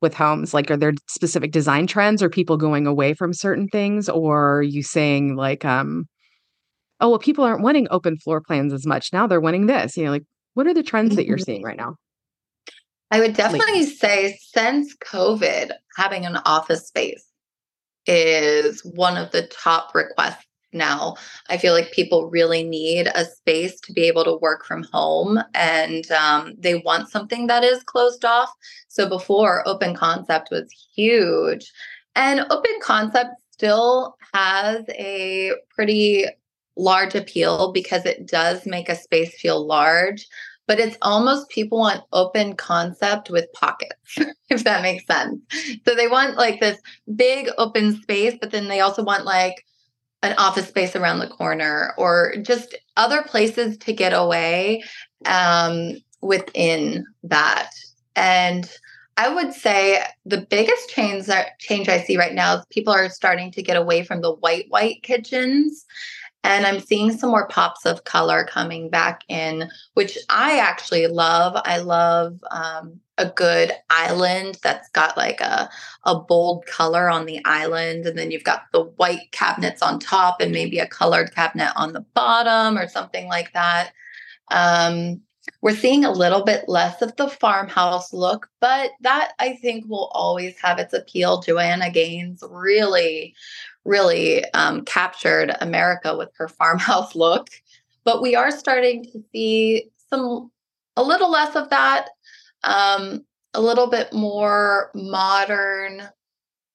with 0.00 0.14
homes? 0.14 0.54
Like 0.54 0.70
are 0.70 0.76
there 0.78 0.94
specific 1.08 1.52
design 1.52 1.86
trends 1.86 2.22
or 2.22 2.30
people 2.30 2.56
going 2.56 2.86
away 2.86 3.12
from 3.12 3.34
certain 3.34 3.68
things 3.68 4.08
or 4.08 4.58
are 4.58 4.62
you 4.62 4.82
saying 4.82 5.36
like 5.36 5.64
um 5.66 6.06
oh 7.00 7.10
well 7.10 7.18
people 7.18 7.44
aren't 7.44 7.62
wanting 7.62 7.88
open 7.90 8.18
floor 8.18 8.40
plans 8.46 8.72
as 8.72 8.86
much 8.86 9.12
now 9.12 9.26
they're 9.26 9.40
wanting 9.40 9.66
this 9.66 9.96
you 9.96 10.04
know 10.04 10.12
like 10.12 10.24
What 10.54 10.66
are 10.66 10.74
the 10.74 10.82
trends 10.82 11.16
that 11.16 11.26
you're 11.26 11.38
seeing 11.38 11.62
right 11.62 11.76
now? 11.76 11.96
I 13.10 13.20
would 13.20 13.34
definitely 13.34 13.84
like, 13.84 13.94
say 13.94 14.38
since 14.40 14.96
COVID, 14.96 15.70
having 15.96 16.26
an 16.26 16.36
office 16.44 16.88
space 16.88 17.24
is 18.06 18.84
one 18.84 19.16
of 19.16 19.30
the 19.32 19.46
top 19.48 19.94
requests 19.94 20.46
now. 20.72 21.16
I 21.48 21.56
feel 21.56 21.72
like 21.72 21.92
people 21.92 22.30
really 22.30 22.62
need 22.62 23.08
a 23.14 23.24
space 23.24 23.80
to 23.80 23.92
be 23.92 24.02
able 24.02 24.24
to 24.24 24.36
work 24.36 24.64
from 24.64 24.84
home 24.92 25.40
and 25.54 26.10
um, 26.10 26.54
they 26.58 26.76
want 26.76 27.08
something 27.08 27.46
that 27.46 27.64
is 27.64 27.82
closed 27.84 28.24
off. 28.24 28.50
So 28.88 29.08
before, 29.08 29.66
open 29.66 29.94
concept 29.94 30.48
was 30.50 30.70
huge. 30.94 31.72
And 32.14 32.40
open 32.50 32.72
concept 32.82 33.30
still 33.50 34.16
has 34.34 34.84
a 34.90 35.52
pretty 35.70 36.26
large 36.76 37.14
appeal 37.14 37.72
because 37.72 38.04
it 38.04 38.26
does 38.26 38.66
make 38.66 38.88
a 38.88 38.96
space 38.96 39.34
feel 39.40 39.66
large 39.66 40.26
but 40.66 40.80
it's 40.80 40.96
almost 41.02 41.48
people 41.48 41.78
want 41.78 42.02
open 42.12 42.54
concept 42.56 43.30
with 43.30 43.52
pockets, 43.52 44.18
if 44.50 44.64
that 44.64 44.82
makes 44.82 45.06
sense. 45.06 45.40
So 45.86 45.94
they 45.94 46.08
want 46.08 46.36
like 46.36 46.60
this 46.60 46.78
big 47.14 47.48
open 47.58 48.00
space, 48.02 48.36
but 48.40 48.50
then 48.50 48.68
they 48.68 48.80
also 48.80 49.02
want 49.02 49.24
like 49.24 49.64
an 50.22 50.34
office 50.38 50.68
space 50.68 50.96
around 50.96 51.20
the 51.20 51.28
corner 51.28 51.94
or 51.96 52.34
just 52.42 52.76
other 52.96 53.22
places 53.22 53.78
to 53.78 53.92
get 53.92 54.12
away 54.12 54.82
um, 55.24 55.96
within 56.20 57.04
that. 57.22 57.70
And 58.16 58.68
I 59.18 59.32
would 59.32 59.52
say 59.52 60.02
the 60.26 60.46
biggest 60.50 60.90
change 60.90 61.26
that 61.26 61.58
change 61.58 61.88
I 61.88 62.02
see 62.02 62.18
right 62.18 62.34
now 62.34 62.56
is 62.56 62.66
people 62.70 62.92
are 62.92 63.08
starting 63.08 63.50
to 63.52 63.62
get 63.62 63.76
away 63.76 64.02
from 64.04 64.20
the 64.20 64.32
white 64.32 64.66
white 64.68 65.02
kitchens 65.02 65.86
and 66.46 66.64
I'm 66.64 66.78
seeing 66.78 67.10
some 67.10 67.30
more 67.30 67.48
pops 67.48 67.84
of 67.84 68.04
color 68.04 68.46
coming 68.48 68.88
back 68.88 69.24
in, 69.28 69.68
which 69.94 70.16
I 70.30 70.60
actually 70.60 71.08
love. 71.08 71.60
I 71.64 71.78
love 71.78 72.38
um, 72.52 73.00
a 73.18 73.26
good 73.26 73.72
island 73.90 74.56
that's 74.62 74.88
got 74.90 75.16
like 75.16 75.40
a, 75.40 75.68
a 76.04 76.14
bold 76.14 76.64
color 76.66 77.10
on 77.10 77.26
the 77.26 77.44
island. 77.44 78.06
And 78.06 78.16
then 78.16 78.30
you've 78.30 78.44
got 78.44 78.62
the 78.72 78.84
white 78.84 79.32
cabinets 79.32 79.82
on 79.82 79.98
top 79.98 80.40
and 80.40 80.52
maybe 80.52 80.78
a 80.78 80.86
colored 80.86 81.34
cabinet 81.34 81.72
on 81.74 81.92
the 81.92 82.06
bottom 82.14 82.78
or 82.78 82.86
something 82.86 83.26
like 83.26 83.52
that. 83.52 83.90
Um, 84.52 85.22
we're 85.62 85.74
seeing 85.74 86.04
a 86.04 86.12
little 86.12 86.44
bit 86.44 86.68
less 86.68 87.02
of 87.02 87.16
the 87.16 87.28
farmhouse 87.28 88.12
look, 88.12 88.48
but 88.60 88.92
that 89.00 89.32
I 89.40 89.56
think 89.56 89.88
will 89.88 90.10
always 90.14 90.56
have 90.60 90.78
its 90.78 90.92
appeal. 90.92 91.40
Joanna 91.40 91.90
Gaines 91.90 92.44
really, 92.48 93.34
really 93.86 94.44
um, 94.52 94.84
captured 94.84 95.54
America 95.60 96.16
with 96.16 96.30
her 96.36 96.48
farmhouse 96.58 97.14
look. 97.14 97.48
But 98.04 98.22
we 98.22 98.34
are 98.36 98.50
starting 98.50 99.04
to 99.04 99.24
see 99.32 99.90
some, 100.10 100.50
a 100.96 101.02
little 101.02 101.30
less 101.30 101.56
of 101.56 101.70
that, 101.70 102.08
um, 102.62 103.24
a 103.54 103.60
little 103.60 103.88
bit 103.88 104.12
more 104.12 104.90
modern, 104.94 106.08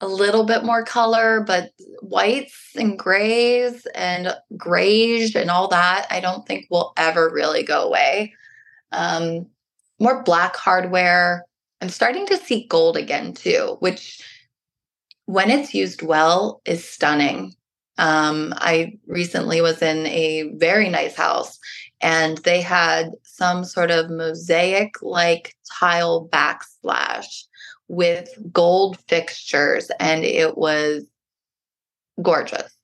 a 0.02 0.08
little 0.08 0.44
bit 0.44 0.64
more 0.64 0.84
color, 0.84 1.42
but 1.42 1.72
whites 2.02 2.72
and 2.76 2.98
grays 2.98 3.86
and 3.94 4.36
grayish 4.58 5.36
and 5.36 5.50
all 5.50 5.68
that, 5.70 6.08
I 6.10 6.20
don't 6.20 6.46
think 6.46 6.66
will 6.70 6.92
ever 6.98 7.30
really 7.32 7.64
go 7.64 7.84
away. 7.84 8.34
Um, 8.92 9.46
more 10.00 10.24
black 10.24 10.56
hardware. 10.56 11.46
I'm 11.80 11.90
starting 11.90 12.26
to 12.28 12.38
see 12.38 12.66
gold 12.68 12.98
again 12.98 13.34
too, 13.34 13.78
which 13.80 14.22
when 15.32 15.50
it's 15.50 15.74
used 15.74 16.02
well 16.02 16.62
is 16.66 16.86
stunning. 16.86 17.56
Um, 17.98 18.54
I 18.58 19.00
recently 19.08 19.62
was 19.62 19.82
in 19.82 20.06
a 20.08 20.52
very 20.56 20.90
nice 20.90 21.16
house 21.16 21.58
and 22.02 22.38
they 22.40 22.60
had 22.60 23.12
some 23.24 23.64
sort 23.64 23.92
of 23.92 24.10
mosaic 24.10 25.02
like 25.02 25.56
tile 25.72 26.28
backsplash 26.28 27.46
with 27.88 28.28
gold 28.52 29.00
fixtures 29.08 29.90
and 30.02 30.26
it 30.26 30.58
was 30.58 31.06
gorgeous. 32.22 32.76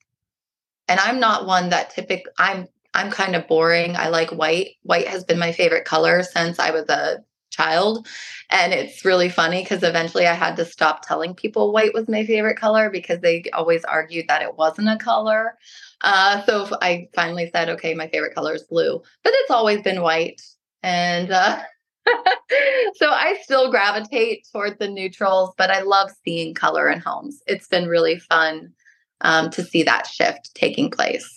And 0.88 1.02
I'm 1.02 1.20
not 1.20 1.48
one 1.48 1.70
that 1.70 1.90
typically 1.90 2.32
I'm 2.38 2.68
I'm 2.94 3.12
kind 3.12 3.36
of 3.36 3.46
boring. 3.50 3.98
I 3.98 4.08
like 4.08 4.32
white. 4.32 4.76
White 4.84 5.10
has 5.10 5.26
been 5.26 5.38
my 5.38 5.52
favorite 5.52 5.84
color 5.84 6.24
since 6.24 6.60
I 6.60 6.72
was 6.72 6.88
a 6.88 7.18
child. 7.58 8.08
And 8.50 8.74
it's 8.74 9.04
really 9.04 9.30
funny 9.30 9.64
because 9.64 9.84
eventually 9.84 10.28
I 10.28 10.34
had 10.34 10.56
to 10.58 10.66
stop 10.66 11.06
telling 11.06 11.34
people 11.34 11.74
white 11.74 11.94
was 11.94 12.08
my 12.08 12.26
favorite 12.26 12.58
color 12.58 12.90
because 12.90 13.20
they 13.20 13.44
always 13.54 13.84
argued 13.84 14.28
that 14.28 14.42
it 14.42 14.56
wasn't 14.56 14.90
a 14.90 14.98
color. 14.98 15.58
Uh, 16.02 16.44
so 16.46 16.70
I 16.82 17.10
finally 17.16 17.50
said, 17.54 17.70
okay, 17.70 17.94
my 17.94 18.08
favorite 18.08 18.36
color 18.36 18.54
is 18.54 18.64
blue, 18.64 19.02
but 19.24 19.34
it's 19.36 19.52
always 19.52 19.82
been 19.82 20.02
white. 20.02 20.42
And 20.84 21.32
uh, 21.32 21.62
so 22.96 23.10
I 23.10 23.38
still 23.42 23.72
gravitate 23.72 24.48
toward 24.52 24.80
the 24.80 24.88
neutrals, 24.88 25.54
but 25.58 25.72
I 25.72 25.82
love 25.82 26.12
seeing 26.24 26.54
color 26.54 26.90
in 26.90 27.00
homes. 27.00 27.42
It's 27.48 27.68
been 27.68 27.88
really 27.88 28.20
fun 28.20 28.74
um, 29.22 29.50
to 29.52 29.64
see 29.64 29.84
that 29.84 30.08
shift 30.08 30.54
taking 30.54 30.92
place. 30.92 31.37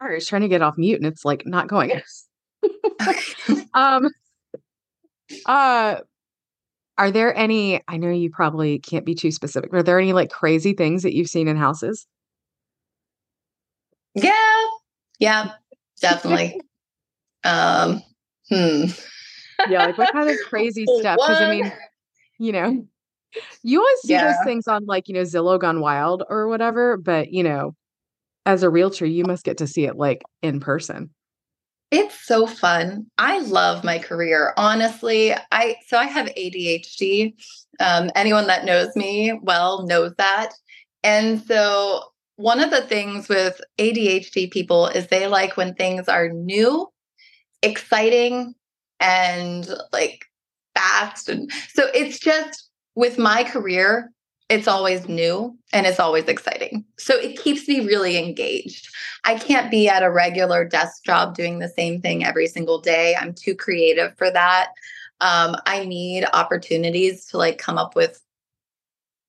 Sorry, 0.00 0.14
I 0.14 0.16
was 0.16 0.26
trying 0.26 0.42
to 0.42 0.48
get 0.48 0.62
off 0.62 0.78
mute 0.78 0.96
and 0.96 1.06
it's 1.06 1.24
like 1.24 1.46
not 1.46 1.68
going. 1.68 1.92
um 3.74 4.08
uh 5.46 5.96
are 6.96 7.10
there 7.10 7.36
any 7.36 7.80
I 7.86 7.96
know 7.96 8.10
you 8.10 8.30
probably 8.30 8.78
can't 8.78 9.04
be 9.04 9.14
too 9.14 9.30
specific, 9.30 9.72
are 9.72 9.82
there 9.82 9.98
any 9.98 10.12
like 10.12 10.30
crazy 10.30 10.72
things 10.72 11.02
that 11.02 11.14
you've 11.14 11.28
seen 11.28 11.48
in 11.48 11.56
houses? 11.56 12.06
Yeah. 14.14 14.64
Yeah, 15.18 15.52
definitely. 16.00 16.60
um 17.44 18.02
hmm. 18.48 18.84
Yeah, 19.68 19.86
like 19.86 19.98
what 19.98 20.12
kind 20.12 20.28
of 20.28 20.36
crazy 20.48 20.86
stuff? 21.00 21.16
Because 21.16 21.40
I 21.40 21.50
mean, 21.50 21.72
you 22.38 22.52
know, 22.52 22.86
you 23.62 23.80
always 23.80 24.00
see 24.02 24.12
yeah. 24.12 24.26
those 24.28 24.44
things 24.44 24.68
on 24.68 24.86
like, 24.86 25.08
you 25.08 25.14
know, 25.14 25.22
Zillow 25.22 25.58
gone 25.58 25.80
wild 25.80 26.22
or 26.28 26.48
whatever, 26.48 26.96
but 26.96 27.32
you 27.32 27.42
know, 27.42 27.74
as 28.48 28.62
a 28.62 28.70
realtor, 28.70 29.04
you 29.04 29.24
must 29.24 29.44
get 29.44 29.58
to 29.58 29.66
see 29.66 29.84
it 29.84 29.96
like 29.96 30.24
in 30.42 30.58
person. 30.58 31.10
It's 31.90 32.18
so 32.26 32.46
fun. 32.46 33.06
I 33.18 33.40
love 33.40 33.84
my 33.84 33.98
career. 33.98 34.54
Honestly, 34.56 35.34
I 35.52 35.76
so 35.86 35.98
I 35.98 36.06
have 36.06 36.28
ADHD. 36.28 37.34
Um, 37.78 38.10
anyone 38.14 38.46
that 38.46 38.64
knows 38.64 38.96
me 38.96 39.38
well 39.42 39.86
knows 39.86 40.14
that. 40.16 40.54
And 41.04 41.42
so 41.42 42.04
one 42.36 42.60
of 42.60 42.70
the 42.70 42.80
things 42.80 43.28
with 43.28 43.60
ADHD 43.76 44.50
people 44.50 44.86
is 44.86 45.08
they 45.08 45.26
like 45.26 45.58
when 45.58 45.74
things 45.74 46.08
are 46.08 46.30
new, 46.30 46.88
exciting, 47.62 48.54
and 48.98 49.68
like 49.92 50.24
fast. 50.74 51.28
And 51.28 51.52
so 51.68 51.88
it's 51.92 52.18
just 52.18 52.70
with 52.94 53.18
my 53.18 53.44
career, 53.44 54.10
it's 54.48 54.68
always 54.68 55.08
new 55.08 55.56
and 55.72 55.86
it's 55.86 56.00
always 56.00 56.24
exciting. 56.24 56.84
So 56.96 57.14
it 57.14 57.38
keeps 57.38 57.68
me 57.68 57.80
really 57.80 58.16
engaged. 58.16 58.88
I 59.24 59.36
can't 59.38 59.70
be 59.70 59.88
at 59.88 60.02
a 60.02 60.10
regular 60.10 60.64
desk 60.64 61.04
job 61.04 61.34
doing 61.34 61.58
the 61.58 61.68
same 61.68 62.00
thing 62.00 62.24
every 62.24 62.46
single 62.46 62.80
day. 62.80 63.14
I'm 63.14 63.34
too 63.34 63.54
creative 63.54 64.16
for 64.16 64.30
that. 64.30 64.68
Um, 65.20 65.56
I 65.66 65.84
need 65.84 66.24
opportunities 66.32 67.26
to 67.26 67.38
like 67.38 67.58
come 67.58 67.76
up 67.76 67.94
with 67.94 68.22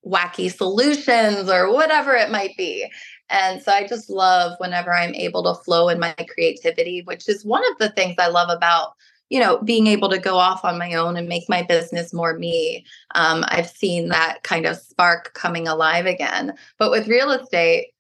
wacky 0.06 0.52
solutions 0.56 1.50
or 1.50 1.74
whatever 1.74 2.14
it 2.14 2.32
might 2.32 2.56
be. 2.58 2.90
And 3.30 3.62
so 3.62 3.72
I 3.72 3.86
just 3.86 4.10
love 4.10 4.54
whenever 4.60 4.94
I'm 4.94 5.14
able 5.14 5.44
to 5.44 5.62
flow 5.64 5.90
in 5.90 6.00
my 6.00 6.14
creativity, 6.34 7.02
which 7.02 7.28
is 7.28 7.46
one 7.46 7.64
of 7.72 7.78
the 7.78 7.90
things 7.90 8.16
I 8.18 8.28
love 8.28 8.50
about 8.50 8.94
you 9.30 9.40
know, 9.40 9.60
being 9.60 9.88
able 9.88 10.10
to 10.10 10.18
go 10.18 10.38
off 10.38 10.66
on 10.66 10.78
my 10.78 10.94
own 10.94 11.16
and 11.16 11.28
make 11.28 11.48
my 11.48 11.64
business 11.64 12.14
more 12.14 12.38
me. 12.38 12.86
Um, 13.16 13.46
I've 13.48 13.70
seen 13.70 14.10
that 14.10 14.44
kind 14.44 14.66
of 14.66 14.78
spark 14.78 15.34
coming 15.34 15.68
alive 15.68 16.06
again. 16.06 16.54
But 16.78 16.92
with 16.92 17.08
real 17.08 17.32
estate, 17.32 17.92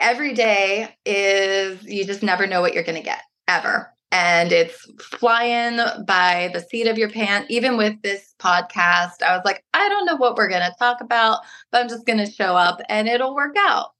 every 0.00 0.34
day 0.34 0.96
is 1.06 1.82
you 1.84 2.04
just 2.04 2.22
never 2.22 2.46
know 2.46 2.60
what 2.60 2.74
you're 2.74 2.82
going 2.82 2.98
to 2.98 3.02
get 3.02 3.22
ever. 3.46 3.92
And 4.12 4.50
it's 4.50 4.90
flying 5.00 5.78
by 6.04 6.50
the 6.52 6.60
seat 6.60 6.88
of 6.88 6.98
your 6.98 7.10
pants. 7.10 7.46
Even 7.48 7.76
with 7.76 8.02
this 8.02 8.34
podcast, 8.40 9.22
I 9.24 9.36
was 9.36 9.42
like, 9.44 9.64
I 9.72 9.88
don't 9.88 10.04
know 10.04 10.16
what 10.16 10.34
we're 10.34 10.48
going 10.48 10.68
to 10.68 10.74
talk 10.80 11.00
about, 11.00 11.42
but 11.70 11.80
I'm 11.80 11.88
just 11.88 12.06
going 12.06 12.18
to 12.18 12.30
show 12.30 12.56
up 12.56 12.80
and 12.88 13.06
it'll 13.06 13.36
work 13.36 13.54
out. 13.56 13.90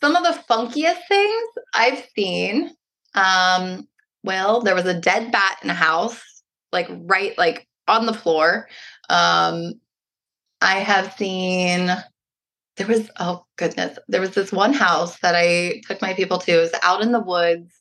Some 0.00 0.16
of 0.16 0.24
the 0.24 0.42
funkiest 0.50 1.06
things 1.08 1.48
I've 1.72 2.04
seen 2.16 2.72
um, 3.14 3.86
well, 4.26 4.60
there 4.60 4.74
was 4.74 4.84
a 4.84 5.00
dead 5.00 5.32
bat 5.32 5.58
in 5.62 5.70
a 5.70 5.74
house, 5.74 6.20
like 6.72 6.88
right 6.90 7.36
like 7.38 7.66
on 7.88 8.06
the 8.06 8.12
floor. 8.12 8.68
Um, 9.08 9.74
I 10.60 10.80
have 10.80 11.14
seen 11.14 11.90
there 12.76 12.86
was 12.86 13.08
oh 13.18 13.46
goodness, 13.56 13.98
there 14.08 14.20
was 14.20 14.32
this 14.32 14.52
one 14.52 14.74
house 14.74 15.18
that 15.20 15.34
I 15.36 15.80
took 15.86 16.02
my 16.02 16.12
people 16.12 16.38
to. 16.40 16.58
It 16.58 16.60
was 16.60 16.74
out 16.82 17.02
in 17.02 17.12
the 17.12 17.20
woods, 17.20 17.72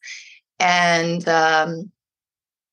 and 0.59 1.27
um, 1.27 1.91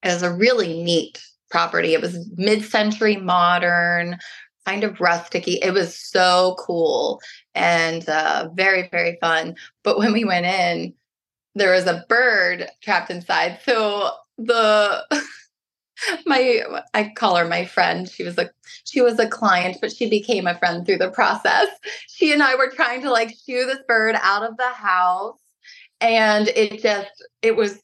it 0.03 0.09
was 0.09 0.23
a 0.23 0.33
really 0.33 0.83
neat 0.83 1.21
property. 1.51 1.95
It 1.95 2.01
was 2.01 2.31
mid-century 2.37 3.17
modern, 3.17 4.19
kind 4.67 4.85
of 4.85 4.99
rusticy. 4.99 5.59
It 5.63 5.73
was 5.73 5.99
so 5.99 6.57
cool 6.59 7.21
and 7.55 8.09
uh, 8.09 8.49
very, 8.55 8.89
very 8.91 9.19
fun. 9.21 9.57
But 9.83 9.99
when 9.99 10.13
we 10.13 10.25
went 10.25 10.47
in, 10.47 10.95
there 11.55 11.73
was 11.73 11.87
a 11.87 12.05
bird 12.09 12.69
trapped 12.83 13.11
inside. 13.11 13.59
So 13.65 14.11
the 14.39 15.05
my 16.27 16.63
I 16.95 17.13
call 17.15 17.37
her 17.37 17.47
my 17.47 17.65
friend. 17.65 18.09
She 18.09 18.25
was 18.25 18.39
a 18.39 18.51
she 18.85 19.01
was 19.01 19.19
a 19.19 19.29
client, 19.29 19.79
but 19.81 19.93
she 19.93 20.09
became 20.09 20.47
a 20.47 20.59
friend 20.59 20.85
through 20.85 20.99
the 20.99 21.11
process. 21.11 21.69
She 22.09 22.33
and 22.33 22.43
I 22.43 22.55
were 22.55 22.71
trying 22.71 23.03
to 23.03 23.11
like 23.11 23.31
shoo 23.31 23.67
this 23.67 23.81
bird 23.87 24.17
out 24.21 24.43
of 24.43 24.57
the 24.57 24.71
house 24.71 25.39
and 26.01 26.49
it 26.49 26.83
just 26.83 27.25
it 27.43 27.57
was 27.57 27.81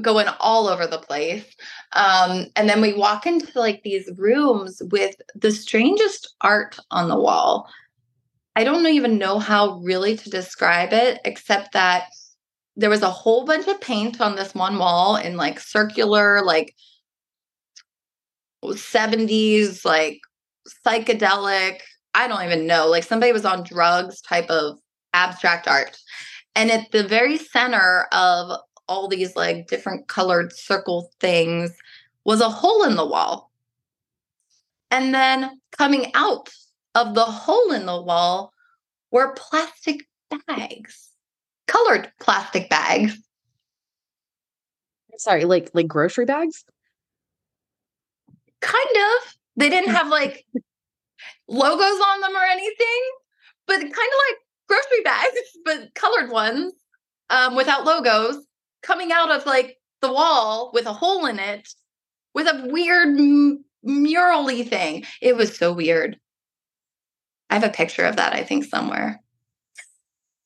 going 0.00 0.28
all 0.38 0.68
over 0.68 0.86
the 0.86 0.98
place. 0.98 1.44
Um, 1.92 2.46
and 2.54 2.68
then 2.68 2.80
we 2.80 2.92
walk 2.92 3.26
into 3.26 3.58
like 3.58 3.82
these 3.82 4.08
rooms 4.16 4.80
with 4.92 5.16
the 5.34 5.50
strangest 5.50 6.36
art 6.40 6.78
on 6.92 7.08
the 7.08 7.18
wall. 7.18 7.68
I 8.54 8.64
don't 8.64 8.86
even 8.86 9.18
know 9.18 9.38
how 9.38 9.78
really 9.78 10.16
to 10.16 10.30
describe 10.30 10.92
it, 10.92 11.20
except 11.24 11.72
that 11.72 12.08
there 12.78 12.88
was 12.88 13.02
a 13.02 13.10
whole 13.10 13.44
bunch 13.44 13.66
of 13.66 13.80
paint 13.80 14.20
on 14.20 14.36
this 14.36 14.54
one 14.54 14.78
wall 14.78 15.16
in 15.16 15.36
like 15.36 15.58
circular, 15.58 16.42
like 16.44 16.76
70s, 18.64 19.84
like 19.84 20.20
psychedelic, 20.86 21.80
I 22.14 22.28
don't 22.28 22.44
even 22.44 22.68
know, 22.68 22.86
like 22.86 23.02
somebody 23.02 23.32
was 23.32 23.44
on 23.44 23.64
drugs 23.64 24.20
type 24.20 24.48
of 24.48 24.78
abstract 25.12 25.66
art. 25.66 25.98
And 26.54 26.70
at 26.70 26.92
the 26.92 27.02
very 27.02 27.36
center 27.36 28.06
of 28.12 28.60
all 28.86 29.08
these 29.08 29.34
like 29.34 29.66
different 29.66 30.06
colored 30.06 30.52
circle 30.52 31.10
things 31.18 31.72
was 32.24 32.40
a 32.40 32.48
hole 32.48 32.84
in 32.84 32.94
the 32.94 33.06
wall. 33.06 33.50
And 34.92 35.12
then 35.12 35.60
coming 35.76 36.12
out 36.14 36.48
of 36.94 37.16
the 37.16 37.24
hole 37.24 37.72
in 37.72 37.86
the 37.86 38.00
wall 38.00 38.52
were 39.10 39.34
plastic 39.34 40.06
bags 40.46 41.07
colored 41.68 42.10
plastic 42.20 42.68
bags. 42.68 43.16
Sorry, 45.18 45.44
like 45.44 45.70
like 45.74 45.86
grocery 45.86 46.24
bags? 46.24 46.64
Kind 48.60 48.96
of. 48.96 49.34
They 49.56 49.68
didn't 49.68 49.90
have 49.90 50.08
like 50.08 50.44
logos 51.48 52.00
on 52.00 52.20
them 52.20 52.36
or 52.36 52.44
anything, 52.44 53.02
but 53.66 53.80
kind 53.80 53.90
of 53.90 53.94
like 53.94 54.36
grocery 54.68 55.02
bags, 55.04 55.36
but 55.64 55.94
colored 55.94 56.30
ones 56.30 56.72
um, 57.30 57.54
without 57.56 57.84
logos 57.84 58.44
coming 58.82 59.12
out 59.12 59.30
of 59.30 59.46
like 59.46 59.76
the 60.00 60.12
wall 60.12 60.70
with 60.72 60.86
a 60.86 60.92
hole 60.92 61.26
in 61.26 61.38
it 61.38 61.68
with 62.34 62.46
a 62.46 62.68
weird 62.68 63.18
m- 63.18 63.64
murally 63.84 64.66
thing. 64.68 65.04
It 65.20 65.36
was 65.36 65.56
so 65.56 65.72
weird. 65.72 66.18
I 67.50 67.54
have 67.54 67.64
a 67.64 67.70
picture 67.70 68.04
of 68.04 68.16
that, 68.16 68.34
I 68.34 68.44
think, 68.44 68.64
somewhere 68.64 69.20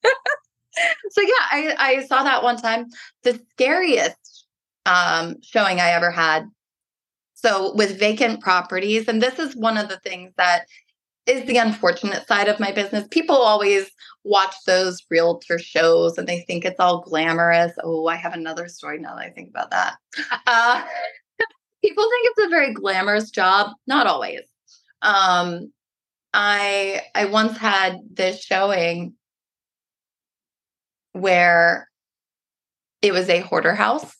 so 1.10 1.20
yeah, 1.20 1.28
I, 1.50 1.74
I 1.78 2.06
saw 2.06 2.22
that 2.22 2.42
one 2.42 2.56
time. 2.56 2.86
The 3.22 3.40
scariest 3.52 4.46
um, 4.86 5.36
showing 5.42 5.80
I 5.80 5.90
ever 5.90 6.10
had. 6.10 6.48
So 7.34 7.74
with 7.74 7.98
vacant 7.98 8.40
properties, 8.40 9.08
and 9.08 9.20
this 9.20 9.38
is 9.38 9.56
one 9.56 9.76
of 9.76 9.88
the 9.88 9.98
things 9.98 10.32
that 10.36 10.66
is 11.26 11.44
the 11.46 11.56
unfortunate 11.56 12.26
side 12.26 12.48
of 12.48 12.58
my 12.58 12.72
business. 12.72 13.06
People 13.10 13.36
always 13.36 13.90
watch 14.24 14.54
those 14.66 15.02
realtor 15.10 15.58
shows 15.58 16.18
and 16.18 16.28
they 16.28 16.40
think 16.40 16.64
it's 16.64 16.80
all 16.80 17.00
glamorous. 17.00 17.72
Oh, 17.82 18.06
I 18.06 18.16
have 18.16 18.34
another 18.34 18.68
story 18.68 18.98
now 18.98 19.14
that 19.14 19.26
I 19.26 19.30
think 19.30 19.50
about 19.50 19.70
that. 19.70 19.96
Uh, 20.46 20.84
people 21.84 22.04
think 22.04 22.28
it's 22.30 22.46
a 22.46 22.50
very 22.50 22.72
glamorous 22.72 23.30
job. 23.30 23.70
Not 23.86 24.06
always. 24.06 24.40
Um, 25.02 25.72
I 26.34 27.02
I 27.14 27.26
once 27.26 27.56
had 27.58 28.00
this 28.10 28.42
showing 28.42 29.14
where 31.12 31.88
it 33.02 33.12
was 33.12 33.28
a 33.28 33.40
hoarder 33.40 33.74
house. 33.74 34.16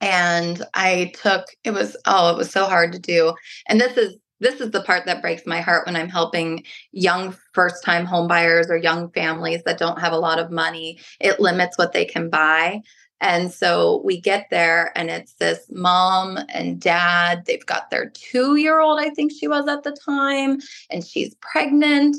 And 0.00 0.64
I 0.72 1.12
took 1.22 1.44
it 1.64 1.72
was 1.72 1.96
oh, 2.06 2.30
it 2.30 2.36
was 2.36 2.50
so 2.50 2.66
hard 2.66 2.92
to 2.92 2.98
do. 2.98 3.34
And 3.68 3.80
this 3.80 3.96
is 3.96 4.16
this 4.40 4.60
is 4.60 4.70
the 4.70 4.82
part 4.82 5.04
that 5.04 5.20
breaks 5.20 5.46
my 5.46 5.60
heart 5.60 5.86
when 5.86 5.96
I'm 5.96 6.08
helping 6.08 6.64
young 6.92 7.36
first 7.52 7.84
time 7.84 8.06
homebuyers 8.06 8.70
or 8.70 8.76
young 8.76 9.10
families 9.10 9.62
that 9.64 9.78
don't 9.78 10.00
have 10.00 10.14
a 10.14 10.18
lot 10.18 10.38
of 10.38 10.50
money. 10.50 10.98
It 11.20 11.40
limits 11.40 11.76
what 11.76 11.92
they 11.92 12.06
can 12.06 12.30
buy. 12.30 12.80
And 13.20 13.52
so 13.52 14.00
we 14.02 14.18
get 14.18 14.46
there, 14.50 14.96
and 14.96 15.10
it's 15.10 15.34
this 15.34 15.66
mom 15.70 16.38
and 16.48 16.80
dad. 16.80 17.42
They've 17.44 17.66
got 17.66 17.90
their 17.90 18.08
two 18.08 18.56
year 18.56 18.80
old, 18.80 18.98
I 18.98 19.10
think 19.10 19.30
she 19.30 19.46
was 19.46 19.68
at 19.68 19.82
the 19.82 19.92
time, 19.92 20.58
and 20.88 21.04
she's 21.04 21.34
pregnant. 21.42 22.16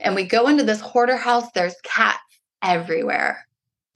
And 0.00 0.16
we 0.16 0.24
go 0.24 0.48
into 0.48 0.64
this 0.64 0.80
hoarder 0.80 1.16
house. 1.16 1.48
There's 1.54 1.76
cats 1.84 2.18
everywhere. 2.64 3.46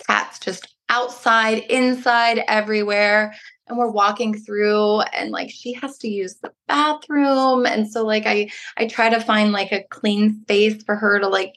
Cats 0.07 0.39
just 0.39 0.75
outside, 0.89 1.59
inside, 1.71 2.43
everywhere. 2.47 3.35
And 3.67 3.77
we're 3.77 3.91
walking 3.91 4.39
through 4.39 5.01
and 5.01 5.31
like 5.31 5.51
she 5.51 5.73
has 5.75 5.99
to 5.99 6.09
use 6.09 6.37
the 6.37 6.53
bathroom. 6.69 7.67
And 7.67 7.91
so 7.91 8.05
like 8.05 8.25
I 8.27 8.51
I 8.77 8.87
try 8.87 9.11
to 9.11 9.21
find 9.21 9.53
like 9.53 9.73
a 9.73 9.85
clean 9.91 10.41
space 10.43 10.83
for 10.85 10.95
her 10.95 11.19
to 11.19 11.29
like 11.29 11.55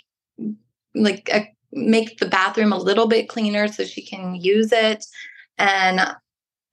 like 0.93 1.30
a, 1.32 1.47
make 1.72 2.18
the 2.18 2.28
bathroom 2.28 2.74
a 2.74 2.78
little 2.78 3.07
bit 3.07 3.30
cleaner 3.30 3.68
so 3.68 3.86
she 3.86 4.01
can 4.01 4.36
use 4.36 4.72
it. 4.72 5.05
And 5.57 6.01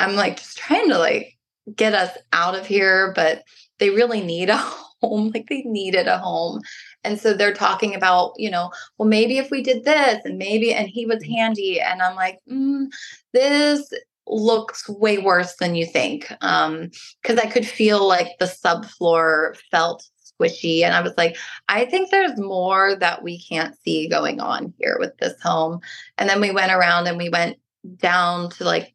I'm 0.00 0.14
like 0.14 0.38
just 0.38 0.58
trying 0.58 0.88
to 0.88 0.98
like 0.98 1.36
get 1.76 1.94
us 1.94 2.16
out 2.32 2.58
of 2.58 2.66
here, 2.66 3.12
but 3.14 3.44
they 3.78 3.90
really 3.90 4.22
need 4.22 4.50
a 4.50 4.56
home. 5.02 5.30
Like 5.32 5.48
they 5.48 5.62
needed 5.62 6.08
a 6.08 6.18
home. 6.18 6.62
And 7.04 7.18
so 7.18 7.32
they're 7.32 7.54
talking 7.54 7.94
about, 7.94 8.32
you 8.36 8.50
know, 8.50 8.70
well, 8.98 9.08
maybe 9.08 9.38
if 9.38 9.50
we 9.50 9.62
did 9.62 9.84
this 9.84 10.24
and 10.24 10.38
maybe, 10.38 10.72
and 10.72 10.88
he 10.88 11.06
was 11.06 11.24
handy. 11.24 11.80
And 11.80 12.02
I'm 12.02 12.16
like, 12.16 12.38
mm, 12.50 12.86
this 13.32 13.92
looks 14.26 14.88
way 14.88 15.18
worse 15.18 15.54
than 15.56 15.74
you 15.74 15.86
think. 15.86 16.30
Um, 16.40 16.90
cause 17.24 17.38
I 17.38 17.46
could 17.46 17.66
feel 17.66 18.06
like 18.06 18.38
the 18.38 18.44
subfloor 18.44 19.56
felt 19.70 20.04
squishy. 20.22 20.82
And 20.82 20.94
I 20.94 21.00
was 21.00 21.14
like, 21.16 21.36
I 21.68 21.84
think 21.84 22.10
there's 22.10 22.38
more 22.38 22.96
that 22.96 23.22
we 23.22 23.40
can't 23.42 23.76
see 23.82 24.08
going 24.08 24.40
on 24.40 24.74
here 24.78 24.96
with 24.98 25.16
this 25.18 25.40
home. 25.42 25.80
And 26.18 26.28
then 26.28 26.40
we 26.40 26.50
went 26.50 26.72
around 26.72 27.06
and 27.06 27.16
we 27.16 27.28
went 27.28 27.58
down 27.96 28.50
to 28.50 28.64
like 28.64 28.94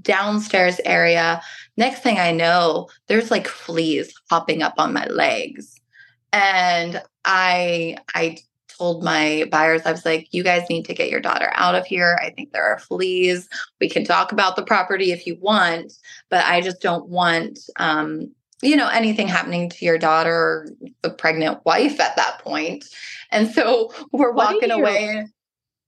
downstairs 0.00 0.80
area. 0.84 1.40
Next 1.76 2.02
thing 2.02 2.18
I 2.18 2.30
know, 2.32 2.88
there's 3.08 3.30
like 3.30 3.48
fleas 3.48 4.12
hopping 4.30 4.62
up 4.62 4.74
on 4.78 4.92
my 4.92 5.06
legs. 5.06 5.80
And 6.32 7.02
I 7.24 7.96
I 8.14 8.38
told 8.78 9.04
my 9.04 9.46
buyers, 9.50 9.82
I 9.84 9.92
was 9.92 10.06
like, 10.06 10.28
you 10.32 10.42
guys 10.42 10.64
need 10.70 10.86
to 10.86 10.94
get 10.94 11.10
your 11.10 11.20
daughter 11.20 11.50
out 11.54 11.74
of 11.74 11.86
here. 11.86 12.18
I 12.22 12.30
think 12.30 12.52
there 12.52 12.64
are 12.64 12.78
fleas. 12.78 13.48
We 13.80 13.90
can 13.90 14.04
talk 14.04 14.32
about 14.32 14.56
the 14.56 14.62
property 14.62 15.12
if 15.12 15.26
you 15.26 15.36
want, 15.40 15.92
but 16.30 16.44
I 16.46 16.60
just 16.62 16.80
don't 16.80 17.08
want 17.08 17.58
um, 17.78 18.32
you 18.62 18.76
know, 18.76 18.88
anything 18.88 19.28
happening 19.28 19.70
to 19.70 19.84
your 19.84 19.98
daughter 19.98 20.34
or 20.34 20.68
the 21.02 21.10
pregnant 21.10 21.64
wife 21.64 21.98
at 22.00 22.16
that 22.16 22.40
point. 22.40 22.84
And 23.30 23.50
so 23.50 23.92
we're 24.12 24.32
walking 24.32 24.70
away. 24.70 25.26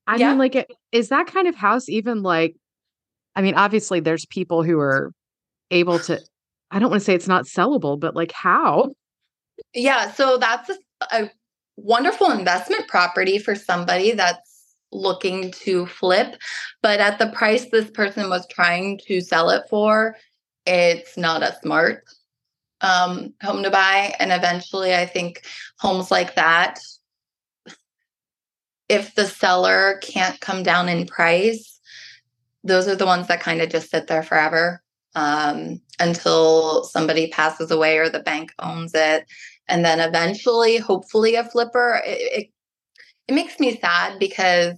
I 0.07 0.17
yeah. 0.17 0.31
mean, 0.31 0.39
like, 0.39 0.71
is 0.91 1.11
that 1.11 1.27
kind 1.27 1.47
of 1.47 1.55
house 1.55 1.89
even 1.89 2.23
like, 2.23 2.57
I 3.37 3.43
mean, 3.43 3.55
obviously 3.55 4.01
there's 4.01 4.27
people 4.27 4.63
who 4.63 4.79
are 4.79 5.13
able 5.71 5.99
to, 6.01 6.21
I 6.71 6.79
don't 6.79 6.91
want 6.91 7.01
to 7.01 7.05
say 7.05 7.15
it's 7.15 7.29
not 7.29 7.45
sellable, 7.45 7.99
but 7.99 8.17
like 8.17 8.33
how? 8.33 8.93
Yeah. 9.75 10.11
So 10.11 10.39
that's 10.39 10.71
a 10.71 10.77
a 11.11 11.31
wonderful 11.77 12.31
investment 12.31 12.87
property 12.89 13.39
for 13.39 13.55
somebody 13.55 14.13
that's 14.13 14.75
looking 14.93 15.51
to 15.53 15.87
flip. 15.87 16.37
But 16.83 17.01
at 17.01 17.19
the 17.19 17.29
price 17.29 17.67
this 17.71 17.91
person 17.91 18.29
was 18.29 18.47
trying 18.49 19.01
to 19.07 19.21
sell 19.21 19.51
it 19.51 19.65
for, 19.71 20.17
it's 20.67 21.17
not 21.17 21.43
a 21.43 21.57
smart 21.63 22.05
um, 22.81 23.33
home 23.43 23.63
to 23.63 23.71
buy. 23.71 24.15
And 24.19 24.33
eventually, 24.33 24.95
I 24.95 25.07
think 25.07 25.43
homes 25.79 26.11
like 26.11 26.35
that, 26.35 26.79
if 28.89 29.15
the 29.15 29.25
seller 29.25 29.99
can't 30.03 30.39
come 30.41 30.63
down 30.63 30.89
in 30.89 31.07
price, 31.07 31.81
those 32.65 32.87
are 32.87 32.97
the 32.97 33.07
ones 33.07 33.29
that 33.29 33.41
kind 33.41 33.61
of 33.61 33.71
just 33.71 33.91
sit 33.91 34.07
there 34.07 34.23
forever 34.23 34.83
um, 35.15 35.81
until 35.99 36.85
somebody 36.85 37.29
passes 37.29 37.71
away 37.71 37.99
or 37.99 38.09
the 38.09 38.21
bank 38.21 38.53
owns 38.59 38.93
it 38.95 39.25
and 39.69 39.85
then 39.85 40.01
eventually 40.01 40.77
hopefully 40.77 41.35
a 41.35 41.45
flipper 41.45 42.01
it, 42.05 42.19
it, 42.21 42.51
it 43.29 43.35
makes 43.35 43.61
me 43.61 43.79
sad 43.79 44.19
because 44.19 44.77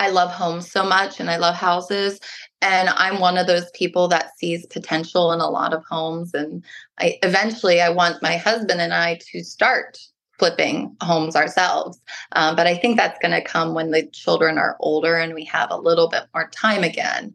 I 0.00 0.08
love 0.08 0.30
homes 0.30 0.70
so 0.70 0.82
much 0.82 1.20
and 1.20 1.30
I 1.30 1.36
love 1.36 1.54
houses. 1.54 2.18
And 2.62 2.88
I'm 2.88 3.20
one 3.20 3.36
of 3.36 3.46
those 3.46 3.70
people 3.72 4.08
that 4.08 4.30
sees 4.38 4.64
potential 4.66 5.30
in 5.32 5.40
a 5.40 5.50
lot 5.50 5.74
of 5.74 5.84
homes. 5.90 6.32
And 6.32 6.64
I 6.98 7.18
eventually 7.22 7.82
I 7.82 7.90
want 7.90 8.22
my 8.22 8.38
husband 8.38 8.80
and 8.80 8.94
I 8.94 9.18
to 9.30 9.44
start 9.44 9.98
flipping 10.38 10.96
homes 11.02 11.36
ourselves. 11.36 12.00
Um, 12.32 12.56
but 12.56 12.66
I 12.66 12.76
think 12.76 12.96
that's 12.96 13.18
going 13.18 13.34
to 13.34 13.46
come 13.46 13.74
when 13.74 13.90
the 13.90 14.06
children 14.06 14.56
are 14.56 14.78
older 14.80 15.16
and 15.16 15.34
we 15.34 15.44
have 15.44 15.70
a 15.70 15.76
little 15.76 16.08
bit 16.08 16.22
more 16.34 16.48
time 16.48 16.82
again. 16.82 17.34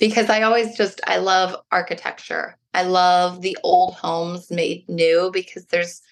Because 0.00 0.28
I 0.28 0.42
always 0.42 0.76
just 0.76 1.00
I 1.06 1.18
love 1.18 1.54
architecture 1.70 2.58
I 2.74 2.82
love 2.82 3.40
the 3.40 3.56
old 3.62 3.94
homes 3.94 4.50
made 4.50 4.88
new 4.88 5.30
because 5.32 5.64
there's 5.66 6.02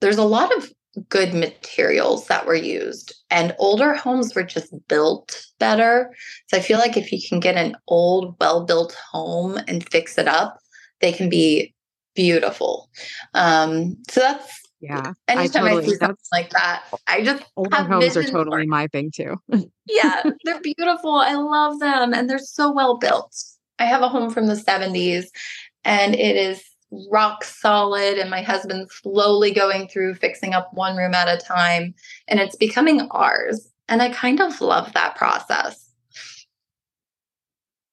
there's 0.00 0.18
a 0.18 0.24
lot 0.24 0.54
of 0.56 0.72
good 1.08 1.32
materials 1.32 2.26
that 2.26 2.46
were 2.46 2.54
used 2.54 3.14
and 3.30 3.54
older 3.60 3.94
homes 3.94 4.34
were 4.34 4.42
just 4.42 4.74
built 4.88 5.46
better. 5.60 6.12
So 6.48 6.56
I 6.56 6.60
feel 6.60 6.78
like 6.78 6.96
if 6.96 7.12
you 7.12 7.20
can 7.26 7.38
get 7.38 7.56
an 7.56 7.76
old 7.86 8.34
well-built 8.40 8.96
home 9.12 9.56
and 9.68 9.88
fix 9.88 10.18
it 10.18 10.26
up, 10.26 10.58
they 11.00 11.12
can 11.12 11.28
be 11.28 11.74
beautiful. 12.16 12.90
Um 13.34 13.96
so 14.10 14.20
that's 14.20 14.60
yeah. 14.80 15.12
Anytime 15.28 15.64
I, 15.64 15.68
totally, 15.70 15.84
I 15.84 15.88
see 15.88 15.94
something 15.96 16.16
like 16.32 16.50
that, 16.50 16.84
I 17.06 17.22
just 17.22 17.44
older 17.54 17.76
homes 17.76 18.16
are 18.16 18.24
totally 18.24 18.66
my 18.66 18.86
thing 18.88 19.10
too. 19.14 19.36
yeah, 19.86 20.22
they're 20.44 20.60
beautiful. 20.60 21.16
I 21.16 21.34
love 21.34 21.78
them, 21.80 22.14
and 22.14 22.28
they're 22.28 22.38
so 22.38 22.72
well 22.72 22.96
built. 22.96 23.36
I 23.80 23.84
have 23.86 24.02
a 24.02 24.08
home 24.08 24.30
from 24.30 24.46
the 24.46 24.54
'70s, 24.54 25.24
and 25.84 26.14
it 26.14 26.36
is 26.36 26.62
rock 27.10 27.44
solid. 27.44 28.18
And 28.18 28.30
my 28.30 28.42
husband's 28.42 28.94
slowly 28.94 29.52
going 29.52 29.88
through 29.88 30.14
fixing 30.14 30.54
up 30.54 30.68
one 30.72 30.96
room 30.96 31.14
at 31.14 31.28
a 31.28 31.44
time, 31.44 31.94
and 32.28 32.38
it's 32.38 32.56
becoming 32.56 33.08
ours. 33.10 33.68
And 33.88 34.02
I 34.02 34.10
kind 34.10 34.40
of 34.40 34.60
love 34.60 34.92
that 34.92 35.16
process. 35.16 35.90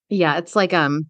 Yeah, 0.10 0.38
it's 0.38 0.56
like 0.56 0.74
um 0.74 1.08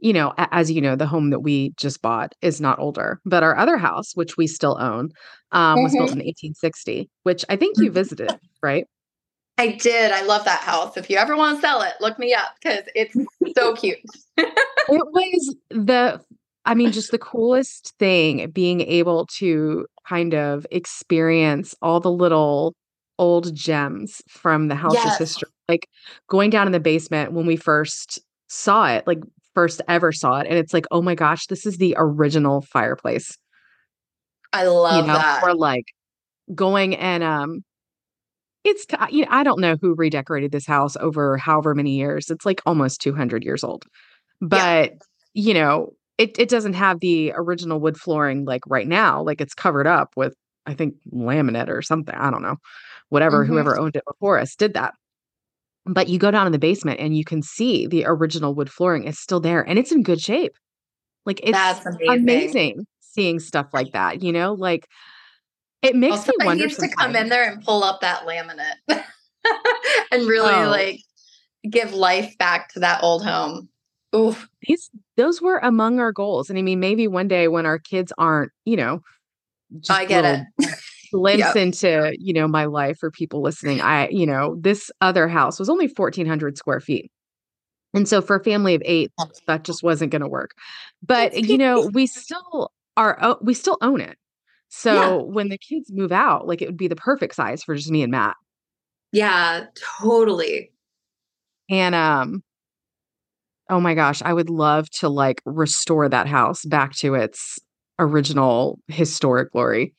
you 0.00 0.12
know, 0.14 0.32
as 0.38 0.70
you 0.70 0.80
know, 0.80 0.96
the 0.96 1.06
home 1.06 1.30
that 1.30 1.40
we 1.40 1.74
just 1.76 2.00
bought 2.02 2.34
is 2.40 2.60
not 2.60 2.78
older, 2.78 3.20
but 3.24 3.42
our 3.42 3.56
other 3.56 3.76
house, 3.76 4.16
which 4.16 4.36
we 4.36 4.46
still 4.46 4.78
own, 4.80 5.10
um, 5.52 5.76
mm-hmm. 5.76 5.82
was 5.82 5.92
built 5.92 6.10
mm-hmm. 6.10 6.20
in 6.20 6.26
1860, 6.26 7.10
which 7.24 7.44
I 7.48 7.56
think 7.56 7.76
you 7.76 7.84
mm-hmm. 7.84 7.94
visited, 7.94 8.30
right? 8.62 8.86
I 9.60 9.72
did. 9.72 10.10
I 10.10 10.22
love 10.22 10.44
that 10.46 10.60
house. 10.60 10.96
If 10.96 11.10
you 11.10 11.18
ever 11.18 11.36
want 11.36 11.58
to 11.58 11.60
sell 11.60 11.82
it, 11.82 11.92
look 12.00 12.18
me 12.18 12.32
up 12.32 12.54
because 12.62 12.84
it's 12.94 13.14
so 13.54 13.74
cute. 13.76 13.98
it 14.38 14.54
was 14.88 15.56
the, 15.68 16.18
I 16.64 16.74
mean, 16.74 16.92
just 16.92 17.10
the 17.10 17.18
coolest 17.18 17.92
thing 17.98 18.50
being 18.52 18.80
able 18.80 19.26
to 19.38 19.84
kind 20.08 20.34
of 20.34 20.66
experience 20.70 21.74
all 21.82 22.00
the 22.00 22.10
little 22.10 22.74
old 23.18 23.54
gems 23.54 24.22
from 24.30 24.68
the 24.68 24.74
house's 24.74 25.04
yes. 25.04 25.18
history. 25.18 25.50
Like 25.68 25.86
going 26.26 26.48
down 26.48 26.66
in 26.66 26.72
the 26.72 26.80
basement 26.80 27.32
when 27.32 27.44
we 27.44 27.56
first 27.56 28.18
saw 28.48 28.88
it, 28.88 29.06
like 29.06 29.20
first 29.54 29.82
ever 29.88 30.10
saw 30.10 30.38
it 30.38 30.46
and 30.46 30.56
it's 30.56 30.72
like 30.72 30.86
oh 30.92 31.02
my 31.02 31.16
gosh 31.16 31.46
this 31.46 31.66
is 31.66 31.78
the 31.78 31.92
original 31.98 32.60
fireplace 32.60 33.36
i 34.52 34.64
love 34.64 35.00
you 35.00 35.06
know, 35.08 35.18
that 35.18 35.42
or 35.42 35.54
like 35.54 35.86
going 36.54 36.94
and 36.94 37.24
um 37.24 37.64
it's 38.64 38.86
you 39.10 39.22
know, 39.22 39.28
i 39.30 39.42
don't 39.42 39.60
know 39.60 39.76
who 39.80 39.94
redecorated 39.94 40.52
this 40.52 40.66
house 40.66 40.96
over 40.98 41.36
however 41.36 41.74
many 41.74 41.92
years 41.92 42.30
it's 42.30 42.44
like 42.46 42.60
almost 42.66 43.00
200 43.00 43.44
years 43.44 43.64
old 43.64 43.84
but 44.40 44.90
yeah. 44.90 44.96
you 45.34 45.54
know 45.54 45.92
it, 46.18 46.38
it 46.38 46.50
doesn't 46.50 46.74
have 46.74 47.00
the 47.00 47.32
original 47.34 47.80
wood 47.80 47.96
flooring 47.96 48.44
like 48.44 48.62
right 48.66 48.88
now 48.88 49.22
like 49.22 49.40
it's 49.40 49.54
covered 49.54 49.86
up 49.86 50.12
with 50.16 50.34
i 50.66 50.74
think 50.74 50.94
laminate 51.12 51.68
or 51.68 51.82
something 51.82 52.14
i 52.14 52.30
don't 52.30 52.42
know 52.42 52.56
whatever 53.08 53.42
mm-hmm. 53.42 53.52
whoever 53.52 53.78
owned 53.78 53.96
it 53.96 54.04
before 54.06 54.38
us 54.38 54.54
did 54.54 54.74
that 54.74 54.94
but 55.86 56.08
you 56.08 56.18
go 56.18 56.30
down 56.30 56.46
in 56.46 56.52
the 56.52 56.58
basement 56.58 57.00
and 57.00 57.16
you 57.16 57.24
can 57.24 57.42
see 57.42 57.86
the 57.86 58.04
original 58.06 58.54
wood 58.54 58.70
flooring 58.70 59.04
is 59.04 59.18
still 59.18 59.40
there 59.40 59.62
and 59.62 59.78
it's 59.78 59.92
in 59.92 60.02
good 60.02 60.20
shape. 60.20 60.52
Like 61.26 61.40
it's 61.42 61.52
That's 61.52 61.86
amazing. 61.86 62.18
amazing 62.18 62.86
seeing 63.00 63.40
stuff 63.40 63.66
like 63.72 63.92
that, 63.92 64.22
you 64.22 64.32
know? 64.32 64.54
Like 64.54 64.86
it 65.82 65.96
makes 65.96 66.26
well, 66.26 66.34
me 66.38 66.46
wonder 66.46 66.66
needs 66.66 66.78
to 66.78 66.88
come 66.88 67.16
in 67.16 67.28
there 67.28 67.50
and 67.50 67.62
pull 67.64 67.82
up 67.82 68.00
that 68.00 68.26
laminate 68.26 68.74
and 70.12 70.26
really 70.26 70.52
oh. 70.52 70.68
like 70.68 71.00
give 71.68 71.94
life 71.94 72.36
back 72.38 72.72
to 72.72 72.80
that 72.80 73.02
old 73.02 73.24
home. 73.24 73.68
Oof. 74.14 74.48
These 74.62 74.90
those 75.16 75.40
were 75.40 75.58
among 75.58 76.00
our 76.00 76.12
goals. 76.12 76.50
And 76.50 76.58
I 76.58 76.62
mean, 76.62 76.80
maybe 76.80 77.06
one 77.06 77.28
day 77.28 77.48
when 77.48 77.66
our 77.66 77.78
kids 77.78 78.12
aren't, 78.18 78.50
you 78.64 78.76
know, 78.76 79.02
I 79.88 80.04
get 80.04 80.24
it 80.58 80.68
glimpse 81.12 81.40
yep. 81.40 81.56
into 81.56 82.14
you 82.18 82.32
know 82.32 82.46
my 82.46 82.64
life 82.64 82.98
for 82.98 83.10
people 83.10 83.42
listening 83.42 83.80
i 83.80 84.08
you 84.08 84.26
know 84.26 84.56
this 84.60 84.90
other 85.00 85.28
house 85.28 85.58
was 85.58 85.68
only 85.68 85.88
1400 85.88 86.56
square 86.56 86.80
feet 86.80 87.10
and 87.94 88.08
so 88.08 88.22
for 88.22 88.36
a 88.36 88.44
family 88.44 88.74
of 88.74 88.82
eight 88.84 89.10
that 89.46 89.64
just 89.64 89.82
wasn't 89.82 90.10
going 90.10 90.22
to 90.22 90.28
work 90.28 90.52
but 91.02 91.36
you 91.36 91.58
know 91.58 91.90
we 91.92 92.06
still 92.06 92.70
are 92.96 93.16
uh, 93.22 93.34
we 93.42 93.54
still 93.54 93.78
own 93.80 94.00
it 94.00 94.16
so 94.70 94.94
yeah. 94.94 95.32
when 95.32 95.48
the 95.48 95.58
kids 95.58 95.90
move 95.92 96.12
out 96.12 96.46
like 96.46 96.62
it 96.62 96.66
would 96.66 96.76
be 96.76 96.88
the 96.88 96.96
perfect 96.96 97.34
size 97.34 97.62
for 97.62 97.74
just 97.74 97.90
me 97.90 98.02
and 98.02 98.10
matt 98.10 98.36
yeah 99.12 99.64
totally 100.00 100.72
and 101.68 101.94
um 101.94 102.42
oh 103.68 103.80
my 103.80 103.94
gosh 103.94 104.22
i 104.22 104.32
would 104.32 104.50
love 104.50 104.88
to 104.90 105.08
like 105.08 105.42
restore 105.44 106.08
that 106.08 106.26
house 106.26 106.64
back 106.64 106.92
to 106.92 107.14
its 107.14 107.58
original 107.98 108.78
historic 108.88 109.52
glory 109.52 109.92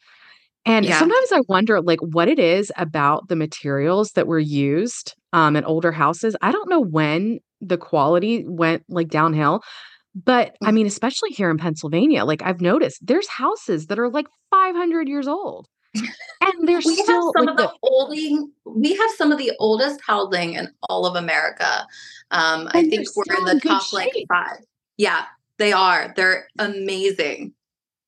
and 0.65 0.85
yeah. 0.85 0.99
sometimes 0.99 1.31
I 1.31 1.41
wonder 1.47 1.81
like 1.81 1.99
what 2.01 2.27
it 2.27 2.37
is 2.37 2.71
about 2.77 3.29
the 3.29 3.35
materials 3.35 4.11
that 4.11 4.27
were 4.27 4.39
used 4.39 5.15
um 5.33 5.55
in 5.55 5.63
older 5.65 5.91
houses. 5.91 6.35
I 6.41 6.51
don't 6.51 6.69
know 6.69 6.81
when 6.81 7.39
the 7.61 7.77
quality 7.77 8.45
went 8.47 8.83
like 8.89 9.09
downhill, 9.09 9.61
but 10.15 10.57
I 10.63 10.71
mean 10.71 10.87
especially 10.87 11.29
here 11.29 11.49
in 11.49 11.57
Pennsylvania, 11.57 12.25
like 12.25 12.41
I've 12.41 12.61
noticed 12.61 13.05
there's 13.05 13.27
houses 13.27 13.87
that 13.87 13.99
are 13.99 14.09
like 14.09 14.27
500 14.51 15.07
years 15.07 15.27
old. 15.27 15.67
And 15.93 16.05
there's 16.67 16.85
we 16.85 16.95
still 16.95 17.27
have 17.27 17.33
some 17.37 17.45
like, 17.45 17.49
of 17.49 17.57
the, 17.57 17.67
the 17.67 17.73
olding 17.83 18.51
we 18.65 18.95
have 18.95 19.11
some 19.11 19.31
of 19.31 19.37
the 19.37 19.51
oldest 19.59 19.99
housing 20.05 20.53
in 20.53 20.69
all 20.89 21.05
of 21.05 21.15
America. 21.15 21.87
Um 22.31 22.69
I 22.71 22.83
think 22.87 23.07
we're 23.15 23.37
in 23.37 23.45
the 23.45 23.59
top 23.59 23.83
shape. 23.83 24.13
like 24.13 24.25
5. 24.29 24.57
Yeah, 24.97 25.25
they 25.57 25.71
are. 25.71 26.13
They're 26.15 26.47
amazing. 26.59 27.53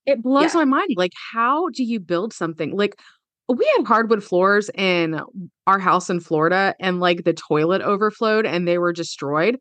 It 0.05 0.21
blows 0.21 0.53
yeah. 0.53 0.59
my 0.59 0.65
mind. 0.65 0.89
Like, 0.97 1.13
how 1.31 1.69
do 1.69 1.83
you 1.83 1.99
build 1.99 2.33
something? 2.33 2.75
Like, 2.75 2.99
we 3.47 3.69
had 3.77 3.85
hardwood 3.85 4.23
floors 4.23 4.69
in 4.75 5.19
our 5.67 5.79
house 5.79 6.09
in 6.09 6.19
Florida, 6.19 6.75
and 6.79 6.99
like 6.99 7.23
the 7.23 7.33
toilet 7.33 7.81
overflowed 7.81 8.45
and 8.45 8.67
they 8.67 8.77
were 8.77 8.93
destroyed, 8.93 9.57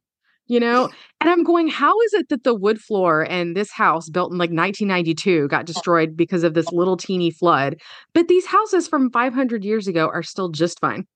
you 0.46 0.60
know? 0.60 0.90
And 1.20 1.30
I'm 1.30 1.44
going, 1.44 1.68
how 1.68 1.98
is 2.02 2.14
it 2.14 2.28
that 2.28 2.44
the 2.44 2.54
wood 2.54 2.80
floor 2.80 3.26
and 3.28 3.56
this 3.56 3.70
house 3.70 4.08
built 4.08 4.32
in 4.32 4.38
like 4.38 4.50
1992 4.50 5.48
got 5.48 5.66
destroyed 5.66 6.16
because 6.16 6.42
of 6.42 6.54
this 6.54 6.70
little 6.72 6.96
teeny 6.96 7.30
flood? 7.30 7.80
But 8.12 8.28
these 8.28 8.46
houses 8.46 8.88
from 8.88 9.10
500 9.10 9.64
years 9.64 9.88
ago 9.88 10.08
are 10.08 10.22
still 10.22 10.48
just 10.48 10.80
fine. 10.80 11.06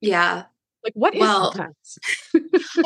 Yeah. 0.00 0.44
Like, 0.82 0.94
what 0.94 1.14
is 1.14 1.20
well, 1.20 1.54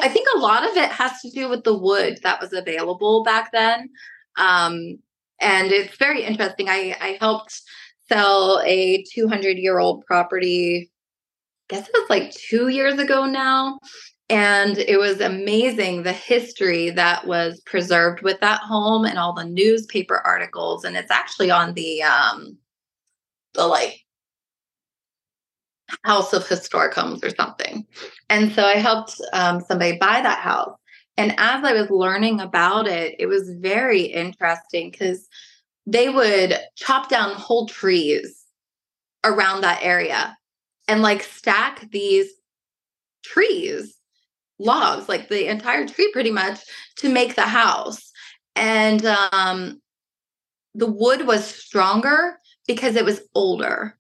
I 0.03 0.09
think 0.09 0.27
a 0.35 0.39
lot 0.39 0.69
of 0.69 0.77
it 0.77 0.91
has 0.91 1.21
to 1.21 1.31
do 1.31 1.49
with 1.49 1.63
the 1.63 1.79
wood 1.79 2.19
that 2.25 2.41
was 2.41 2.53
available 2.53 3.23
back 3.23 3.53
then. 3.53 3.89
Um, 4.37 4.99
and 5.41 5.71
it's 5.71 5.97
very 5.97 6.25
interesting. 6.25 6.69
I, 6.69 6.97
I 7.01 7.19
helped 7.21 7.61
sell 8.09 8.61
a 8.65 9.05
200 9.13 9.59
year 9.59 9.79
old 9.79 10.05
property, 10.07 10.91
I 11.71 11.75
guess 11.75 11.89
it 11.89 11.95
was 11.95 12.11
like 12.11 12.33
two 12.33 12.69
years 12.69 12.99
ago 12.99 13.27
now. 13.27 13.79
And 14.31 14.79
it 14.79 14.99
was 14.99 15.21
amazing 15.21 16.03
the 16.03 16.13
history 16.13 16.91
that 16.91 17.27
was 17.27 17.61
preserved 17.67 18.23
with 18.23 18.41
that 18.41 18.61
home 18.61 19.05
and 19.05 19.19
all 19.19 19.35
the 19.35 19.45
newspaper 19.45 20.19
articles. 20.25 20.85
And 20.85 20.97
it's 20.97 21.11
actually 21.11 21.51
on 21.51 21.75
the 21.75 22.03
um 22.03 22.57
the 23.53 23.67
like 23.67 24.05
House 26.05 26.33
of 26.33 26.49
Historic 26.49 26.95
Homes 26.95 27.23
or 27.23 27.31
something. 27.31 27.87
And 28.31 28.53
so 28.53 28.65
I 28.65 28.75
helped 28.77 29.21
um, 29.33 29.61
somebody 29.61 29.99
buy 29.99 30.21
that 30.23 30.39
house. 30.39 30.77
And 31.17 31.33
as 31.39 31.63
I 31.65 31.73
was 31.73 31.91
learning 31.91 32.41
about 32.41 32.87
it, 32.89 33.15
it 33.19 33.27
was 33.27 33.51
very 33.61 34.03
interesting 34.03 34.91
because 34.91 35.29
they 35.87 36.09
would 36.09 36.59
chop 36.77 37.09
down 37.09 37.35
whole 37.35 37.67
trees 37.67 38.45
around 39.23 39.61
that 39.61 39.81
area 39.83 40.37
and 40.89 41.03
like 41.03 41.23
stack 41.23 41.89
these 41.91 42.29
trees, 43.23 43.95
logs, 44.59 45.09
like 45.09 45.29
the 45.29 45.49
entire 45.49 45.87
tree 45.87 46.11
pretty 46.13 46.31
much 46.31 46.61
to 46.97 47.09
make 47.09 47.35
the 47.35 47.43
house. 47.43 48.13
And 48.57 49.05
um, 49.07 49.81
the 50.75 50.91
wood 50.91 51.27
was 51.27 51.45
stronger 51.45 52.39
because 52.67 52.97
it 52.97 53.05
was 53.05 53.23
older 53.35 53.97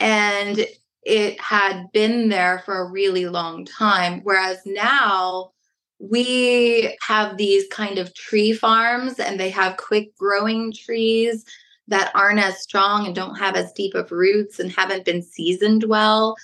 and 0.00 0.66
it 1.02 1.40
had 1.40 1.84
been 1.92 2.28
there 2.28 2.62
for 2.64 2.78
a 2.78 2.90
really 2.90 3.26
long 3.26 3.64
time. 3.64 4.20
Whereas 4.24 4.58
now, 4.66 5.52
we 5.98 6.96
have 7.00 7.36
these 7.36 7.66
kind 7.68 7.98
of 7.98 8.14
tree 8.14 8.52
farms 8.52 9.18
and 9.18 9.40
they 9.40 9.50
have 9.50 9.78
quick 9.78 10.14
growing 10.18 10.72
trees 10.72 11.44
that 11.88 12.10
aren't 12.14 12.40
as 12.40 12.62
strong 12.62 13.06
and 13.06 13.14
don't 13.14 13.36
have 13.36 13.54
as 13.56 13.72
deep 13.72 13.94
of 13.94 14.10
roots 14.10 14.58
and 14.58 14.70
haven't 14.70 15.04
been 15.04 15.22
seasoned 15.22 15.84
well. 15.84 16.36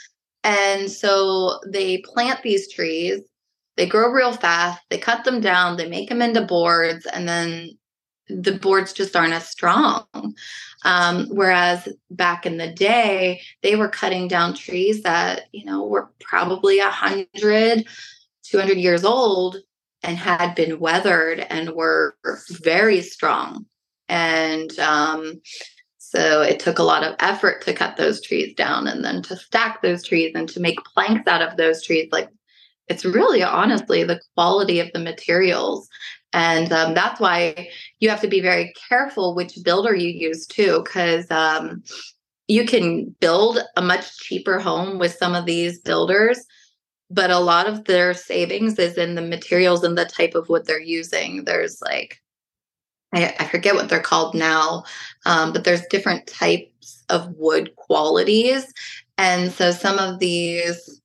And 0.44 0.90
so 0.90 1.58
they 1.66 1.98
plant 1.98 2.42
these 2.42 2.72
trees, 2.72 3.20
they 3.82 3.88
grow 3.88 4.12
real 4.12 4.32
fast, 4.32 4.80
they 4.90 4.98
cut 4.98 5.24
them 5.24 5.40
down, 5.40 5.76
they 5.76 5.88
make 5.88 6.08
them 6.08 6.22
into 6.22 6.40
boards, 6.40 7.04
and 7.04 7.28
then 7.28 7.68
the 8.28 8.52
boards 8.52 8.92
just 8.92 9.16
aren't 9.16 9.32
as 9.32 9.48
strong. 9.48 10.06
Um, 10.84 11.26
whereas 11.30 11.88
back 12.08 12.46
in 12.46 12.58
the 12.58 12.70
day, 12.70 13.40
they 13.64 13.74
were 13.74 13.88
cutting 13.88 14.28
down 14.28 14.54
trees 14.54 15.02
that, 15.02 15.48
you 15.50 15.64
know, 15.64 15.84
were 15.84 16.12
probably 16.20 16.78
a 16.78 16.90
hundred 16.90 17.88
200 18.44 18.78
years 18.78 19.04
old 19.04 19.56
and 20.04 20.16
had 20.16 20.54
been 20.54 20.78
weathered 20.78 21.40
and 21.40 21.70
were 21.70 22.16
very 22.50 23.02
strong. 23.02 23.66
And 24.08 24.78
um, 24.78 25.40
so 25.98 26.40
it 26.40 26.60
took 26.60 26.78
a 26.78 26.84
lot 26.84 27.02
of 27.02 27.16
effort 27.18 27.64
to 27.64 27.74
cut 27.74 27.96
those 27.96 28.20
trees 28.20 28.54
down 28.54 28.86
and 28.86 29.04
then 29.04 29.22
to 29.22 29.36
stack 29.36 29.82
those 29.82 30.04
trees 30.04 30.30
and 30.36 30.48
to 30.50 30.60
make 30.60 30.78
planks 30.84 31.26
out 31.26 31.42
of 31.42 31.56
those 31.56 31.84
trees. 31.84 32.08
Like 32.12 32.28
it's 32.88 33.04
really 33.04 33.42
honestly 33.42 34.04
the 34.04 34.20
quality 34.34 34.80
of 34.80 34.90
the 34.92 34.98
materials. 34.98 35.88
And 36.32 36.72
um, 36.72 36.94
that's 36.94 37.20
why 37.20 37.68
you 38.00 38.08
have 38.08 38.20
to 38.22 38.28
be 38.28 38.40
very 38.40 38.72
careful 38.88 39.34
which 39.34 39.58
builder 39.62 39.94
you 39.94 40.08
use 40.08 40.46
too, 40.46 40.82
because 40.84 41.30
um, 41.30 41.82
you 42.48 42.66
can 42.66 43.14
build 43.20 43.58
a 43.76 43.82
much 43.82 44.16
cheaper 44.18 44.58
home 44.58 44.98
with 44.98 45.12
some 45.12 45.34
of 45.34 45.46
these 45.46 45.78
builders, 45.80 46.44
but 47.10 47.30
a 47.30 47.38
lot 47.38 47.68
of 47.68 47.84
their 47.84 48.14
savings 48.14 48.78
is 48.78 48.96
in 48.96 49.14
the 49.14 49.22
materials 49.22 49.84
and 49.84 49.96
the 49.96 50.06
type 50.06 50.34
of 50.34 50.48
wood 50.48 50.64
they're 50.64 50.80
using. 50.80 51.44
There's 51.44 51.80
like 51.82 52.18
I, 53.12 53.34
I 53.38 53.46
forget 53.46 53.74
what 53.74 53.88
they're 53.88 54.00
called 54.00 54.34
now, 54.34 54.84
um, 55.26 55.52
but 55.52 55.64
there's 55.64 55.86
different 55.86 56.26
types 56.26 57.04
of 57.08 57.28
wood 57.36 57.74
qualities. 57.76 58.72
And 59.18 59.52
so 59.52 59.70
some 59.70 59.98
of 59.98 60.18
these 60.18 61.00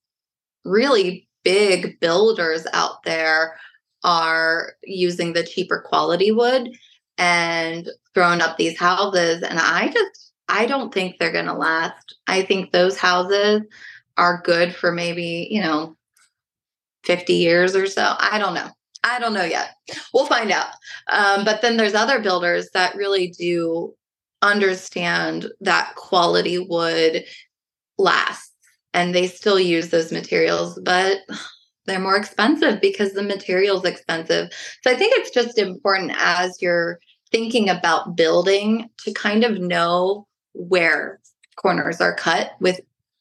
really 0.64 1.27
big 1.48 1.98
builders 2.02 2.68
out 2.74 3.04
there 3.04 3.58
are 4.04 4.74
using 4.84 5.32
the 5.32 5.46
cheaper 5.46 5.80
quality 5.80 6.30
wood 6.30 6.78
and 7.18 7.88
throwing 8.14 8.42
up 8.42 8.58
these 8.58 8.78
houses. 8.78 9.44
And 9.44 9.58
I 9.58 9.88
just, 9.88 10.34
I 10.50 10.66
don't 10.66 10.94
think 10.94 11.16
they're 11.18 11.32
going 11.32 11.46
to 11.46 11.54
last. 11.54 12.16
I 12.28 12.42
think 12.42 12.74
those 12.74 12.98
houses 12.98 13.62
are 14.18 14.42
good 14.44 14.76
for 14.76 14.92
maybe, 14.92 15.48
you 15.50 15.62
know, 15.62 15.96
50 17.06 17.36
years 17.36 17.78
or 17.78 17.88
so. 17.88 18.16
I 18.20 18.40
don't 18.40 18.54
know. 18.54 18.70
I 19.06 19.18
don't 19.20 19.34
know 19.34 19.46
yet. 19.46 19.70
We'll 20.14 20.26
find 20.26 20.52
out. 20.52 20.68
Um, 21.10 21.46
but 21.46 21.62
then 21.62 21.78
there's 21.78 21.96
other 21.96 22.20
builders 22.20 22.68
that 22.74 22.98
really 22.98 23.30
do 23.30 23.96
understand 24.42 25.48
that 25.62 25.96
quality 25.96 26.60
wood 26.60 27.24
lasts 27.98 28.47
and 28.98 29.14
they 29.14 29.28
still 29.28 29.60
use 29.60 29.90
those 29.90 30.12
materials, 30.12 30.80
but 30.84 31.20
they're 31.86 32.00
more 32.00 32.18
expensive 32.18 32.82
because 32.82 33.14
the 33.14 33.22
material's 33.22 33.86
expensive. 33.86 34.50
So 34.82 34.90
I 34.92 34.96
think 34.96 35.14
it's 35.16 35.30
just 35.30 35.60
important 35.60 36.14
as 36.18 36.60
you're 36.64 37.00
thinking 37.32 37.70
about 37.70 38.16
building 38.16 38.90
to 39.04 39.14
kind 39.14 39.44
of 39.44 39.60
know 39.60 40.26
where 40.54 41.20
corners 41.58 42.02
are 42.02 42.16
cut 42.16 42.54
with 42.60 42.80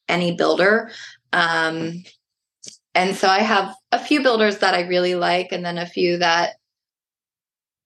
any 0.09 0.35
builder. 0.35 0.91
Um, 1.35 2.03
and 2.95 3.15
so 3.15 3.29
I 3.29 3.41
have 3.41 3.75
a 3.93 3.99
few 3.99 4.23
builders 4.23 4.59
that 4.59 4.73
I 4.73 4.89
really 4.89 5.15
like, 5.15 5.53
and 5.53 5.63
then 5.63 5.77
a 5.77 5.85
few 5.85 6.17
that 6.17 6.55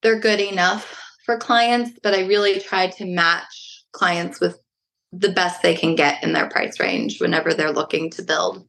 they're 0.01 0.21
good 0.21 0.39
enough 0.39 0.97
for 1.25 1.37
clients, 1.37 1.99
but 2.01 2.13
I 2.13 2.25
really 2.25 2.57
try 2.61 2.87
to 2.87 3.05
match 3.05 3.83
clients 3.91 4.39
with 4.39 4.60
the 5.11 5.29
best 5.29 5.61
they 5.61 5.75
can 5.75 5.95
get 5.95 6.23
in 6.23 6.33
their 6.33 6.49
price 6.49 6.79
range 6.79 7.19
whenever 7.19 7.53
they're 7.53 7.73
looking 7.73 8.09
to 8.11 8.23
build. 8.23 8.65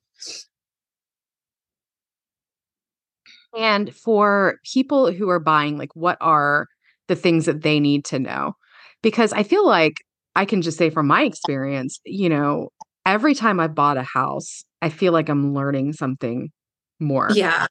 And 3.56 3.94
for 3.94 4.58
people 4.64 5.12
who 5.12 5.28
are 5.28 5.40
buying, 5.40 5.78
like, 5.78 5.94
what 5.94 6.16
are 6.20 6.66
the 7.08 7.16
things 7.16 7.44
that 7.46 7.62
they 7.62 7.80
need 7.80 8.04
to 8.06 8.18
know? 8.18 8.54
Because 9.02 9.32
I 9.32 9.42
feel 9.42 9.66
like 9.66 9.94
I 10.34 10.44
can 10.44 10.62
just 10.62 10.78
say 10.78 10.90
from 10.90 11.06
my 11.06 11.22
experience, 11.22 12.00
you 12.04 12.28
know, 12.28 12.70
every 13.04 13.34
time 13.34 13.60
I 13.60 13.68
bought 13.68 13.98
a 13.98 14.02
house, 14.02 14.64
I 14.80 14.88
feel 14.88 15.12
like 15.12 15.28
I'm 15.28 15.54
learning 15.54 15.92
something 15.92 16.50
more. 16.98 17.28
Yeah. 17.34 17.66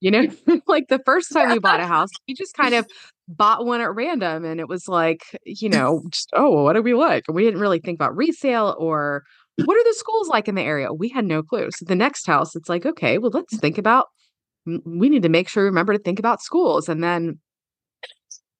You 0.00 0.10
know, 0.10 0.26
like 0.66 0.88
the 0.88 1.00
first 1.04 1.32
time 1.32 1.50
you 1.50 1.60
bought 1.60 1.80
a 1.80 1.86
house, 1.86 2.10
you 2.26 2.34
just 2.34 2.54
kind 2.54 2.74
of 2.74 2.86
bought 3.28 3.66
one 3.66 3.80
at 3.80 3.94
random 3.94 4.44
and 4.44 4.60
it 4.60 4.68
was 4.68 4.88
like, 4.88 5.22
you 5.44 5.68
know, 5.68 6.02
just, 6.10 6.30
oh, 6.32 6.62
what 6.62 6.74
do 6.74 6.82
we 6.82 6.94
like? 6.94 7.24
We 7.28 7.44
didn't 7.44 7.60
really 7.60 7.80
think 7.80 7.96
about 7.96 8.16
resale 8.16 8.76
or 8.78 9.24
what 9.64 9.76
are 9.76 9.84
the 9.84 9.96
schools 9.98 10.28
like 10.28 10.48
in 10.48 10.54
the 10.54 10.62
area? 10.62 10.92
We 10.92 11.08
had 11.08 11.24
no 11.24 11.42
clue. 11.42 11.70
So 11.70 11.84
the 11.84 11.96
next 11.96 12.26
house, 12.26 12.54
it's 12.54 12.68
like, 12.68 12.86
okay, 12.86 13.18
well, 13.18 13.30
let's 13.32 13.56
think 13.56 13.78
about, 13.78 14.06
we 14.64 15.08
need 15.08 15.22
to 15.22 15.28
make 15.28 15.48
sure 15.48 15.62
we 15.62 15.68
remember 15.68 15.92
to 15.92 15.98
think 15.98 16.18
about 16.18 16.42
schools. 16.42 16.88
And 16.88 17.02
then 17.02 17.38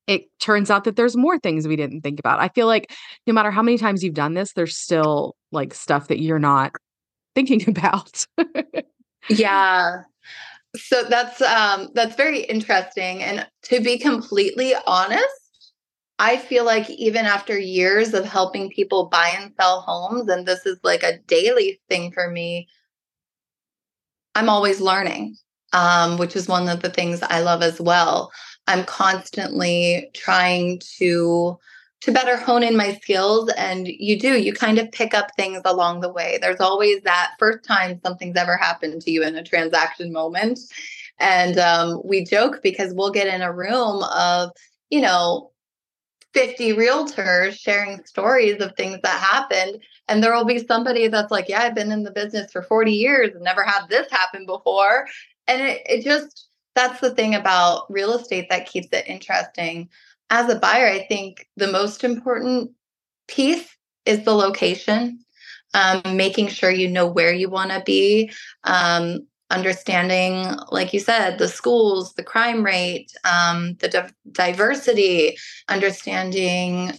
it 0.07 0.23
turns 0.41 0.71
out 0.71 0.85
that 0.85 0.97
there's 0.97 1.17
more 1.17 1.39
things 1.39 1.67
we 1.67 1.77
didn't 1.77 2.01
think 2.01 2.19
about. 2.19 2.41
I 2.41 2.49
feel 2.49 2.67
like 2.67 2.93
no 3.27 3.33
matter 3.33 3.51
how 3.51 3.62
many 3.62 3.77
times 3.77 4.03
you've 4.03 4.14
done 4.14 4.35
this, 4.35 4.53
there's 4.53 4.77
still 4.77 5.37
like 5.53 5.75
stuff 5.75 6.09
that 6.09 6.21
you're 6.21 6.39
not 6.39 6.73
thinking 7.35 7.69
about. 7.69 8.27
yeah. 9.29 10.03
So 10.77 11.05
that's 11.05 11.41
um 11.43 11.91
that's 11.95 12.16
very 12.16 12.41
interesting 12.41 13.22
and 13.22 13.47
to 13.64 13.81
be 13.81 13.99
completely 13.99 14.74
honest, 14.87 15.24
I 16.18 16.37
feel 16.37 16.64
like 16.64 16.89
even 16.91 17.27
after 17.27 17.59
years 17.59 18.14
of 18.14 18.24
helping 18.24 18.70
people 18.70 19.07
buy 19.07 19.35
and 19.39 19.53
sell 19.59 19.81
homes 19.81 20.29
and 20.29 20.47
this 20.47 20.66
is 20.66 20.79
like 20.83 21.03
a 21.03 21.18
daily 21.27 21.81
thing 21.89 22.12
for 22.12 22.31
me, 22.31 22.68
I'm 24.35 24.49
always 24.49 24.81
learning. 24.81 25.37
Um, 25.72 26.16
which 26.16 26.37
is 26.37 26.49
one 26.49 26.68
of 26.68 26.81
the 26.81 26.89
things 26.89 27.20
I 27.22 27.41
love 27.41 27.61
as 27.61 27.81
well. 27.81 28.31
I'm 28.68 28.85
constantly 28.85 30.09
trying 30.14 30.81
to 30.99 31.59
to 32.03 32.12
better 32.12 32.36
hone 32.36 32.62
in 32.62 32.76
my 32.76 32.94
skills 32.94 33.51
and 33.57 33.88
you 33.88 34.18
do 34.18 34.38
you 34.38 34.53
kind 34.53 34.78
of 34.78 34.92
pick 34.92 35.14
up 35.14 35.30
things 35.36 35.62
along 35.64 36.01
the 36.01 36.12
way. 36.12 36.38
There's 36.40 36.61
always 36.61 37.03
that 37.03 37.32
first 37.38 37.64
time 37.64 38.01
something's 38.05 38.36
ever 38.36 38.57
happened 38.57 39.03
to 39.03 39.11
you 39.11 39.22
in 39.22 39.36
a 39.36 39.42
transaction 39.42 40.12
moment. 40.12 40.59
And 41.18 41.59
um, 41.59 42.03
we 42.05 42.24
joke 42.24 42.61
because 42.62 42.92
we'll 42.92 43.11
get 43.11 43.26
in 43.26 43.42
a 43.42 43.53
room 43.53 44.05
of 44.14 44.51
you 44.90 45.01
know 45.01 45.51
50 46.34 46.74
realtors 46.74 47.59
sharing 47.59 48.05
stories 48.05 48.61
of 48.61 48.76
things 48.76 48.99
that 49.03 49.20
happened 49.20 49.82
and 50.07 50.22
there 50.22 50.34
will 50.34 50.44
be 50.44 50.64
somebody 50.64 51.09
that's 51.09 51.32
like 51.32 51.49
yeah 51.49 51.62
i've 51.62 51.74
been 51.74 51.90
in 51.90 52.03
the 52.03 52.11
business 52.11 52.53
for 52.53 52.62
40 52.62 52.92
years 52.92 53.34
and 53.34 53.42
never 53.42 53.62
had 53.62 53.86
this 53.88 54.11
happen 54.11 54.44
before. 54.44 55.07
And 55.49 55.62
it, 55.62 55.82
it 55.86 56.05
just 56.05 56.49
that's 56.74 57.01
the 57.01 57.14
thing 57.14 57.34
about 57.34 57.90
real 57.90 58.12
estate 58.12 58.49
that 58.51 58.66
keeps 58.66 58.88
it 58.92 59.09
interesting. 59.09 59.88
As 60.31 60.51
a 60.51 60.59
buyer, 60.59 60.87
I 60.87 61.07
think 61.07 61.49
the 61.57 61.70
most 61.70 62.03
important 62.05 62.72
piece 63.29 63.68
is 64.05 64.24
the 64.24 64.35
location, 64.35 65.20
um, 65.74 66.03
making 66.16 66.49
sure 66.49 66.70
you 66.70 66.89
know 66.89 67.07
where 67.07 67.33
you 67.33 67.49
want 67.49 67.70
to 67.70 67.83
be, 67.85 68.33
um, 68.64 69.27
understanding, 69.51 70.57
like 70.70 70.93
you 70.93 71.01
said, 71.01 71.39
the 71.39 71.49
schools, 71.49 72.14
the 72.14 72.24
crime 72.24 72.64
rate, 72.64 73.12
um, 73.24 73.74
the 73.81 73.89
di- 73.89 74.11
diversity, 74.33 75.37
understanding 75.68 76.99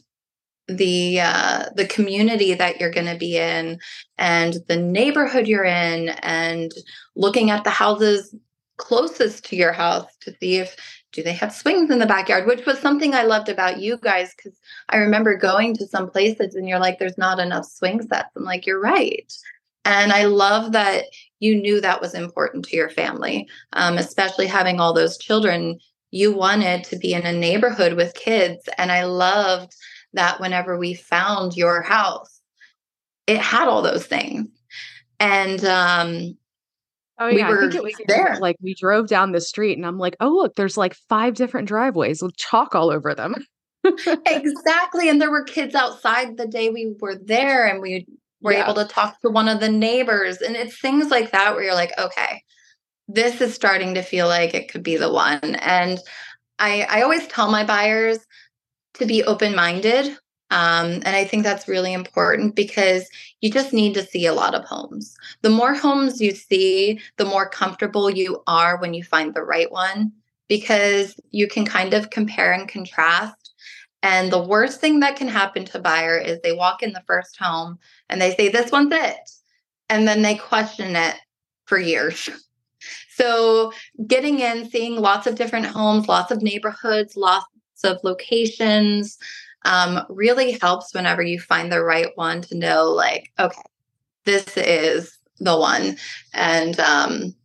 the 0.68 1.20
uh, 1.22 1.66
the 1.76 1.88
community 1.88 2.54
that 2.54 2.80
you're 2.80 2.92
going 2.92 3.08
to 3.08 3.18
be 3.18 3.38
in 3.38 3.80
and 4.18 4.58
the 4.68 4.76
neighborhood 4.76 5.48
you're 5.48 5.64
in 5.64 6.10
and 6.22 6.74
looking 7.16 7.50
at 7.50 7.64
the 7.64 7.70
houses 7.70 8.36
closest 8.78 9.46
to 9.46 9.56
your 9.56 9.72
house 9.72 10.10
to 10.22 10.36
see 10.40 10.58
if 10.58 10.76
do 11.14 11.24
they 11.24 11.34
have 11.34 11.54
swings 11.54 11.90
in 11.90 12.00
the 12.00 12.06
backyard? 12.06 12.46
Which 12.46 12.66
was 12.66 12.80
something 12.80 13.14
i 13.14 13.24
loved 13.24 13.50
about 13.50 13.80
you 13.80 13.98
guys 13.98 14.34
because 14.36 14.60
i 14.90 14.98
remember 14.98 15.36
going 15.36 15.76
to 15.76 15.88
some 15.88 16.10
places 16.10 16.56
and 16.56 16.68
you're 16.68 16.80
like 16.80 17.00
there's 17.00 17.18
not 17.18 17.40
enough 17.40 17.66
swing 17.66 18.02
sets. 18.02 18.30
I'm 18.36 18.44
like 18.44 18.66
you're 18.66 18.80
right. 18.80 19.32
And 19.86 20.12
i 20.12 20.26
love 20.26 20.72
that 20.74 21.06
you 21.40 21.56
knew 21.56 21.82
that 21.82 22.02
was 22.02 22.14
important 22.14 22.66
to 22.66 22.76
your 22.76 22.90
family 22.90 23.48
um, 23.74 23.98
especially 23.98 24.48
having 24.48 24.80
all 24.80 24.94
those 24.94 25.18
children. 25.18 25.80
You 26.12 26.34
wanted 26.34 26.86
to 26.86 26.98
be 26.98 27.14
in 27.14 27.26
a 27.26 27.34
neighborhood 27.34 27.94
with 27.94 28.14
kids 28.14 28.68
and 28.78 28.92
i 28.92 29.04
loved 29.04 29.76
that 30.14 30.40
whenever 30.40 30.78
we 30.78 30.94
found 30.94 31.56
your 31.56 31.82
house 31.82 32.38
it 33.28 33.40
had 33.40 33.68
all 33.68 33.82
those 33.82 34.06
things. 34.08 34.48
And 35.20 35.64
um, 35.66 36.38
Oh 37.20 37.28
yeah, 37.28 37.50
we 37.50 37.58
I 37.58 37.60
think 37.60 37.76
it 37.76 37.84
was 37.84 37.96
there. 38.08 38.38
Like 38.40 38.58
we 38.62 38.76
drove 38.76 39.08
down 39.08 39.32
the 39.32 39.42
street 39.42 39.78
and 39.78 39.86
I'm 39.86 39.98
like, 39.98 40.16
oh 40.20 40.30
look, 40.30 40.56
there's 40.56 40.78
like 40.78 40.96
five 41.10 41.34
different 41.34 41.68
driveways 41.68 42.22
with 42.22 42.38
chalk 42.38 42.76
all 42.76 42.92
over 42.92 43.16
them. 43.16 43.36
exactly. 44.26 45.10
And 45.10 45.22
there 45.22 45.32
were 45.32 45.44
kids 45.44 45.74
outside 45.74 46.38
the 46.38 46.48
day 46.48 46.70
we 46.70 46.96
were 47.00 47.16
there 47.16 47.66
and 47.66 47.82
we 47.82 48.06
were 48.42 48.54
yeah. 48.54 48.64
able 48.64 48.76
to 48.76 48.86
talk 48.86 49.20
to 49.22 49.30
one 49.30 49.50
of 49.50 49.60
the 49.60 49.70
neighbors. 49.70 50.38
And 50.38 50.56
it's 50.56 50.80
things 50.80 51.10
like 51.10 51.32
that 51.32 51.56
where 51.56 51.64
you're 51.64 51.74
like, 51.74 51.98
okay, 51.98 52.44
this 53.08 53.42
is 53.42 53.54
starting 53.54 53.96
to 53.96 54.02
feel 54.02 54.28
like 54.28 54.54
it 54.54 54.70
could 54.70 54.84
be 54.84 54.98
the 54.98 55.12
one. 55.12 55.56
And 55.56 56.00
I, 56.60 56.84
I 56.90 57.02
always 57.02 57.26
tell 57.28 57.50
my 57.50 57.64
buyers 57.64 58.20
to 58.96 59.06
be 59.06 59.24
open-minded 59.24 60.18
um, 60.50 60.92
and 61.04 61.10
I 61.10 61.26
think 61.26 61.44
that's 61.44 61.68
really 61.68 61.94
important 61.94 62.56
because 62.56 63.10
you 63.42 63.52
just 63.52 63.74
need 63.74 63.94
to 63.96 64.06
see 64.06 64.26
a 64.26 64.34
lot 64.34 64.56
of 64.56 64.64
homes. 64.64 65.16
The 65.42 65.50
more 65.50 65.74
homes 65.74 66.22
you 66.22 66.32
see, 66.32 67.02
the 67.18 67.26
more 67.26 67.50
comfortable 67.50 68.10
you 68.10 68.42
are 68.48 68.78
when 68.80 68.94
you 68.94 69.04
find 69.04 69.34
the 69.34 69.44
right 69.44 69.72
one 69.72 70.14
because 70.48 71.20
you 71.32 71.48
can 71.48 71.66
kind 71.66 71.94
of 71.94 72.12
compare 72.12 72.54
and 72.54 72.70
contrast. 72.70 73.54
And 74.04 74.32
the 74.32 74.42
worst 74.42 74.80
thing 74.80 75.02
that 75.02 75.18
can 75.18 75.28
happen 75.28 75.66
to 75.66 75.80
a 75.80 75.82
buyer 75.82 76.18
is 76.18 76.40
they 76.40 76.54
walk 76.54 76.82
in 76.82 76.94
the 76.94 77.04
first 77.08 77.36
home 77.38 77.78
and 78.10 78.22
they 78.22 78.34
say, 78.36 78.48
This 78.48 78.72
one's 78.72 78.94
it. 78.94 79.30
And 79.90 80.08
then 80.08 80.22
they 80.22 80.36
question 80.36 80.96
it 80.96 81.16
for 81.66 81.78
years. 81.78 82.30
So 83.10 83.74
getting 84.06 84.42
in, 84.42 84.70
seeing 84.70 85.02
lots 85.02 85.26
of 85.26 85.34
different 85.34 85.66
homes, 85.66 86.08
lots 86.08 86.32
of 86.32 86.44
neighborhoods, 86.44 87.18
lots 87.18 87.48
of 87.84 87.98
locations 88.04 89.18
um, 89.68 90.06
really 90.10 90.54
helps 90.54 90.94
whenever 90.94 91.22
you 91.22 91.40
find 91.40 91.72
the 91.72 91.84
right 91.84 92.10
one 92.16 92.42
to 92.44 92.56
know, 92.56 92.86
like, 92.86 93.32
okay, 93.38 93.62
this 94.26 94.56
is 94.56 95.18
the 95.40 95.58
one. 95.58 95.98
And 96.34 96.80
um, 96.80 97.36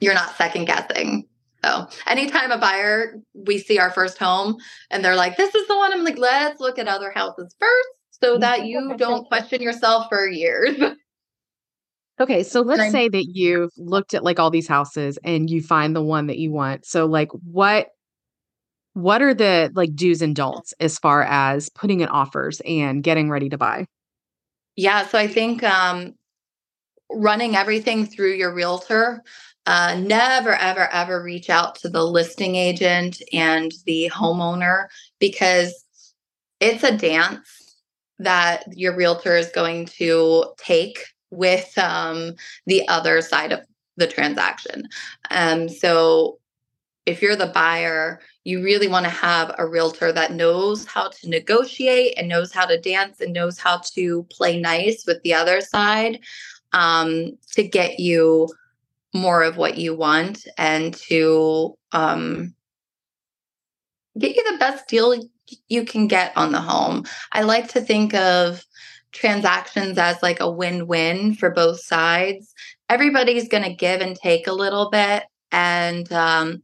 you're 0.00 0.14
not 0.14 0.36
second 0.36 0.66
guessing. 0.66 1.26
So 1.64 1.88
anytime 2.06 2.50
a 2.50 2.58
buyer, 2.58 3.20
we 3.34 3.58
see 3.58 3.78
our 3.78 3.90
first 3.90 4.18
home 4.18 4.56
and 4.90 5.04
they're 5.04 5.16
like, 5.16 5.36
this 5.36 5.54
is 5.54 5.66
the 5.68 5.76
one, 5.76 5.92
I'm 5.92 6.04
like, 6.04 6.18
let's 6.18 6.60
look 6.60 6.78
at 6.78 6.88
other 6.88 7.10
houses 7.10 7.54
first 7.58 7.88
so 8.22 8.38
that 8.38 8.66
you 8.66 8.94
don't 8.96 9.26
question 9.26 9.62
yourself 9.62 10.06
for 10.08 10.28
years. 10.28 10.76
Okay, 12.20 12.42
so 12.42 12.60
let's 12.60 12.92
say 12.92 13.08
that 13.08 13.28
you've 13.32 13.72
looked 13.78 14.12
at 14.12 14.22
like 14.22 14.38
all 14.38 14.50
these 14.50 14.68
houses 14.68 15.18
and 15.24 15.48
you 15.48 15.62
find 15.62 15.96
the 15.96 16.02
one 16.02 16.26
that 16.26 16.36
you 16.36 16.52
want. 16.52 16.84
So 16.84 17.06
like 17.06 17.30
what 17.50 17.86
what 18.94 19.22
are 19.22 19.34
the 19.34 19.70
like 19.74 19.94
do's 19.94 20.22
and 20.22 20.34
don'ts 20.34 20.74
as 20.80 20.98
far 20.98 21.22
as 21.22 21.68
putting 21.70 22.00
in 22.00 22.08
offers 22.08 22.60
and 22.64 23.02
getting 23.02 23.30
ready 23.30 23.48
to 23.48 23.58
buy? 23.58 23.86
Yeah, 24.76 25.06
so 25.06 25.18
I 25.18 25.26
think 25.26 25.62
um 25.62 26.14
running 27.10 27.56
everything 27.56 28.06
through 28.06 28.34
your 28.34 28.54
realtor 28.54 29.22
uh, 29.66 29.94
never 30.00 30.54
ever 30.54 30.88
ever 30.92 31.22
reach 31.22 31.50
out 31.50 31.74
to 31.76 31.88
the 31.88 32.04
listing 32.04 32.56
agent 32.56 33.22
and 33.32 33.72
the 33.84 34.10
homeowner 34.12 34.86
because 35.18 35.84
it's 36.60 36.82
a 36.82 36.96
dance 36.96 37.76
that 38.18 38.64
your 38.76 38.94
realtor 38.94 39.36
is 39.36 39.50
going 39.50 39.86
to 39.86 40.44
take 40.58 41.04
with 41.30 41.76
um, 41.78 42.34
the 42.66 42.86
other 42.88 43.20
side 43.20 43.52
of 43.52 43.60
the 43.96 44.06
transaction. 44.06 44.88
Um, 45.30 45.68
so 45.68 46.38
if 47.06 47.22
you're 47.22 47.36
the 47.36 47.46
buyer, 47.46 48.20
you 48.44 48.62
really 48.62 48.88
want 48.88 49.04
to 49.04 49.10
have 49.10 49.54
a 49.58 49.66
realtor 49.66 50.12
that 50.12 50.32
knows 50.32 50.86
how 50.86 51.08
to 51.08 51.28
negotiate 51.28 52.14
and 52.16 52.28
knows 52.28 52.52
how 52.52 52.64
to 52.64 52.80
dance 52.80 53.20
and 53.20 53.32
knows 53.32 53.58
how 53.58 53.78
to 53.94 54.22
play 54.30 54.58
nice 54.58 55.04
with 55.06 55.22
the 55.22 55.34
other 55.34 55.60
side 55.60 56.18
um, 56.72 57.36
to 57.52 57.62
get 57.62 58.00
you 58.00 58.48
more 59.12 59.42
of 59.42 59.56
what 59.56 59.76
you 59.76 59.94
want 59.94 60.46
and 60.56 60.94
to 60.94 61.76
um, 61.92 62.54
get 64.18 64.34
you 64.34 64.52
the 64.52 64.58
best 64.58 64.88
deal 64.88 65.14
you 65.68 65.84
can 65.84 66.06
get 66.06 66.36
on 66.36 66.52
the 66.52 66.60
home. 66.60 67.04
I 67.32 67.42
like 67.42 67.68
to 67.70 67.80
think 67.80 68.14
of 68.14 68.64
transactions 69.12 69.98
as 69.98 70.22
like 70.22 70.40
a 70.40 70.50
win 70.50 70.86
win 70.86 71.34
for 71.34 71.50
both 71.50 71.80
sides. 71.80 72.54
Everybody's 72.88 73.48
going 73.48 73.64
to 73.64 73.74
give 73.74 74.00
and 74.00 74.16
take 74.16 74.46
a 74.46 74.52
little 74.52 74.90
bit. 74.90 75.24
And 75.52 76.10
um, 76.12 76.62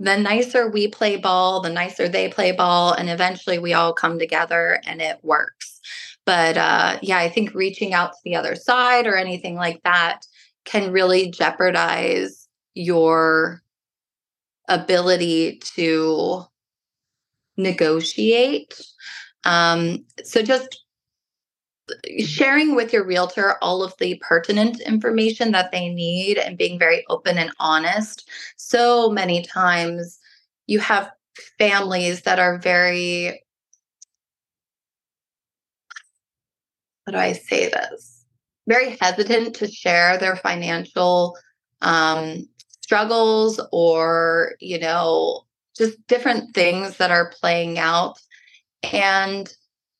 the 0.00 0.16
nicer 0.16 0.70
we 0.70 0.88
play 0.88 1.16
ball, 1.16 1.60
the 1.60 1.68
nicer 1.68 2.08
they 2.08 2.28
play 2.28 2.52
ball. 2.52 2.92
And 2.92 3.10
eventually 3.10 3.58
we 3.58 3.74
all 3.74 3.92
come 3.92 4.18
together 4.18 4.80
and 4.86 5.02
it 5.02 5.18
works. 5.22 5.80
But 6.24 6.56
uh, 6.56 6.98
yeah, 7.02 7.18
I 7.18 7.28
think 7.28 7.54
reaching 7.54 7.92
out 7.92 8.12
to 8.12 8.18
the 8.24 8.34
other 8.34 8.54
side 8.54 9.06
or 9.06 9.16
anything 9.16 9.56
like 9.56 9.82
that 9.84 10.22
can 10.64 10.90
really 10.90 11.30
jeopardize 11.30 12.48
your 12.74 13.62
ability 14.68 15.58
to 15.76 16.44
negotiate. 17.58 18.80
Um, 19.44 20.04
so 20.24 20.42
just 20.42 20.82
sharing 22.24 22.74
with 22.74 22.92
your 22.92 23.04
realtor 23.04 23.56
all 23.62 23.82
of 23.82 23.94
the 23.98 24.20
pertinent 24.26 24.80
information 24.80 25.52
that 25.52 25.72
they 25.72 25.88
need 25.88 26.38
and 26.38 26.58
being 26.58 26.78
very 26.78 27.04
open 27.08 27.38
and 27.38 27.50
honest. 27.58 28.28
So 28.56 29.10
many 29.10 29.42
times 29.42 30.18
you 30.66 30.78
have 30.80 31.10
families 31.58 32.22
that 32.22 32.38
are 32.38 32.58
very, 32.58 33.42
how 37.06 37.12
do 37.12 37.18
I 37.18 37.32
say 37.32 37.68
this? 37.68 38.24
Very 38.68 38.96
hesitant 39.00 39.54
to 39.56 39.70
share 39.70 40.18
their 40.18 40.36
financial 40.36 41.36
um, 41.80 42.48
struggles 42.82 43.60
or, 43.72 44.54
you 44.60 44.78
know, 44.78 45.42
just 45.76 46.04
different 46.08 46.54
things 46.54 46.98
that 46.98 47.10
are 47.10 47.32
playing 47.40 47.78
out. 47.78 48.18
And 48.92 49.52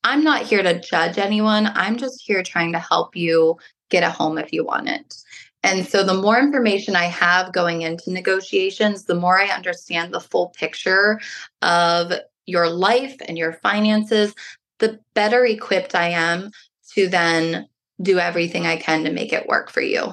I'm 0.05 0.25
not 0.25 0.43
here 0.43 0.63
to 0.63 0.81
judge 0.81 1.19
anyone. 1.19 1.71
I'm 1.75 1.97
just 1.97 2.23
here 2.25 2.43
trying 2.43 2.73
to 2.73 2.79
help 2.79 3.15
you 3.15 3.59
get 3.91 4.03
a 4.03 4.11
home 4.11 4.39
if 4.39 4.53
you 4.53 4.65
want 4.65 4.89
it. 4.89 5.15
And 5.63 5.87
so, 5.87 6.03
the 6.03 6.15
more 6.15 6.39
information 6.39 6.97
I 6.97 7.05
have 7.05 7.53
going 7.53 7.83
into 7.83 8.11
negotiations, 8.11 9.05
the 9.05 9.15
more 9.15 9.39
I 9.39 9.49
understand 9.49 10.13
the 10.15 10.21
full 10.21 10.49
picture 10.51 11.21
of 11.61 12.13
your 12.47 12.71
life 12.71 13.17
and 13.29 13.37
your 13.37 13.53
finances, 13.53 14.35
the 14.79 14.99
better 15.15 15.45
equipped 15.45 15.95
I 15.95 16.09
am 16.09 16.51
to 16.95 17.09
then 17.09 17.69
do 18.01 18.19
everything 18.19 18.67
I 18.67 18.77
can 18.77 19.05
to 19.05 19.13
make 19.13 19.33
it 19.35 19.47
work 19.47 19.71
for 19.71 19.83
you. 19.83 20.13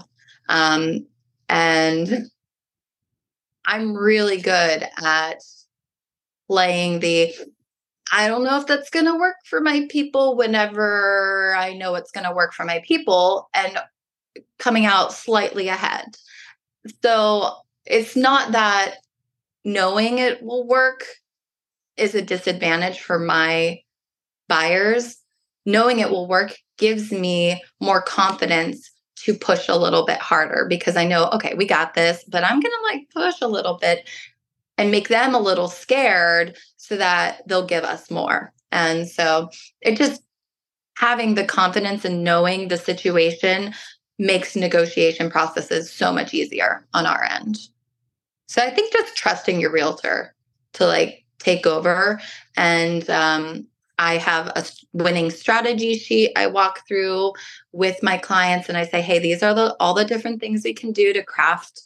Um, 0.49 1.07
and 1.47 2.29
I'm 3.65 3.95
really 3.95 4.41
good 4.41 4.87
at 5.01 5.37
playing 6.49 6.99
the 6.99 7.33
I 8.11 8.27
don't 8.27 8.43
know 8.43 8.57
if 8.59 8.67
that's 8.67 8.89
going 8.89 9.05
to 9.05 9.17
work 9.17 9.35
for 9.45 9.61
my 9.61 9.87
people 9.89 10.35
whenever 10.35 11.55
I 11.57 11.73
know 11.73 11.95
it's 11.95 12.11
going 12.11 12.25
to 12.25 12.35
work 12.35 12.53
for 12.53 12.65
my 12.65 12.81
people 12.85 13.49
and 13.53 13.77
coming 14.59 14.85
out 14.85 15.13
slightly 15.13 15.67
ahead. 15.67 16.15
So 17.03 17.51
it's 17.85 18.15
not 18.15 18.51
that 18.53 18.95
knowing 19.65 20.19
it 20.19 20.41
will 20.41 20.65
work 20.65 21.05
is 21.97 22.15
a 22.15 22.21
disadvantage 22.21 22.99
for 22.99 23.19
my 23.19 23.81
buyers. 24.47 25.17
Knowing 25.65 25.99
it 25.99 26.09
will 26.09 26.27
work 26.27 26.55
gives 26.77 27.11
me 27.11 27.61
more 27.81 28.01
confidence 28.01 28.89
to 29.17 29.33
push 29.33 29.67
a 29.67 29.75
little 29.75 30.05
bit 30.05 30.19
harder 30.19 30.65
because 30.69 30.95
I 30.95 31.05
know, 31.05 31.29
okay, 31.33 31.53
we 31.55 31.65
got 31.65 31.93
this, 31.93 32.23
but 32.29 32.43
I'm 32.43 32.59
going 32.59 32.61
to 32.61 32.93
like 32.93 33.09
push 33.13 33.41
a 33.41 33.47
little 33.47 33.77
bit 33.77 34.07
and 34.77 34.91
make 34.91 35.07
them 35.07 35.33
a 35.33 35.39
little 35.39 35.67
scared 35.67 36.57
so 36.77 36.97
that 36.97 37.47
they'll 37.47 37.65
give 37.65 37.83
us 37.83 38.11
more. 38.11 38.53
And 38.71 39.07
so 39.07 39.49
it 39.81 39.97
just 39.97 40.21
having 40.97 41.35
the 41.35 41.45
confidence 41.45 42.05
and 42.05 42.23
knowing 42.23 42.67
the 42.67 42.77
situation 42.77 43.73
makes 44.19 44.55
negotiation 44.55 45.29
processes 45.29 45.91
so 45.91 46.11
much 46.11 46.33
easier 46.33 46.87
on 46.93 47.05
our 47.05 47.23
end. 47.23 47.59
So 48.47 48.61
I 48.61 48.69
think 48.69 48.93
just 48.93 49.15
trusting 49.15 49.59
your 49.59 49.71
realtor 49.71 50.33
to 50.73 50.85
like 50.85 51.23
take 51.39 51.67
over 51.67 52.19
and 52.55 53.07
um, 53.09 53.67
I 53.99 54.17
have 54.17 54.47
a 54.47 54.65
winning 54.93 55.31
strategy 55.31 55.97
sheet 55.97 56.31
I 56.35 56.47
walk 56.47 56.87
through 56.87 57.33
with 57.71 58.01
my 58.03 58.17
clients 58.17 58.69
and 58.69 58.77
I 58.77 58.85
say, 58.85 59.01
hey, 59.01 59.19
these 59.19 59.43
are 59.43 59.53
the 59.53 59.75
all 59.79 59.93
the 59.93 60.05
different 60.05 60.39
things 60.39 60.63
we 60.63 60.73
can 60.73 60.91
do 60.91 61.13
to 61.13 61.23
craft 61.23 61.81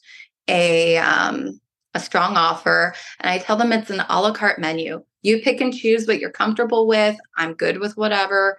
a 0.47 0.97
um, 0.97 1.59
a 1.93 1.99
strong 1.99 2.37
offer. 2.37 2.93
And 3.19 3.29
I 3.29 3.37
tell 3.37 3.57
them 3.57 3.71
it's 3.71 3.89
an 3.89 4.03
a 4.09 4.21
la 4.21 4.33
carte 4.33 4.59
menu. 4.59 5.03
You 5.21 5.41
pick 5.41 5.61
and 5.61 5.73
choose 5.73 6.07
what 6.07 6.19
you're 6.19 6.31
comfortable 6.31 6.87
with. 6.87 7.17
I'm 7.37 7.53
good 7.53 7.79
with 7.79 7.97
whatever. 7.97 8.57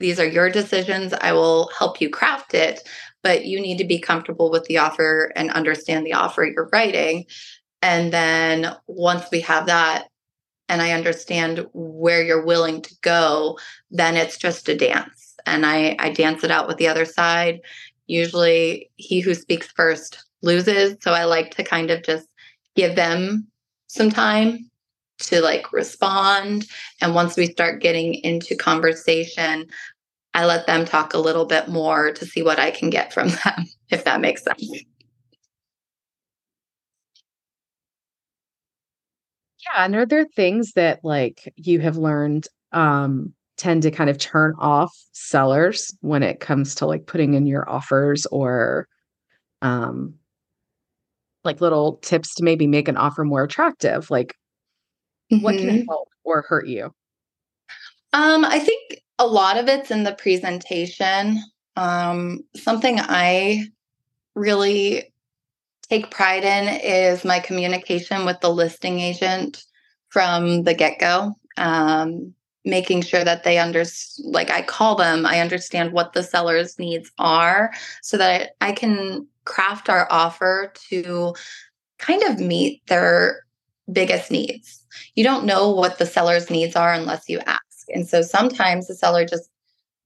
These 0.00 0.18
are 0.18 0.26
your 0.26 0.50
decisions. 0.50 1.12
I 1.12 1.32
will 1.32 1.70
help 1.78 2.00
you 2.00 2.10
craft 2.10 2.54
it, 2.54 2.80
but 3.22 3.44
you 3.44 3.60
need 3.60 3.78
to 3.78 3.84
be 3.84 3.98
comfortable 3.98 4.50
with 4.50 4.64
the 4.64 4.78
offer 4.78 5.32
and 5.36 5.50
understand 5.50 6.04
the 6.04 6.14
offer 6.14 6.44
you're 6.44 6.68
writing. 6.72 7.26
And 7.82 8.12
then 8.12 8.74
once 8.86 9.26
we 9.30 9.40
have 9.40 9.66
that, 9.66 10.08
and 10.68 10.80
I 10.80 10.92
understand 10.92 11.66
where 11.74 12.22
you're 12.22 12.44
willing 12.44 12.80
to 12.82 12.94
go, 13.02 13.58
then 13.90 14.16
it's 14.16 14.38
just 14.38 14.68
a 14.68 14.76
dance. 14.76 15.34
And 15.44 15.66
I, 15.66 15.94
I 15.98 16.10
dance 16.10 16.42
it 16.42 16.50
out 16.50 16.66
with 16.66 16.78
the 16.78 16.88
other 16.88 17.04
side. 17.04 17.60
Usually, 18.06 18.90
he 18.96 19.20
who 19.20 19.34
speaks 19.34 19.66
first 19.68 20.24
loses. 20.42 20.96
So 21.02 21.12
I 21.12 21.24
like 21.24 21.54
to 21.56 21.64
kind 21.64 21.90
of 21.90 22.02
just 22.02 22.28
give 22.74 22.96
them 22.96 23.46
some 23.86 24.10
time 24.10 24.70
to 25.18 25.40
like 25.40 25.72
respond. 25.72 26.66
And 27.00 27.14
once 27.14 27.36
we 27.36 27.46
start 27.46 27.82
getting 27.82 28.14
into 28.14 28.56
conversation, 28.56 29.66
I 30.34 30.46
let 30.46 30.66
them 30.66 30.84
talk 30.84 31.14
a 31.14 31.18
little 31.18 31.44
bit 31.44 31.68
more 31.68 32.12
to 32.12 32.26
see 32.26 32.42
what 32.42 32.58
I 32.58 32.70
can 32.70 32.90
get 32.90 33.12
from 33.12 33.28
them, 33.44 33.66
if 33.90 34.04
that 34.04 34.20
makes 34.20 34.42
sense. 34.42 34.84
Yeah. 39.64 39.84
And 39.84 39.94
are 39.96 40.06
there 40.06 40.26
things 40.26 40.72
that 40.72 41.00
like 41.04 41.52
you 41.56 41.80
have 41.80 41.96
learned 41.96 42.46
um 42.72 43.32
tend 43.56 43.82
to 43.84 43.90
kind 43.90 44.10
of 44.10 44.18
turn 44.18 44.52
off 44.58 44.92
sellers 45.12 45.96
when 46.00 46.24
it 46.24 46.40
comes 46.40 46.74
to 46.74 46.86
like 46.86 47.06
putting 47.06 47.34
in 47.34 47.46
your 47.46 47.68
offers 47.70 48.26
or 48.26 48.88
um 49.62 50.14
like 51.44 51.60
little 51.60 51.96
tips 51.98 52.34
to 52.36 52.44
maybe 52.44 52.66
make 52.66 52.88
an 52.88 52.96
offer 52.96 53.24
more 53.24 53.44
attractive? 53.44 54.10
Like 54.10 54.36
mm-hmm. 55.32 55.42
what 55.42 55.56
can 55.56 55.68
mm-hmm. 55.68 55.88
help 55.88 56.08
or 56.24 56.42
hurt 56.42 56.66
you? 56.66 56.92
Um, 58.12 58.44
I 58.44 58.58
think 58.58 59.02
a 59.18 59.26
lot 59.26 59.56
of 59.56 59.68
it's 59.68 59.90
in 59.90 60.04
the 60.04 60.14
presentation. 60.14 61.42
Um, 61.76 62.40
something 62.56 62.98
I 63.00 63.66
really 64.34 65.12
take 65.88 66.10
pride 66.10 66.44
in 66.44 66.68
is 66.68 67.24
my 67.24 67.40
communication 67.40 68.24
with 68.24 68.40
the 68.40 68.50
listing 68.50 69.00
agent 69.00 69.64
from 70.08 70.62
the 70.62 70.74
get 70.74 70.98
go. 70.98 71.34
Um, 71.56 72.34
making 72.64 73.02
sure 73.02 73.24
that 73.24 73.44
they 73.44 73.58
understand, 73.58 74.32
like 74.32 74.50
I 74.50 74.62
call 74.62 74.96
them, 74.96 75.26
I 75.26 75.40
understand 75.40 75.92
what 75.92 76.14
the 76.14 76.22
seller's 76.22 76.78
needs 76.78 77.10
are 77.18 77.72
so 78.02 78.16
that 78.16 78.52
I 78.60 78.72
can 78.72 79.26
craft 79.44 79.88
our 79.88 80.06
offer 80.10 80.72
to 80.90 81.34
kind 81.98 82.22
of 82.24 82.40
meet 82.40 82.86
their 82.86 83.44
biggest 83.92 84.30
needs. 84.30 84.84
You 85.14 85.24
don't 85.24 85.44
know 85.44 85.70
what 85.70 85.98
the 85.98 86.06
seller's 86.06 86.50
needs 86.50 86.76
are 86.76 86.92
unless 86.92 87.28
you 87.28 87.40
ask. 87.46 87.60
And 87.88 88.08
so 88.08 88.22
sometimes 88.22 88.86
the 88.86 88.94
seller 88.94 89.24
just 89.24 89.50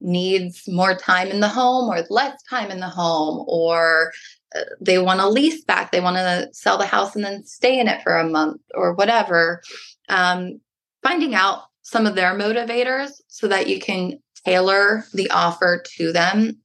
needs 0.00 0.68
more 0.68 0.94
time 0.94 1.28
in 1.28 1.40
the 1.40 1.48
home 1.48 1.90
or 1.90 2.02
less 2.10 2.40
time 2.44 2.70
in 2.70 2.80
the 2.80 2.88
home 2.88 3.44
or 3.48 4.12
uh, 4.54 4.60
they 4.80 4.98
want 4.98 5.20
to 5.20 5.28
lease 5.28 5.64
back 5.64 5.90
they 5.90 6.00
want 6.00 6.16
to 6.16 6.48
sell 6.52 6.78
the 6.78 6.86
house 6.86 7.16
and 7.16 7.24
then 7.24 7.44
stay 7.44 7.78
in 7.78 7.88
it 7.88 8.00
for 8.02 8.16
a 8.16 8.28
month 8.28 8.60
or 8.74 8.94
whatever 8.94 9.60
um, 10.08 10.60
finding 11.02 11.34
out 11.34 11.62
some 11.82 12.06
of 12.06 12.14
their 12.14 12.32
motivators 12.32 13.10
so 13.26 13.48
that 13.48 13.66
you 13.66 13.80
can 13.80 14.18
tailor 14.44 15.04
the 15.14 15.28
offer 15.30 15.82
to 15.96 16.12
them 16.12 16.56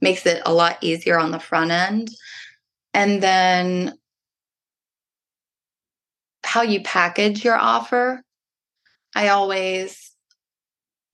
makes 0.00 0.26
it 0.26 0.42
a 0.44 0.52
lot 0.52 0.78
easier 0.80 1.18
on 1.18 1.30
the 1.30 1.38
front 1.38 1.70
end 1.70 2.10
and 2.94 3.22
then 3.22 3.96
how 6.44 6.62
you 6.62 6.80
package 6.82 7.44
your 7.44 7.56
offer 7.56 8.22
i 9.14 9.28
always 9.28 10.12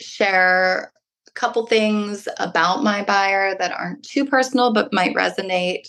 share 0.01 0.93
a 1.29 1.31
couple 1.33 1.67
things 1.67 2.29
about 2.39 2.83
my 2.83 3.03
buyer 3.03 3.55
that 3.59 3.73
aren't 3.73 4.03
too 4.03 4.25
personal 4.25 4.73
but 4.73 4.93
might 4.93 5.15
resonate 5.15 5.89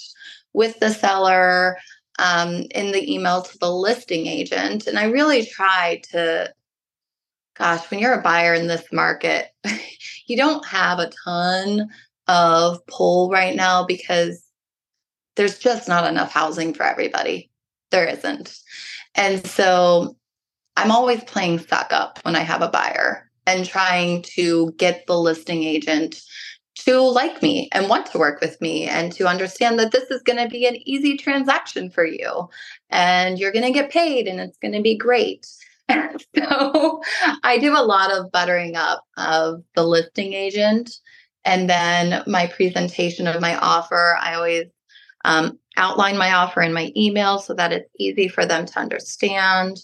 with 0.54 0.80
the 0.80 0.90
seller 0.90 1.78
um, 2.20 2.66
in 2.72 2.92
the 2.92 3.14
email 3.14 3.42
to 3.42 3.58
the 3.60 3.72
listing 3.72 4.28
agent. 4.28 4.88
And 4.88 4.98
I 4.98 5.06
really 5.06 5.46
try 5.46 6.02
to, 6.12 6.52
gosh, 7.58 7.90
when 7.92 8.00
you're 8.00 8.20
a 8.20 8.22
buyer 8.22 8.54
in 8.54 8.68
this 8.68 8.86
market, 8.92 9.52
you 10.26 10.38
don't 10.38 10.66
have 10.66 11.00
a 11.00 11.12
ton 11.24 11.90
of 12.28 12.86
pull 12.88 13.30
right 13.30 13.56
now 13.56 13.86
because 13.86 14.44
there's 15.36 15.60
just 15.60 15.88
not 15.88 16.10
enough 16.10 16.32
housing 16.32 16.74
for 16.74 16.84
everybody. 16.84 17.50
There 17.92 18.06
isn't. 18.06 18.58
And 19.16 19.46
so 19.46 20.16
I'm 20.76 20.92
always 20.92 21.24
playing 21.24 21.60
suck 21.60 21.92
up 21.92 22.20
when 22.24 22.36
I 22.36 22.42
have 22.42 22.62
a 22.62 22.70
buyer 22.70 23.30
and 23.46 23.66
trying 23.66 24.24
to 24.24 24.74
get 24.78 25.06
the 25.08 25.18
listing 25.18 25.64
agent 25.64 26.22
to 26.80 27.00
like 27.00 27.42
me 27.42 27.70
and 27.72 27.90
want 27.90 28.06
to 28.08 28.20
work 28.20 28.40
with 28.40 28.60
me 28.62 28.88
and 28.88 29.12
to 29.14 29.28
understand 29.28 29.80
that 29.80 29.92
this 29.92 30.10
is 30.12 30.22
going 30.22 30.38
to 30.38 30.50
be 30.50 30.68
an 30.68 30.78
easy 30.88 31.18
transaction 31.18 31.90
for 31.90 32.06
you 32.06 32.48
and 32.90 33.40
you're 33.40 33.52
going 33.52 33.66
to 33.66 33.72
get 33.72 33.90
paid 33.90 34.28
and 34.28 34.40
it's 34.40 34.58
going 34.58 34.74
to 34.74 34.82
be 34.82 34.96
great. 34.96 35.48
so 35.90 37.02
I 37.44 37.58
do 37.58 37.74
a 37.74 37.82
lot 37.82 38.12
of 38.12 38.32
buttering 38.32 38.76
up 38.76 39.04
of 39.18 39.64
the 39.76 39.84
listing 39.84 40.34
agent. 40.34 40.92
And 41.46 41.70
then 41.70 42.24
my 42.28 42.48
presentation 42.48 43.28
of 43.28 43.42
my 43.42 43.58
offer, 43.58 44.18
I 44.20 44.34
always 44.36 44.66
um, 45.24 45.60
outline 45.78 46.18
my 46.18 46.34
offer 46.34 46.62
in 46.62 46.74
my 46.74 46.92
email 46.96 47.40
so 47.40 47.54
that 47.54 47.72
it's 47.72 47.90
easy 48.00 48.28
for 48.28 48.46
them 48.46 48.66
to 48.66 48.80
understand. 48.80 49.78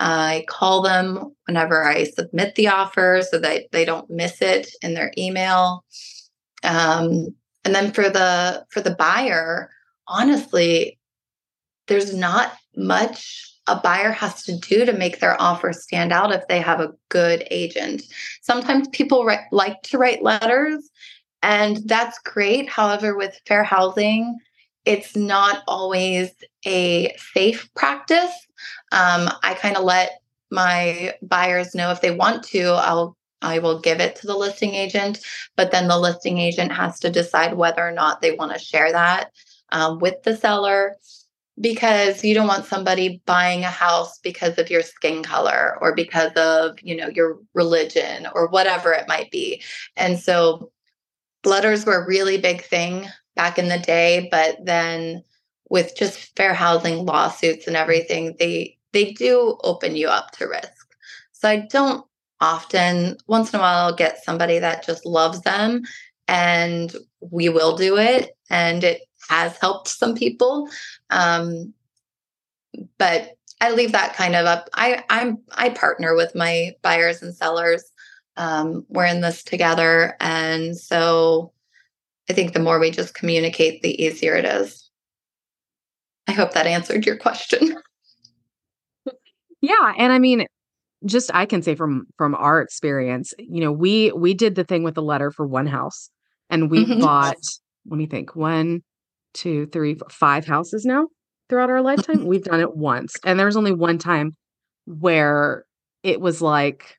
I 0.00 0.44
call 0.48 0.82
them 0.82 1.34
whenever 1.46 1.84
I 1.84 2.04
submit 2.04 2.56
the 2.56 2.68
offer 2.68 3.22
so 3.28 3.38
that 3.38 3.64
they 3.70 3.84
don't 3.84 4.10
miss 4.10 4.42
it 4.42 4.68
in 4.82 4.94
their 4.94 5.12
email. 5.16 5.84
Um, 6.64 7.28
and 7.64 7.74
then 7.74 7.92
for 7.92 8.10
the 8.10 8.64
for 8.70 8.80
the 8.80 8.94
buyer, 8.94 9.70
honestly, 10.08 10.98
there's 11.86 12.14
not 12.14 12.52
much 12.76 13.53
a 13.66 13.76
buyer 13.76 14.12
has 14.12 14.42
to 14.44 14.58
do 14.58 14.84
to 14.84 14.92
make 14.92 15.20
their 15.20 15.40
offer 15.40 15.72
stand 15.72 16.12
out 16.12 16.32
if 16.32 16.46
they 16.48 16.60
have 16.60 16.80
a 16.80 16.92
good 17.08 17.46
agent. 17.50 18.02
Sometimes 18.42 18.88
people 18.88 19.24
write, 19.24 19.46
like 19.52 19.80
to 19.82 19.98
write 19.98 20.22
letters, 20.22 20.90
and 21.42 21.78
that's 21.86 22.18
great. 22.20 22.68
However, 22.68 23.16
with 23.16 23.40
fair 23.46 23.64
housing, 23.64 24.38
it's 24.84 25.16
not 25.16 25.62
always 25.66 26.30
a 26.66 27.14
safe 27.32 27.68
practice. 27.74 28.32
Um, 28.92 29.30
I 29.42 29.54
kind 29.54 29.76
of 29.76 29.84
let 29.84 30.20
my 30.50 31.14
buyers 31.22 31.74
know 31.74 31.90
if 31.90 32.00
they 32.00 32.10
want 32.10 32.44
to, 32.44 32.64
I'll 32.64 33.16
I 33.42 33.58
will 33.58 33.78
give 33.78 34.00
it 34.00 34.16
to 34.16 34.26
the 34.26 34.36
listing 34.36 34.74
agent, 34.74 35.20
but 35.54 35.70
then 35.70 35.86
the 35.86 35.98
listing 35.98 36.38
agent 36.38 36.72
has 36.72 36.98
to 37.00 37.10
decide 37.10 37.54
whether 37.54 37.86
or 37.86 37.92
not 37.92 38.22
they 38.22 38.32
want 38.32 38.52
to 38.52 38.58
share 38.58 38.90
that 38.90 39.32
um, 39.70 39.98
with 39.98 40.22
the 40.22 40.34
seller 40.34 40.96
because 41.60 42.24
you 42.24 42.34
don't 42.34 42.48
want 42.48 42.64
somebody 42.64 43.22
buying 43.26 43.62
a 43.62 43.70
house 43.70 44.18
because 44.18 44.58
of 44.58 44.70
your 44.70 44.82
skin 44.82 45.22
color 45.22 45.78
or 45.80 45.94
because 45.94 46.32
of 46.32 46.76
you 46.82 46.96
know 46.96 47.08
your 47.08 47.38
religion 47.54 48.26
or 48.34 48.48
whatever 48.48 48.92
it 48.92 49.06
might 49.06 49.30
be 49.30 49.62
and 49.96 50.18
so 50.18 50.70
letters 51.44 51.84
were 51.84 52.02
a 52.02 52.06
really 52.06 52.38
big 52.38 52.62
thing 52.62 53.08
back 53.36 53.58
in 53.58 53.68
the 53.68 53.78
day, 53.78 54.28
but 54.30 54.56
then 54.64 55.22
with 55.70 55.96
just 55.96 56.36
fair 56.36 56.54
housing 56.54 57.04
lawsuits 57.04 57.66
and 57.66 57.76
everything, 57.76 58.36
they 58.38 58.76
they 58.92 59.12
do 59.12 59.58
open 59.64 59.96
you 59.96 60.08
up 60.08 60.30
to 60.32 60.46
risk. 60.46 60.86
So 61.32 61.48
I 61.48 61.66
don't 61.70 62.06
often 62.40 63.16
once 63.26 63.52
in 63.52 63.58
a 63.58 63.62
while 63.62 63.86
I'll 63.86 63.94
get 63.94 64.24
somebody 64.24 64.58
that 64.58 64.84
just 64.84 65.06
loves 65.06 65.40
them 65.42 65.82
and 66.28 66.94
we 67.20 67.48
will 67.48 67.76
do 67.76 67.96
it 67.96 68.36
and 68.50 68.84
it 68.84 69.02
has 69.28 69.56
helped 69.58 69.88
some 69.88 70.14
people. 70.14 70.68
Um, 71.10 71.74
but 72.98 73.36
I 73.60 73.70
leave 73.70 73.92
that 73.92 74.14
kind 74.14 74.34
of 74.34 74.46
up. 74.46 74.68
I 74.74 75.04
I'm 75.10 75.38
I 75.52 75.70
partner 75.70 76.14
with 76.14 76.34
my 76.34 76.72
buyers 76.82 77.22
and 77.22 77.34
sellers. 77.34 77.84
Um, 78.36 78.84
we're 78.88 79.06
in 79.06 79.20
this 79.20 79.44
together, 79.44 80.16
and 80.20 80.76
so 80.76 81.52
I 82.28 82.32
think 82.32 82.52
the 82.52 82.60
more 82.60 82.80
we 82.80 82.90
just 82.90 83.14
communicate, 83.14 83.82
the 83.82 84.02
easier 84.02 84.34
it 84.34 84.44
is. 84.44 84.90
I 86.26 86.32
hope 86.32 86.52
that 86.54 86.66
answered 86.66 87.06
your 87.06 87.16
question. 87.16 87.76
Yeah, 89.64 89.94
and 89.96 90.12
I 90.12 90.18
mean, 90.18 90.46
just 91.06 91.30
I 91.32 91.46
can 91.46 91.62
say 91.62 91.74
from 91.74 92.06
from 92.18 92.34
our 92.34 92.60
experience, 92.60 93.32
you 93.38 93.62
know, 93.62 93.72
we 93.72 94.12
we 94.12 94.34
did 94.34 94.56
the 94.56 94.64
thing 94.64 94.82
with 94.82 94.94
the 94.94 95.02
letter 95.02 95.30
for 95.30 95.46
one 95.46 95.66
house, 95.66 96.10
and 96.50 96.70
we 96.70 96.84
mm-hmm. 96.84 97.00
bought. 97.00 97.38
Let 97.88 97.96
me 97.96 98.04
think. 98.04 98.36
One, 98.36 98.82
two, 99.34 99.66
three, 99.66 99.96
five 100.10 100.46
houses 100.46 100.84
now 100.84 101.08
throughout 101.48 101.70
our 101.70 101.82
lifetime. 101.82 102.24
We've 102.26 102.42
done 102.44 102.60
it 102.60 102.76
once, 102.76 103.14
and 103.24 103.38
there 103.38 103.46
was 103.46 103.56
only 103.56 103.72
one 103.72 103.98
time 103.98 104.36
where 104.86 105.64
it 106.02 106.20
was 106.20 106.40
like 106.40 106.96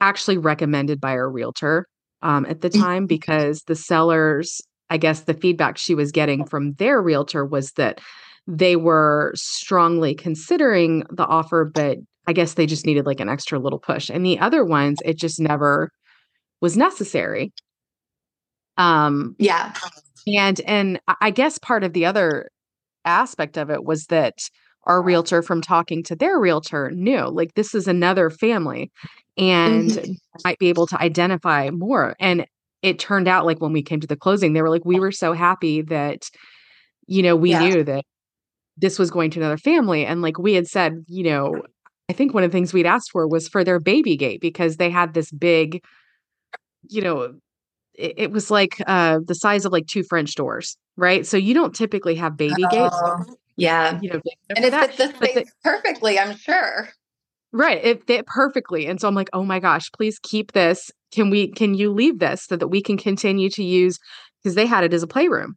actually 0.00 0.38
recommended 0.38 1.00
by 1.00 1.12
our 1.12 1.30
realtor 1.30 1.86
um, 2.22 2.46
at 2.46 2.60
the 2.60 2.70
time 2.70 3.06
because 3.08 3.62
the 3.66 3.76
sellers, 3.76 4.60
I 4.88 4.96
guess 4.96 5.22
the 5.22 5.34
feedback 5.34 5.78
she 5.78 5.94
was 5.94 6.12
getting 6.12 6.44
from 6.44 6.74
their 6.74 7.00
realtor 7.00 7.44
was 7.44 7.72
that 7.72 8.00
they 8.46 8.76
were 8.76 9.32
strongly 9.36 10.14
considering 10.14 11.04
the 11.10 11.26
offer, 11.26 11.70
but 11.72 11.98
I 12.26 12.32
guess 12.32 12.54
they 12.54 12.66
just 12.66 12.86
needed 12.86 13.06
like 13.06 13.20
an 13.20 13.28
extra 13.28 13.58
little 13.58 13.78
push. 13.78 14.10
And 14.10 14.24
the 14.24 14.38
other 14.38 14.64
ones, 14.64 14.98
it 15.04 15.16
just 15.16 15.40
never 15.40 15.90
was 16.60 16.76
necessary. 16.76 17.52
Um, 18.76 19.36
yeah. 19.38 19.72
And 20.26 20.60
and 20.66 21.00
I 21.20 21.30
guess 21.30 21.58
part 21.58 21.84
of 21.84 21.92
the 21.92 22.06
other 22.06 22.50
aspect 23.04 23.56
of 23.56 23.70
it 23.70 23.84
was 23.84 24.06
that 24.06 24.38
our 24.84 25.02
realtor 25.02 25.42
from 25.42 25.60
talking 25.60 26.02
to 26.04 26.16
their 26.16 26.38
realtor 26.38 26.90
knew 26.90 27.28
like 27.28 27.54
this 27.54 27.74
is 27.74 27.86
another 27.86 28.30
family 28.30 28.90
and 29.36 29.90
mm-hmm. 29.90 30.12
might 30.44 30.58
be 30.58 30.68
able 30.68 30.86
to 30.86 31.00
identify 31.00 31.70
more. 31.70 32.14
And 32.18 32.46
it 32.82 32.98
turned 32.98 33.28
out 33.28 33.46
like 33.46 33.60
when 33.60 33.72
we 33.72 33.82
came 33.82 34.00
to 34.00 34.06
the 34.06 34.16
closing, 34.16 34.52
they 34.52 34.62
were 34.62 34.70
like, 34.70 34.84
we 34.84 34.98
were 34.98 35.12
so 35.12 35.32
happy 35.32 35.82
that, 35.82 36.24
you 37.06 37.22
know, 37.22 37.36
we 37.36 37.50
yeah. 37.50 37.60
knew 37.60 37.84
that 37.84 38.04
this 38.76 38.98
was 38.98 39.10
going 39.10 39.30
to 39.32 39.40
another 39.40 39.58
family. 39.58 40.06
And 40.06 40.22
like 40.22 40.38
we 40.38 40.54
had 40.54 40.66
said, 40.66 41.04
you 41.06 41.24
know, 41.24 41.62
I 42.08 42.12
think 42.12 42.32
one 42.32 42.42
of 42.42 42.50
the 42.50 42.56
things 42.56 42.72
we'd 42.72 42.86
asked 42.86 43.10
for 43.12 43.28
was 43.28 43.48
for 43.48 43.62
their 43.62 43.78
baby 43.78 44.16
gate 44.16 44.40
because 44.40 44.76
they 44.76 44.90
had 44.90 45.14
this 45.14 45.30
big, 45.30 45.82
you 46.88 47.02
know, 47.02 47.34
it, 47.94 48.14
it 48.16 48.30
was 48.30 48.50
like 48.50 48.76
uh 48.86 49.18
the 49.24 49.34
size 49.34 49.64
of 49.64 49.72
like 49.72 49.86
two 49.86 50.02
French 50.02 50.34
doors, 50.34 50.76
right? 50.96 51.26
So 51.26 51.36
you 51.36 51.54
don't 51.54 51.74
typically 51.74 52.14
have 52.16 52.36
baby 52.36 52.64
gates. 52.70 52.94
Oh, 52.94 53.24
yeah. 53.56 53.98
You 54.00 54.10
know, 54.10 54.20
and 54.56 54.64
it 54.64 54.72
fits 54.72 54.96
the 54.96 55.14
space 55.14 55.52
perfectly, 55.62 56.18
I'm 56.18 56.36
sure. 56.36 56.88
Right. 57.52 57.84
It 57.84 58.06
fit 58.06 58.26
perfectly. 58.26 58.86
And 58.86 59.00
so 59.00 59.08
I'm 59.08 59.14
like, 59.14 59.28
oh 59.32 59.44
my 59.44 59.58
gosh, 59.58 59.90
please 59.92 60.18
keep 60.22 60.52
this. 60.52 60.90
Can 61.12 61.30
we 61.30 61.50
can 61.50 61.74
you 61.74 61.90
leave 61.92 62.20
this 62.20 62.44
so 62.44 62.56
that 62.56 62.68
we 62.68 62.80
can 62.80 62.96
continue 62.96 63.50
to 63.50 63.64
use 63.64 63.98
because 64.42 64.54
they 64.54 64.66
had 64.66 64.84
it 64.84 64.94
as 64.94 65.02
a 65.02 65.08
playroom. 65.08 65.56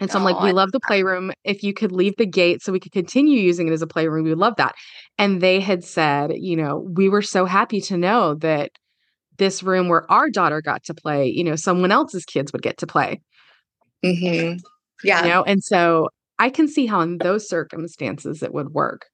And 0.00 0.10
so 0.10 0.18
I'm 0.18 0.24
like, 0.24 0.40
we 0.40 0.52
love 0.52 0.72
the 0.72 0.80
playroom. 0.80 1.32
If 1.44 1.62
you 1.62 1.72
could 1.72 1.92
leave 1.92 2.16
the 2.18 2.26
gate 2.26 2.62
so 2.62 2.72
we 2.72 2.80
could 2.80 2.92
continue 2.92 3.40
using 3.40 3.68
it 3.68 3.72
as 3.72 3.80
a 3.80 3.86
playroom, 3.86 4.24
we 4.24 4.30
would 4.30 4.38
love 4.38 4.56
that. 4.56 4.74
And 5.18 5.40
they 5.40 5.60
had 5.60 5.84
said, 5.84 6.32
you 6.34 6.56
know, 6.56 6.86
we 6.94 7.08
were 7.08 7.22
so 7.22 7.44
happy 7.46 7.80
to 7.82 7.96
know 7.96 8.34
that 8.34 8.72
this 9.38 9.62
room 9.62 9.88
where 9.88 10.10
our 10.10 10.30
daughter 10.30 10.60
got 10.62 10.84
to 10.84 10.94
play, 10.94 11.26
you 11.26 11.44
know, 11.44 11.56
someone 11.56 11.92
else's 11.92 12.24
kids 12.24 12.52
would 12.52 12.62
get 12.62 12.78
to 12.78 12.86
play. 12.86 13.20
Mm-hmm. 14.04 14.58
Yeah. 15.02 15.22
You 15.22 15.28
know, 15.28 15.42
and 15.44 15.62
so 15.62 16.08
I 16.38 16.50
can 16.50 16.68
see 16.68 16.86
how 16.86 17.00
in 17.00 17.18
those 17.18 17.48
circumstances 17.48 18.42
it 18.42 18.52
would 18.54 18.70
work. 18.70 19.06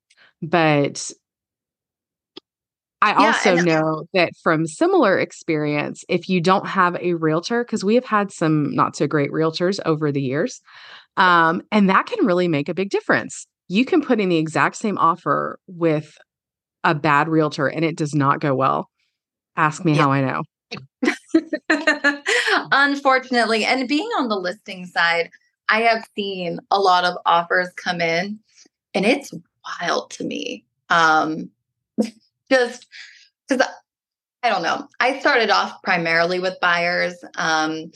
But 0.43 1.11
I 3.03 3.13
Yeah, 3.13 3.29
also 3.29 3.57
and 3.57 3.65
know 3.67 4.05
that 4.13 4.33
from 4.43 4.67
similar 4.67 5.19
experience, 5.19 6.05
if 6.09 6.29
you 6.29 6.41
don't 6.41 6.67
have 6.67 6.97
a 6.97 7.15
realtor, 7.15 7.65
because 7.65 7.83
we 7.83 7.95
have 7.95 8.05
had 8.05 8.31
some 8.31 8.75
not 8.75 8.95
so 8.95 9.07
great 9.07 9.31
realtors 9.31 9.81
over 9.87 10.13
the 10.13 10.21
years, 10.21 10.61
um, 11.17 11.63
and 11.73 11.89
that 11.89 12.07
can 12.07 12.27
really 12.27 12.49
make 12.49 12.69
a 12.69 12.75
big 12.75 12.91
difference. 12.91 13.47
You 13.69 13.85
can 13.87 14.03
put 14.03 14.21
in 14.21 14.29
the 14.29 14.37
exact 14.37 14.77
same 14.77 14.99
offer 14.99 15.59
with 15.67 16.17
a 16.85 16.95
bad 16.95 17.29
realtor 17.29 17.69
and 17.69 17.85
it 17.85 17.97
does 17.97 18.15
not 18.15 18.41
go 18.41 18.55
well. 18.55 18.91
Ask 19.61 19.85
me 19.85 19.93
Yeah. 19.95 20.03
how 20.05 20.13
I 20.13 20.21
know. 20.23 20.43
Unfortunately, 22.73 23.67
and 23.67 23.87
being 23.87 24.09
on 24.19 24.29
the 24.29 24.37
listing 24.37 24.87
side, 24.87 25.29
I 25.69 25.83
have 25.83 26.09
seen 26.17 26.61
a 26.71 26.81
lot 26.81 27.05
of 27.05 27.19
offers 27.27 27.69
come 27.77 28.01
in 28.01 28.39
and 28.95 29.05
it's 29.05 29.35
wild 29.83 30.11
to 30.13 30.25
me. 30.25 30.65
Um 30.89 31.51
just 32.51 32.87
because 33.49 33.67
I 34.43 34.49
don't 34.49 34.63
know. 34.63 34.89
I 34.99 35.19
started 35.21 35.51
off 35.51 35.83
primarily 35.83 36.41
with 36.41 36.59
buyers. 36.63 37.15
Um 37.37 37.93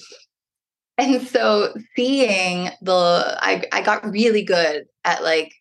and 0.99 1.27
so 1.27 1.73
seeing 1.97 2.69
the 2.82 3.39
I 3.41 3.65
I 3.73 3.81
got 3.81 4.05
really 4.05 4.43
good 4.45 4.85
at 5.03 5.23
like 5.23 5.55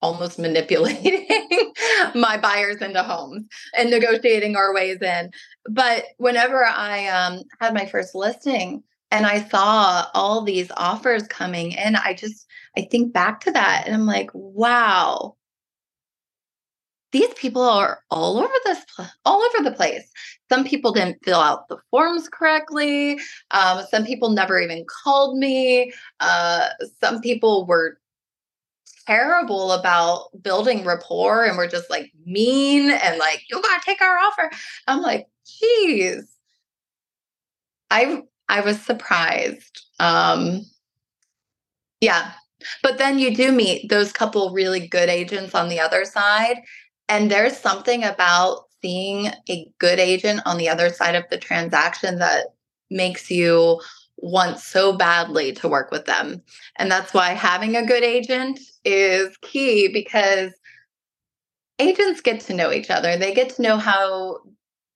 almost 0.00 0.38
manipulating 0.46 1.69
my 2.14 2.38
buyers 2.38 2.76
into 2.76 3.02
homes 3.02 3.46
and 3.76 3.90
negotiating 3.90 4.56
our 4.56 4.74
ways 4.74 5.00
in. 5.00 5.30
But 5.68 6.04
whenever 6.18 6.64
I 6.64 7.06
um, 7.08 7.42
had 7.60 7.74
my 7.74 7.86
first 7.86 8.14
listing 8.14 8.82
and 9.10 9.26
I 9.26 9.42
saw 9.48 10.06
all 10.14 10.42
these 10.42 10.70
offers 10.76 11.26
coming 11.26 11.72
in, 11.72 11.96
I 11.96 12.14
just 12.14 12.46
I 12.76 12.82
think 12.90 13.12
back 13.12 13.40
to 13.42 13.50
that 13.52 13.84
and 13.86 13.94
I'm 13.94 14.06
like, 14.06 14.30
wow, 14.32 15.36
these 17.12 17.32
people 17.34 17.62
are 17.62 18.02
all 18.10 18.38
over 18.38 18.52
this 18.64 18.84
all 19.24 19.42
over 19.42 19.68
the 19.68 19.74
place. 19.76 20.08
Some 20.48 20.64
people 20.64 20.92
didn't 20.92 21.24
fill 21.24 21.40
out 21.40 21.68
the 21.68 21.78
forms 21.90 22.28
correctly. 22.28 23.18
Um, 23.50 23.84
some 23.90 24.04
people 24.04 24.30
never 24.30 24.60
even 24.60 24.84
called 25.04 25.36
me. 25.36 25.92
Uh, 26.20 26.68
some 27.02 27.20
people 27.20 27.66
were 27.66 27.99
terrible 29.10 29.72
about 29.72 30.28
building 30.40 30.84
rapport 30.84 31.44
and 31.44 31.56
we're 31.56 31.66
just 31.68 31.90
like 31.90 32.12
mean 32.24 32.92
and 32.92 33.18
like 33.18 33.42
you 33.50 33.60
gotta 33.60 33.82
take 33.84 34.00
our 34.00 34.18
offer. 34.18 34.50
I'm 34.86 35.02
like 35.02 35.26
geez 35.60 36.28
i 37.90 38.22
i 38.48 38.60
was 38.60 38.80
surprised 38.80 39.82
um 39.98 40.64
yeah. 42.00 42.32
But 42.82 42.98
then 42.98 43.18
you 43.18 43.34
do 43.34 43.52
meet 43.52 43.88
those 43.88 44.12
couple 44.12 44.52
really 44.52 44.86
good 44.86 45.08
agents 45.08 45.54
on 45.54 45.68
the 45.68 45.80
other 45.80 46.04
side 46.04 46.62
and 47.08 47.30
there's 47.30 47.56
something 47.56 48.04
about 48.04 48.64
seeing 48.82 49.30
a 49.48 49.70
good 49.78 49.98
agent 49.98 50.40
on 50.46 50.56
the 50.56 50.68
other 50.68 50.90
side 50.90 51.14
of 51.14 51.24
the 51.30 51.38
transaction 51.38 52.18
that 52.18 52.46
makes 52.90 53.30
you 53.30 53.80
want 54.22 54.58
so 54.58 54.92
badly 54.92 55.52
to 55.52 55.68
work 55.68 55.90
with 55.90 56.04
them. 56.04 56.42
And 56.76 56.90
that's 56.90 57.14
why 57.14 57.30
having 57.30 57.76
a 57.76 57.86
good 57.86 58.02
agent 58.02 58.60
is 58.84 59.36
key 59.38 59.88
because 59.88 60.52
agents 61.78 62.20
get 62.20 62.40
to 62.42 62.54
know 62.54 62.72
each 62.72 62.90
other. 62.90 63.16
They 63.16 63.34
get 63.34 63.50
to 63.56 63.62
know 63.62 63.76
how 63.76 64.38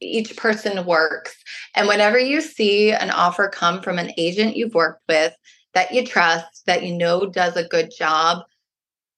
each 0.00 0.36
person 0.36 0.84
works. 0.84 1.34
And 1.74 1.88
whenever 1.88 2.18
you 2.18 2.40
see 2.40 2.92
an 2.92 3.10
offer 3.10 3.48
come 3.48 3.80
from 3.80 3.98
an 3.98 4.12
agent 4.16 4.56
you've 4.56 4.74
worked 4.74 5.02
with 5.08 5.34
that 5.72 5.92
you 5.92 6.06
trust, 6.06 6.66
that 6.66 6.84
you 6.84 6.94
know 6.94 7.26
does 7.26 7.56
a 7.56 7.66
good 7.66 7.90
job, 7.96 8.44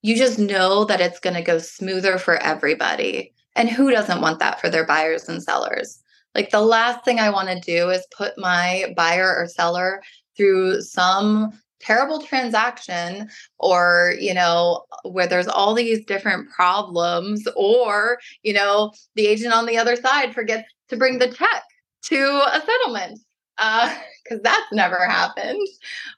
you 0.03 0.17
just 0.17 0.39
know 0.39 0.85
that 0.85 1.01
it's 1.01 1.21
going 1.21 1.35
to 1.35 1.43
go 1.43 1.59
smoother 1.59 2.19
for 2.19 2.37
everybody. 2.37 3.33
And 3.57 3.69
who 3.69 3.91
doesn't 3.91 4.21
want 4.21 4.39
that 4.39 4.61
for 4.61 4.71
their 4.71 4.87
buyers 4.87 5.29
and 5.29 5.43
sellers? 5.43 6.03
Like 6.37 6.51
the 6.51 6.61
last 6.61 7.03
thing 7.03 7.19
I 7.19 7.31
want 7.31 7.49
to 7.49 7.59
do 7.59 7.89
is 7.89 8.07
put 8.17 8.37
my 8.37 8.93
buyer 8.95 9.35
or 9.35 9.49
seller 9.49 10.03
through 10.37 10.83
some 10.83 11.59
terrible 11.81 12.21
transaction 12.21 13.29
or 13.59 14.15
you 14.19 14.35
know 14.35 14.85
where 15.05 15.27
there's 15.27 15.49
all 15.49 15.73
these 15.75 16.05
different 16.05 16.51
problems 16.51 17.49
or 17.57 18.19
you 18.43 18.53
know 18.53 18.93
the 19.15 19.27
agent 19.27 19.55
on 19.55 19.67
the 19.67 19.79
other 19.79 19.97
side 19.97 20.35
forgets 20.35 20.65
to 20.89 20.97
bring 20.97 21.19
the 21.19 21.29
check 21.29 21.63
to 22.03 22.43
a 22.53 22.61
settlement 22.61 23.19
because 23.57 24.39
uh, 24.39 24.39
that's 24.43 24.73
never 24.73 25.07
happened 25.07 25.67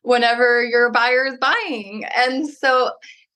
whenever 0.03 0.65
your 0.65 0.91
buyer 0.91 1.27
is 1.27 1.39
buying. 1.41 2.05
And 2.17 2.49
so 2.49 2.91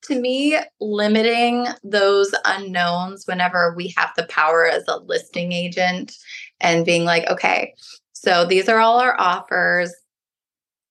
to 0.04 0.20
me, 0.20 0.58
limiting 0.80 1.68
those 1.84 2.34
unknowns 2.44 3.26
whenever 3.26 3.72
we 3.76 3.94
have 3.96 4.10
the 4.16 4.24
power 4.24 4.66
as 4.66 4.82
a 4.88 4.98
listing 4.98 5.52
agent 5.52 6.16
and 6.62 6.86
being 6.86 7.04
like, 7.04 7.28
okay, 7.28 7.74
so 8.12 8.46
these 8.46 8.68
are 8.68 8.78
all 8.78 9.00
our 9.00 9.20
offers. 9.20 9.92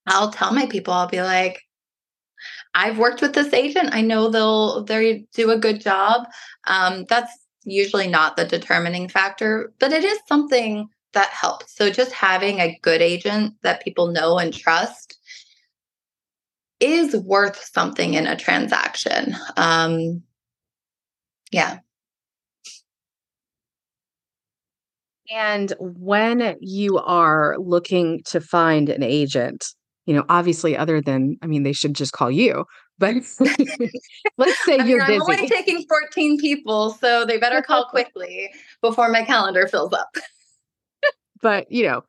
I'll 0.06 0.32
tell 0.32 0.54
my 0.54 0.66
people, 0.68 0.94
I'll 0.94 1.08
be 1.08 1.22
like, 1.22 1.62
I've 2.74 2.98
worked 2.98 3.22
with 3.22 3.34
this 3.34 3.54
agent. 3.54 3.90
I 3.94 4.02
know 4.02 4.30
they'll 4.30 4.84
they 4.84 5.26
do 5.34 5.52
a 5.52 5.58
good 5.58 5.82
job. 5.82 6.28
Um, 6.66 7.06
that's 7.10 7.32
usually 7.64 8.08
not 8.08 8.36
the 8.36 8.46
determining 8.46 9.10
factor, 9.10 9.74
but 9.80 9.92
it 9.92 10.04
is 10.04 10.20
something 10.28 10.88
that 11.14 11.30
helps. 11.30 11.76
So 11.76 11.90
just 11.90 12.12
having 12.12 12.60
a 12.60 12.78
good 12.82 13.02
agent 13.02 13.56
that 13.64 13.84
people 13.84 14.08
know 14.08 14.40
and 14.40 14.54
trust 14.54 15.18
is 16.80 17.16
worth 17.16 17.64
something 17.64 18.14
in 18.14 18.28
a 18.28 18.36
transaction. 18.36 19.36
Um, 19.58 20.24
yeah. 21.52 21.80
And 25.32 25.74
when 25.80 26.58
you 26.60 26.98
are 26.98 27.56
looking 27.58 28.22
to 28.26 28.42
find 28.42 28.90
an 28.90 29.02
agent, 29.02 29.66
you 30.06 30.14
know, 30.14 30.26
obviously, 30.28 30.76
other 30.76 31.00
than, 31.00 31.38
I 31.42 31.48
mean, 31.48 31.64
they 31.64 31.74
should 31.74 31.94
just 31.94 32.12
call 32.12 32.30
you, 32.30 32.66
but 32.98 33.16
let's 34.38 34.66
say 34.66 34.78
I 34.78 34.86
you're 34.86 35.06
busy. 35.06 35.16
I'm 35.16 35.22
only 35.22 35.48
taking 35.48 35.86
14 35.88 36.38
people, 36.38 36.92
so 36.92 37.26
they 37.26 37.38
better 37.38 37.62
call 37.62 37.86
quickly 37.90 38.52
before 38.82 39.10
my 39.10 39.24
calendar 39.24 39.68
fills 39.68 39.94
up. 39.94 40.10
but, 41.42 41.72
you 41.72 41.84
know, 41.84 42.04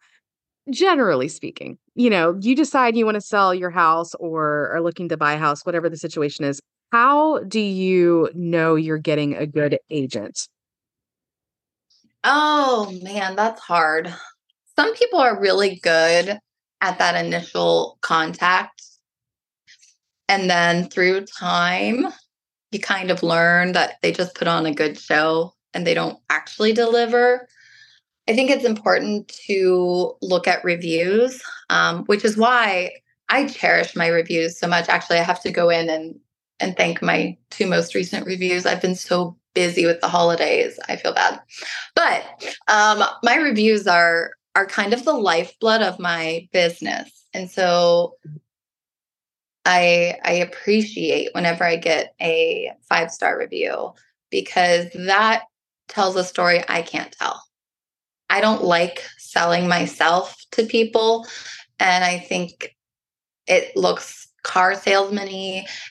generally 0.70 1.28
speaking, 1.28 1.78
you 1.94 2.10
know, 2.10 2.36
you 2.40 2.56
decide 2.56 2.96
you 2.96 3.04
want 3.04 3.16
to 3.16 3.20
sell 3.20 3.54
your 3.54 3.70
house 3.70 4.14
or 4.16 4.70
are 4.74 4.80
looking 4.80 5.08
to 5.10 5.16
buy 5.16 5.34
a 5.34 5.38
house, 5.38 5.64
whatever 5.64 5.88
the 5.88 5.96
situation 5.96 6.44
is. 6.44 6.60
How 6.90 7.38
do 7.44 7.60
you 7.60 8.30
know 8.34 8.74
you're 8.74 8.98
getting 8.98 9.34
a 9.34 9.46
good 9.46 9.78
agent? 9.90 10.48
Oh 12.24 12.96
man, 13.02 13.36
that's 13.36 13.60
hard. 13.60 14.14
Some 14.76 14.94
people 14.94 15.18
are 15.20 15.40
really 15.40 15.76
good 15.82 16.38
at 16.80 16.98
that 16.98 17.24
initial 17.24 17.98
contact. 18.00 18.82
And 20.28 20.48
then 20.48 20.88
through 20.88 21.26
time, 21.26 22.06
you 22.70 22.80
kind 22.80 23.10
of 23.10 23.22
learn 23.22 23.72
that 23.72 23.96
they 24.02 24.12
just 24.12 24.34
put 24.34 24.48
on 24.48 24.66
a 24.66 24.74
good 24.74 24.98
show 24.98 25.52
and 25.74 25.86
they 25.86 25.94
don't 25.94 26.18
actually 26.30 26.72
deliver. 26.72 27.48
I 28.28 28.34
think 28.34 28.50
it's 28.50 28.64
important 28.64 29.28
to 29.46 30.14
look 30.22 30.46
at 30.46 30.64
reviews, 30.64 31.42
um, 31.70 32.04
which 32.04 32.24
is 32.24 32.36
why 32.36 32.92
I 33.28 33.46
cherish 33.46 33.96
my 33.96 34.06
reviews 34.08 34.58
so 34.58 34.68
much. 34.68 34.88
Actually, 34.88 35.18
I 35.18 35.24
have 35.24 35.42
to 35.42 35.50
go 35.50 35.70
in 35.70 35.90
and 35.90 36.18
and 36.60 36.76
thank 36.76 37.02
my 37.02 37.36
two 37.50 37.66
most 37.66 37.94
recent 37.94 38.24
reviews. 38.24 38.66
I've 38.66 38.80
been 38.80 38.94
so 38.94 39.36
busy 39.54 39.86
with 39.86 40.00
the 40.00 40.08
holidays. 40.08 40.78
I 40.88 40.96
feel 40.96 41.14
bad, 41.14 41.40
but 41.94 42.24
um, 42.68 43.04
my 43.22 43.36
reviews 43.36 43.86
are 43.86 44.32
are 44.54 44.66
kind 44.66 44.92
of 44.92 45.04
the 45.04 45.14
lifeblood 45.14 45.82
of 45.82 45.98
my 45.98 46.48
business, 46.52 47.26
and 47.32 47.50
so 47.50 48.16
I 49.64 50.18
I 50.24 50.32
appreciate 50.32 51.34
whenever 51.34 51.64
I 51.64 51.76
get 51.76 52.14
a 52.20 52.72
five 52.88 53.10
star 53.10 53.38
review 53.38 53.92
because 54.30 54.86
that 54.94 55.44
tells 55.88 56.16
a 56.16 56.24
story 56.24 56.64
I 56.68 56.82
can't 56.82 57.12
tell. 57.12 57.42
I 58.30 58.40
don't 58.40 58.64
like 58.64 59.04
selling 59.18 59.68
myself 59.68 60.36
to 60.52 60.64
people. 60.64 61.26
And 61.78 62.02
I 62.02 62.18
think 62.18 62.74
it 63.46 63.76
looks 63.76 64.28
car 64.42 64.74
salesman 64.74 65.28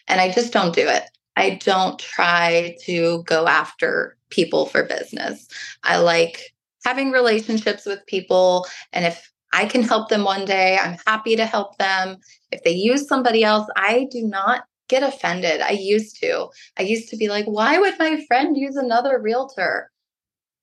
and 0.08 0.22
I 0.22 0.32
just 0.32 0.52
don't 0.52 0.74
do 0.74 0.88
it. 0.88 1.04
I 1.36 1.60
don't 1.64 1.98
try 2.00 2.76
to 2.86 3.24
go 3.24 3.48
after 3.48 4.18
people 4.30 4.66
for 4.66 4.84
business. 4.84 5.48
I 5.84 5.98
like 5.98 6.54
having 6.86 7.12
relationships 7.12 7.86
with 7.86 8.06
people. 8.08 8.66
And 8.94 9.06
if 9.06 9.32
I 9.54 9.66
can 9.66 9.84
help 9.84 10.10
them 10.10 10.24
one 10.24 10.46
day, 10.46 10.78
I'm 10.82 10.98
happy 11.06 11.36
to 11.36 11.46
help 11.46 11.78
them. 11.78 12.18
If 12.52 12.64
they 12.64 12.72
use 12.72 13.08
somebody 13.08 13.44
else, 13.44 13.68
I 13.76 14.08
do 14.12 14.24
not 14.24 14.64
get 14.88 15.04
offended. 15.04 15.62
I 15.62 15.72
used 15.72 16.20
to. 16.22 16.50
I 16.78 16.84
used 16.84 17.10
to 17.10 17.18
be 17.18 17.30
like, 17.30 17.46
why 17.46 17.78
would 17.78 17.98
my 18.00 18.24
friend 18.28 18.58
use 18.58 18.76
another 18.76 19.20
realtor? 19.22 19.92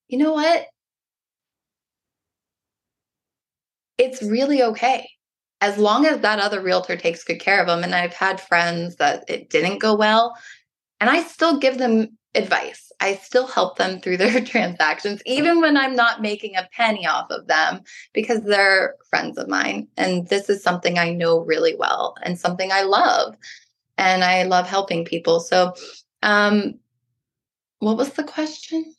You 0.09 0.19
know 0.19 0.32
what? 0.32 0.66
it's 3.99 4.23
really 4.23 4.62
okay. 4.62 5.09
as 5.61 5.77
long 5.77 6.07
as 6.07 6.20
that 6.20 6.39
other 6.39 6.61
realtor 6.61 6.97
takes 6.97 7.24
good 7.24 7.40
care 7.40 7.61
of 7.61 7.66
them. 7.66 7.82
And 7.82 7.95
I've 7.95 8.15
had 8.15 8.40
friends 8.40 8.97
that 8.97 9.24
it 9.28 9.51
didn't 9.51 9.78
go 9.81 9.95
well, 9.97 10.36
and 11.01 11.09
I 11.11 11.23
still 11.23 11.59
give 11.59 11.79
them 11.79 12.19
advice. 12.35 12.91
I 13.01 13.15
still 13.16 13.47
help 13.47 13.79
them 13.79 14.01
through 14.01 14.16
their 14.19 14.45
transactions, 14.45 15.23
even 15.27 15.61
when 15.61 15.77
I'm 15.77 15.95
not 15.95 16.23
making 16.23 16.57
a 16.57 16.69
penny 16.73 17.07
off 17.07 17.31
of 17.31 17.47
them 17.47 17.83
because 18.12 18.43
they're 18.43 18.97
friends 19.11 19.39
of 19.39 19.49
mine. 19.49 19.89
And 19.97 20.29
this 20.29 20.49
is 20.49 20.62
something 20.62 20.99
I 20.99 21.12
know 21.12 21.41
really 21.41 21.75
well 21.77 22.15
and 22.23 22.39
something 22.39 22.73
I 22.73 22.83
love. 22.83 23.37
And 23.97 24.23
I 24.23 24.45
love 24.45 24.69
helping 24.69 25.05
people. 25.05 25.41
So, 25.41 25.75
um, 26.23 26.75
what 27.81 27.97
was 27.97 28.11
the 28.11 28.25
question? 28.25 28.95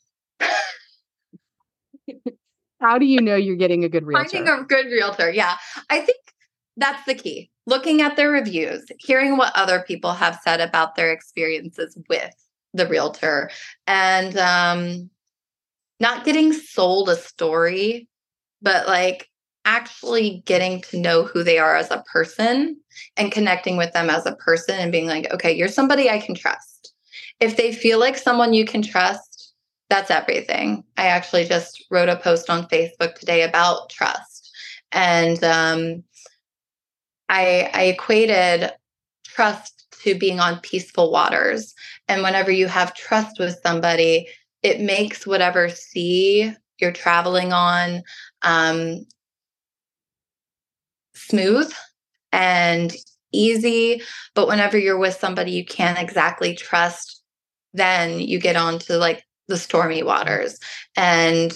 How 2.81 2.97
do 2.97 3.05
you 3.05 3.21
know 3.21 3.35
you're 3.35 3.55
getting 3.55 3.83
a 3.83 3.89
good 3.89 4.03
realtor? 4.07 4.29
Finding 4.29 4.53
a 4.53 4.63
good 4.63 4.87
realtor. 4.87 5.29
Yeah. 5.29 5.55
I 5.89 6.01
think 6.01 6.17
that's 6.77 7.03
the 7.05 7.15
key. 7.15 7.49
Looking 7.69 8.01
at 8.01 8.15
their 8.15 8.31
reviews, 8.31 8.85
hearing 8.97 9.37
what 9.37 9.55
other 9.55 9.83
people 9.87 10.13
have 10.13 10.39
said 10.43 10.59
about 10.59 10.95
their 10.95 11.11
experiences 11.11 11.95
with 12.09 12.33
the 12.73 12.87
realtor 12.87 13.49
and 13.87 14.37
um 14.37 15.09
not 15.99 16.23
getting 16.23 16.53
sold 16.53 17.09
a 17.09 17.15
story 17.15 18.07
but 18.61 18.87
like 18.87 19.27
actually 19.65 20.43
getting 20.45 20.81
to 20.81 20.97
know 20.99 21.23
who 21.23 21.43
they 21.43 21.57
are 21.57 21.75
as 21.75 21.91
a 21.91 22.03
person 22.11 22.79
and 23.17 23.31
connecting 23.31 23.77
with 23.77 23.91
them 23.93 24.09
as 24.09 24.25
a 24.25 24.35
person 24.35 24.75
and 24.79 24.91
being 24.91 25.07
like 25.07 25.31
okay 25.33 25.51
you're 25.51 25.67
somebody 25.67 26.09
i 26.09 26.19
can 26.19 26.35
trust. 26.35 26.93
If 27.39 27.55
they 27.55 27.71
feel 27.71 27.99
like 27.99 28.17
someone 28.17 28.53
you 28.53 28.65
can 28.65 28.81
trust 28.81 29.53
that's 29.89 30.11
everything. 30.11 30.83
I 30.97 31.07
actually 31.07 31.45
just 31.45 31.83
wrote 31.89 32.09
a 32.09 32.15
post 32.15 32.49
on 32.49 32.67
facebook 32.67 33.15
today 33.15 33.41
about 33.43 33.89
trust 33.89 34.51
and 34.91 35.43
um, 35.43 36.03
I, 37.29 37.69
I 37.73 37.83
equated 37.83 38.71
trust 39.23 39.85
to 40.03 40.15
being 40.15 40.39
on 40.39 40.59
peaceful 40.59 41.11
waters 41.11 41.73
and 42.07 42.23
whenever 42.23 42.51
you 42.51 42.67
have 42.67 42.95
trust 42.95 43.39
with 43.39 43.59
somebody, 43.63 44.27
it 44.63 44.81
makes 44.81 45.27
whatever 45.27 45.69
sea 45.69 46.53
you're 46.79 46.91
traveling 46.91 47.53
on 47.53 48.03
um, 48.41 49.05
smooth 51.13 51.71
and 52.31 52.93
easy. 53.31 54.01
But 54.33 54.47
whenever 54.47 54.77
you're 54.77 54.97
with 54.97 55.15
somebody 55.15 55.51
you 55.51 55.65
can't 55.65 55.99
exactly 55.99 56.55
trust, 56.55 57.21
then 57.73 58.19
you 58.19 58.39
get 58.39 58.55
onto 58.55 58.93
like 58.93 59.23
the 59.47 59.57
stormy 59.57 60.03
waters 60.03 60.57
and 60.95 61.53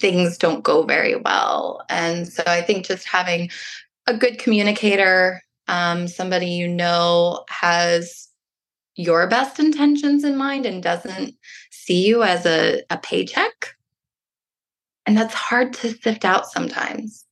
things 0.00 0.38
don't 0.38 0.62
go 0.62 0.84
very 0.84 1.16
well. 1.16 1.84
And 1.88 2.28
so 2.28 2.42
I 2.46 2.62
think 2.62 2.86
just 2.86 3.06
having 3.06 3.50
a 4.06 4.16
good 4.16 4.38
communicator, 4.38 5.42
um, 5.68 6.08
somebody 6.08 6.46
you 6.46 6.68
know 6.68 7.44
has 7.48 8.28
your 8.94 9.26
best 9.26 9.58
intentions 9.58 10.24
in 10.24 10.36
mind 10.36 10.66
and 10.66 10.82
doesn't 10.82 11.34
see 11.70 12.06
you 12.06 12.22
as 12.22 12.44
a, 12.46 12.82
a 12.90 12.98
paycheck. 12.98 13.74
And 15.06 15.16
that's 15.16 15.34
hard 15.34 15.72
to 15.74 15.94
sift 15.94 16.24
out 16.24 16.46
sometimes. 16.46 17.24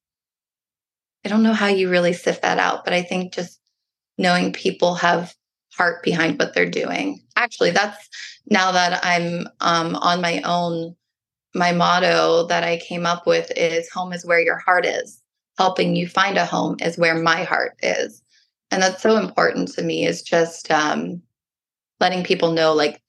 I 1.24 1.28
don't 1.28 1.42
know 1.42 1.52
how 1.52 1.66
you 1.66 1.90
really 1.90 2.12
sift 2.12 2.42
that 2.42 2.58
out, 2.58 2.84
but 2.84 2.94
I 2.94 3.02
think 3.02 3.34
just 3.34 3.60
knowing 4.16 4.52
people 4.52 4.94
have 4.96 5.34
heart 5.76 6.02
behind 6.02 6.38
what 6.38 6.54
they're 6.54 6.68
doing. 6.68 7.20
Actually, 7.36 7.70
that's 7.70 8.08
now 8.48 8.72
that 8.72 9.00
I'm 9.04 9.46
um, 9.60 9.96
on 9.96 10.20
my 10.20 10.42
own, 10.42 10.96
my 11.54 11.72
motto 11.72 12.46
that 12.46 12.64
I 12.64 12.78
came 12.78 13.06
up 13.06 13.26
with 13.26 13.52
is 13.56 13.90
home 13.90 14.12
is 14.12 14.26
where 14.26 14.40
your 14.40 14.58
heart 14.58 14.86
is. 14.86 15.20
Helping 15.58 15.94
you 15.94 16.08
find 16.08 16.38
a 16.38 16.46
home 16.46 16.76
is 16.80 16.96
where 16.96 17.16
my 17.16 17.42
heart 17.42 17.76
is. 17.82 18.22
And 18.70 18.82
that's 18.82 19.02
so 19.02 19.16
important 19.16 19.68
to 19.74 19.82
me 19.82 20.06
is 20.06 20.22
just 20.22 20.70
um, 20.70 21.22
letting 21.98 22.24
people 22.24 22.52
know 22.52 22.72
like 22.72 23.00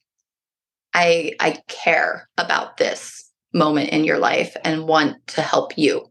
I 0.94 1.32
I 1.40 1.58
care 1.68 2.28
about 2.36 2.76
this 2.76 3.30
moment 3.54 3.90
in 3.90 4.04
your 4.04 4.18
life 4.18 4.56
and 4.64 4.86
want 4.86 5.26
to 5.28 5.42
help 5.42 5.76
you. 5.78 6.10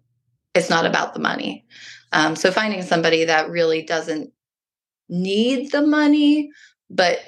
It's 0.53 0.69
not 0.69 0.85
about 0.85 1.13
the 1.13 1.19
money. 1.19 1.65
Um, 2.11 2.35
so 2.35 2.51
finding 2.51 2.81
somebody 2.81 3.25
that 3.25 3.49
really 3.49 3.83
doesn't 3.83 4.31
need 5.09 5.71
the 5.71 5.85
money, 5.85 6.49
but 6.89 7.19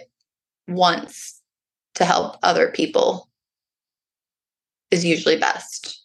wants 0.67 1.41
to 1.95 2.05
help 2.05 2.37
other 2.43 2.71
people 2.71 3.29
is 4.91 5.05
usually 5.05 5.37
best. 5.37 6.02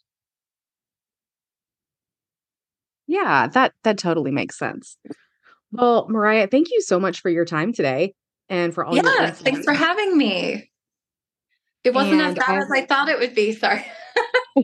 Yeah, 3.09 3.49
that 3.49 3.73
that 3.83 3.99
totally 3.99 4.31
makes 4.31 4.59
sense. 4.59 4.97
Well, 5.73 6.07
Mariah, 6.09 6.47
thank 6.47 6.69
you 6.71 6.81
so 6.83 7.01
much 7.01 7.21
for 7.21 7.31
your 7.31 7.45
time 7.45 7.73
today 7.73 8.15
and 8.49 8.73
for 8.73 8.85
all 8.85 8.95
yeah, 8.95 9.03
your 9.03 9.23
insights. 9.23 9.41
thanks 9.41 9.65
for 9.65 9.73
having 9.73 10.17
me. 10.17 10.71
It 11.85 11.95
wasn't 11.95 12.21
and 12.21 12.31
as 12.31 12.35
bad 12.35 12.51
I, 12.51 12.59
as 12.59 12.71
I 12.71 12.87
thought 12.87 13.09
it 13.09 13.19
would 13.19 13.35
be. 13.35 13.53
Sorry. 13.53 13.85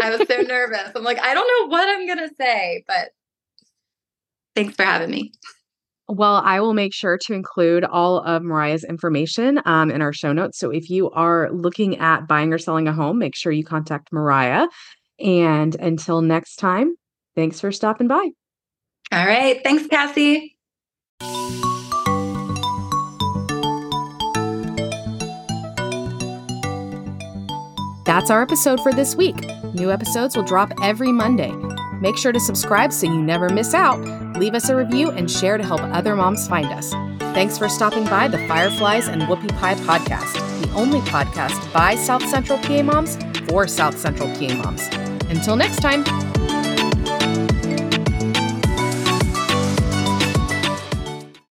I 0.00 0.16
was 0.16 0.26
so 0.28 0.42
nervous. 0.42 0.90
I'm 0.94 1.04
like, 1.04 1.20
I 1.20 1.32
don't 1.34 1.46
know 1.46 1.68
what 1.68 1.88
I'm 1.88 2.06
going 2.06 2.28
to 2.28 2.34
say, 2.34 2.84
but 2.88 3.10
thanks 4.54 4.74
for 4.74 4.82
having 4.84 5.10
me. 5.10 5.32
Well, 6.08 6.36
I 6.44 6.60
will 6.60 6.74
make 6.74 6.94
sure 6.94 7.18
to 7.18 7.34
include 7.34 7.84
all 7.84 8.20
of 8.20 8.42
Mariah's 8.42 8.84
information 8.84 9.60
um, 9.64 9.90
in 9.90 10.02
our 10.02 10.12
show 10.12 10.32
notes. 10.32 10.58
So 10.58 10.70
if 10.70 10.88
you 10.88 11.10
are 11.10 11.50
looking 11.52 11.98
at 11.98 12.28
buying 12.28 12.52
or 12.52 12.58
selling 12.58 12.86
a 12.86 12.92
home, 12.92 13.18
make 13.18 13.34
sure 13.34 13.52
you 13.52 13.64
contact 13.64 14.12
Mariah. 14.12 14.68
And 15.18 15.74
until 15.76 16.20
next 16.20 16.56
time, 16.56 16.94
thanks 17.36 17.60
for 17.60 17.70
stopping 17.70 18.08
by. 18.08 18.30
All 19.12 19.26
right. 19.26 19.60
Thanks, 19.62 19.86
Cassie. 19.86 20.56
That's 28.04 28.30
our 28.30 28.40
episode 28.40 28.80
for 28.80 28.92
this 28.92 29.16
week. 29.16 29.36
New 29.74 29.90
episodes 29.90 30.36
will 30.36 30.44
drop 30.44 30.72
every 30.82 31.10
Monday. 31.12 31.52
Make 32.00 32.16
sure 32.16 32.32
to 32.32 32.38
subscribe 32.38 32.92
so 32.92 33.06
you 33.06 33.20
never 33.20 33.48
miss 33.48 33.74
out. 33.74 34.00
Leave 34.38 34.54
us 34.54 34.68
a 34.68 34.76
review 34.76 35.10
and 35.10 35.30
share 35.30 35.58
to 35.58 35.64
help 35.64 35.80
other 35.82 36.14
moms 36.14 36.46
find 36.46 36.66
us. 36.66 36.92
Thanks 37.34 37.58
for 37.58 37.68
stopping 37.68 38.04
by 38.04 38.28
the 38.28 38.38
Fireflies 38.46 39.08
and 39.08 39.22
Whoopie 39.22 39.56
Pie 39.58 39.74
podcast, 39.74 40.34
the 40.62 40.72
only 40.72 41.00
podcast 41.00 41.72
by 41.72 41.96
South 41.96 42.26
Central 42.28 42.58
PA 42.58 42.82
moms 42.82 43.18
for 43.48 43.66
South 43.66 43.98
Central 43.98 44.28
PA 44.36 44.54
moms. 44.54 44.86
Until 45.28 45.56
next 45.56 45.80
time. 45.80 46.04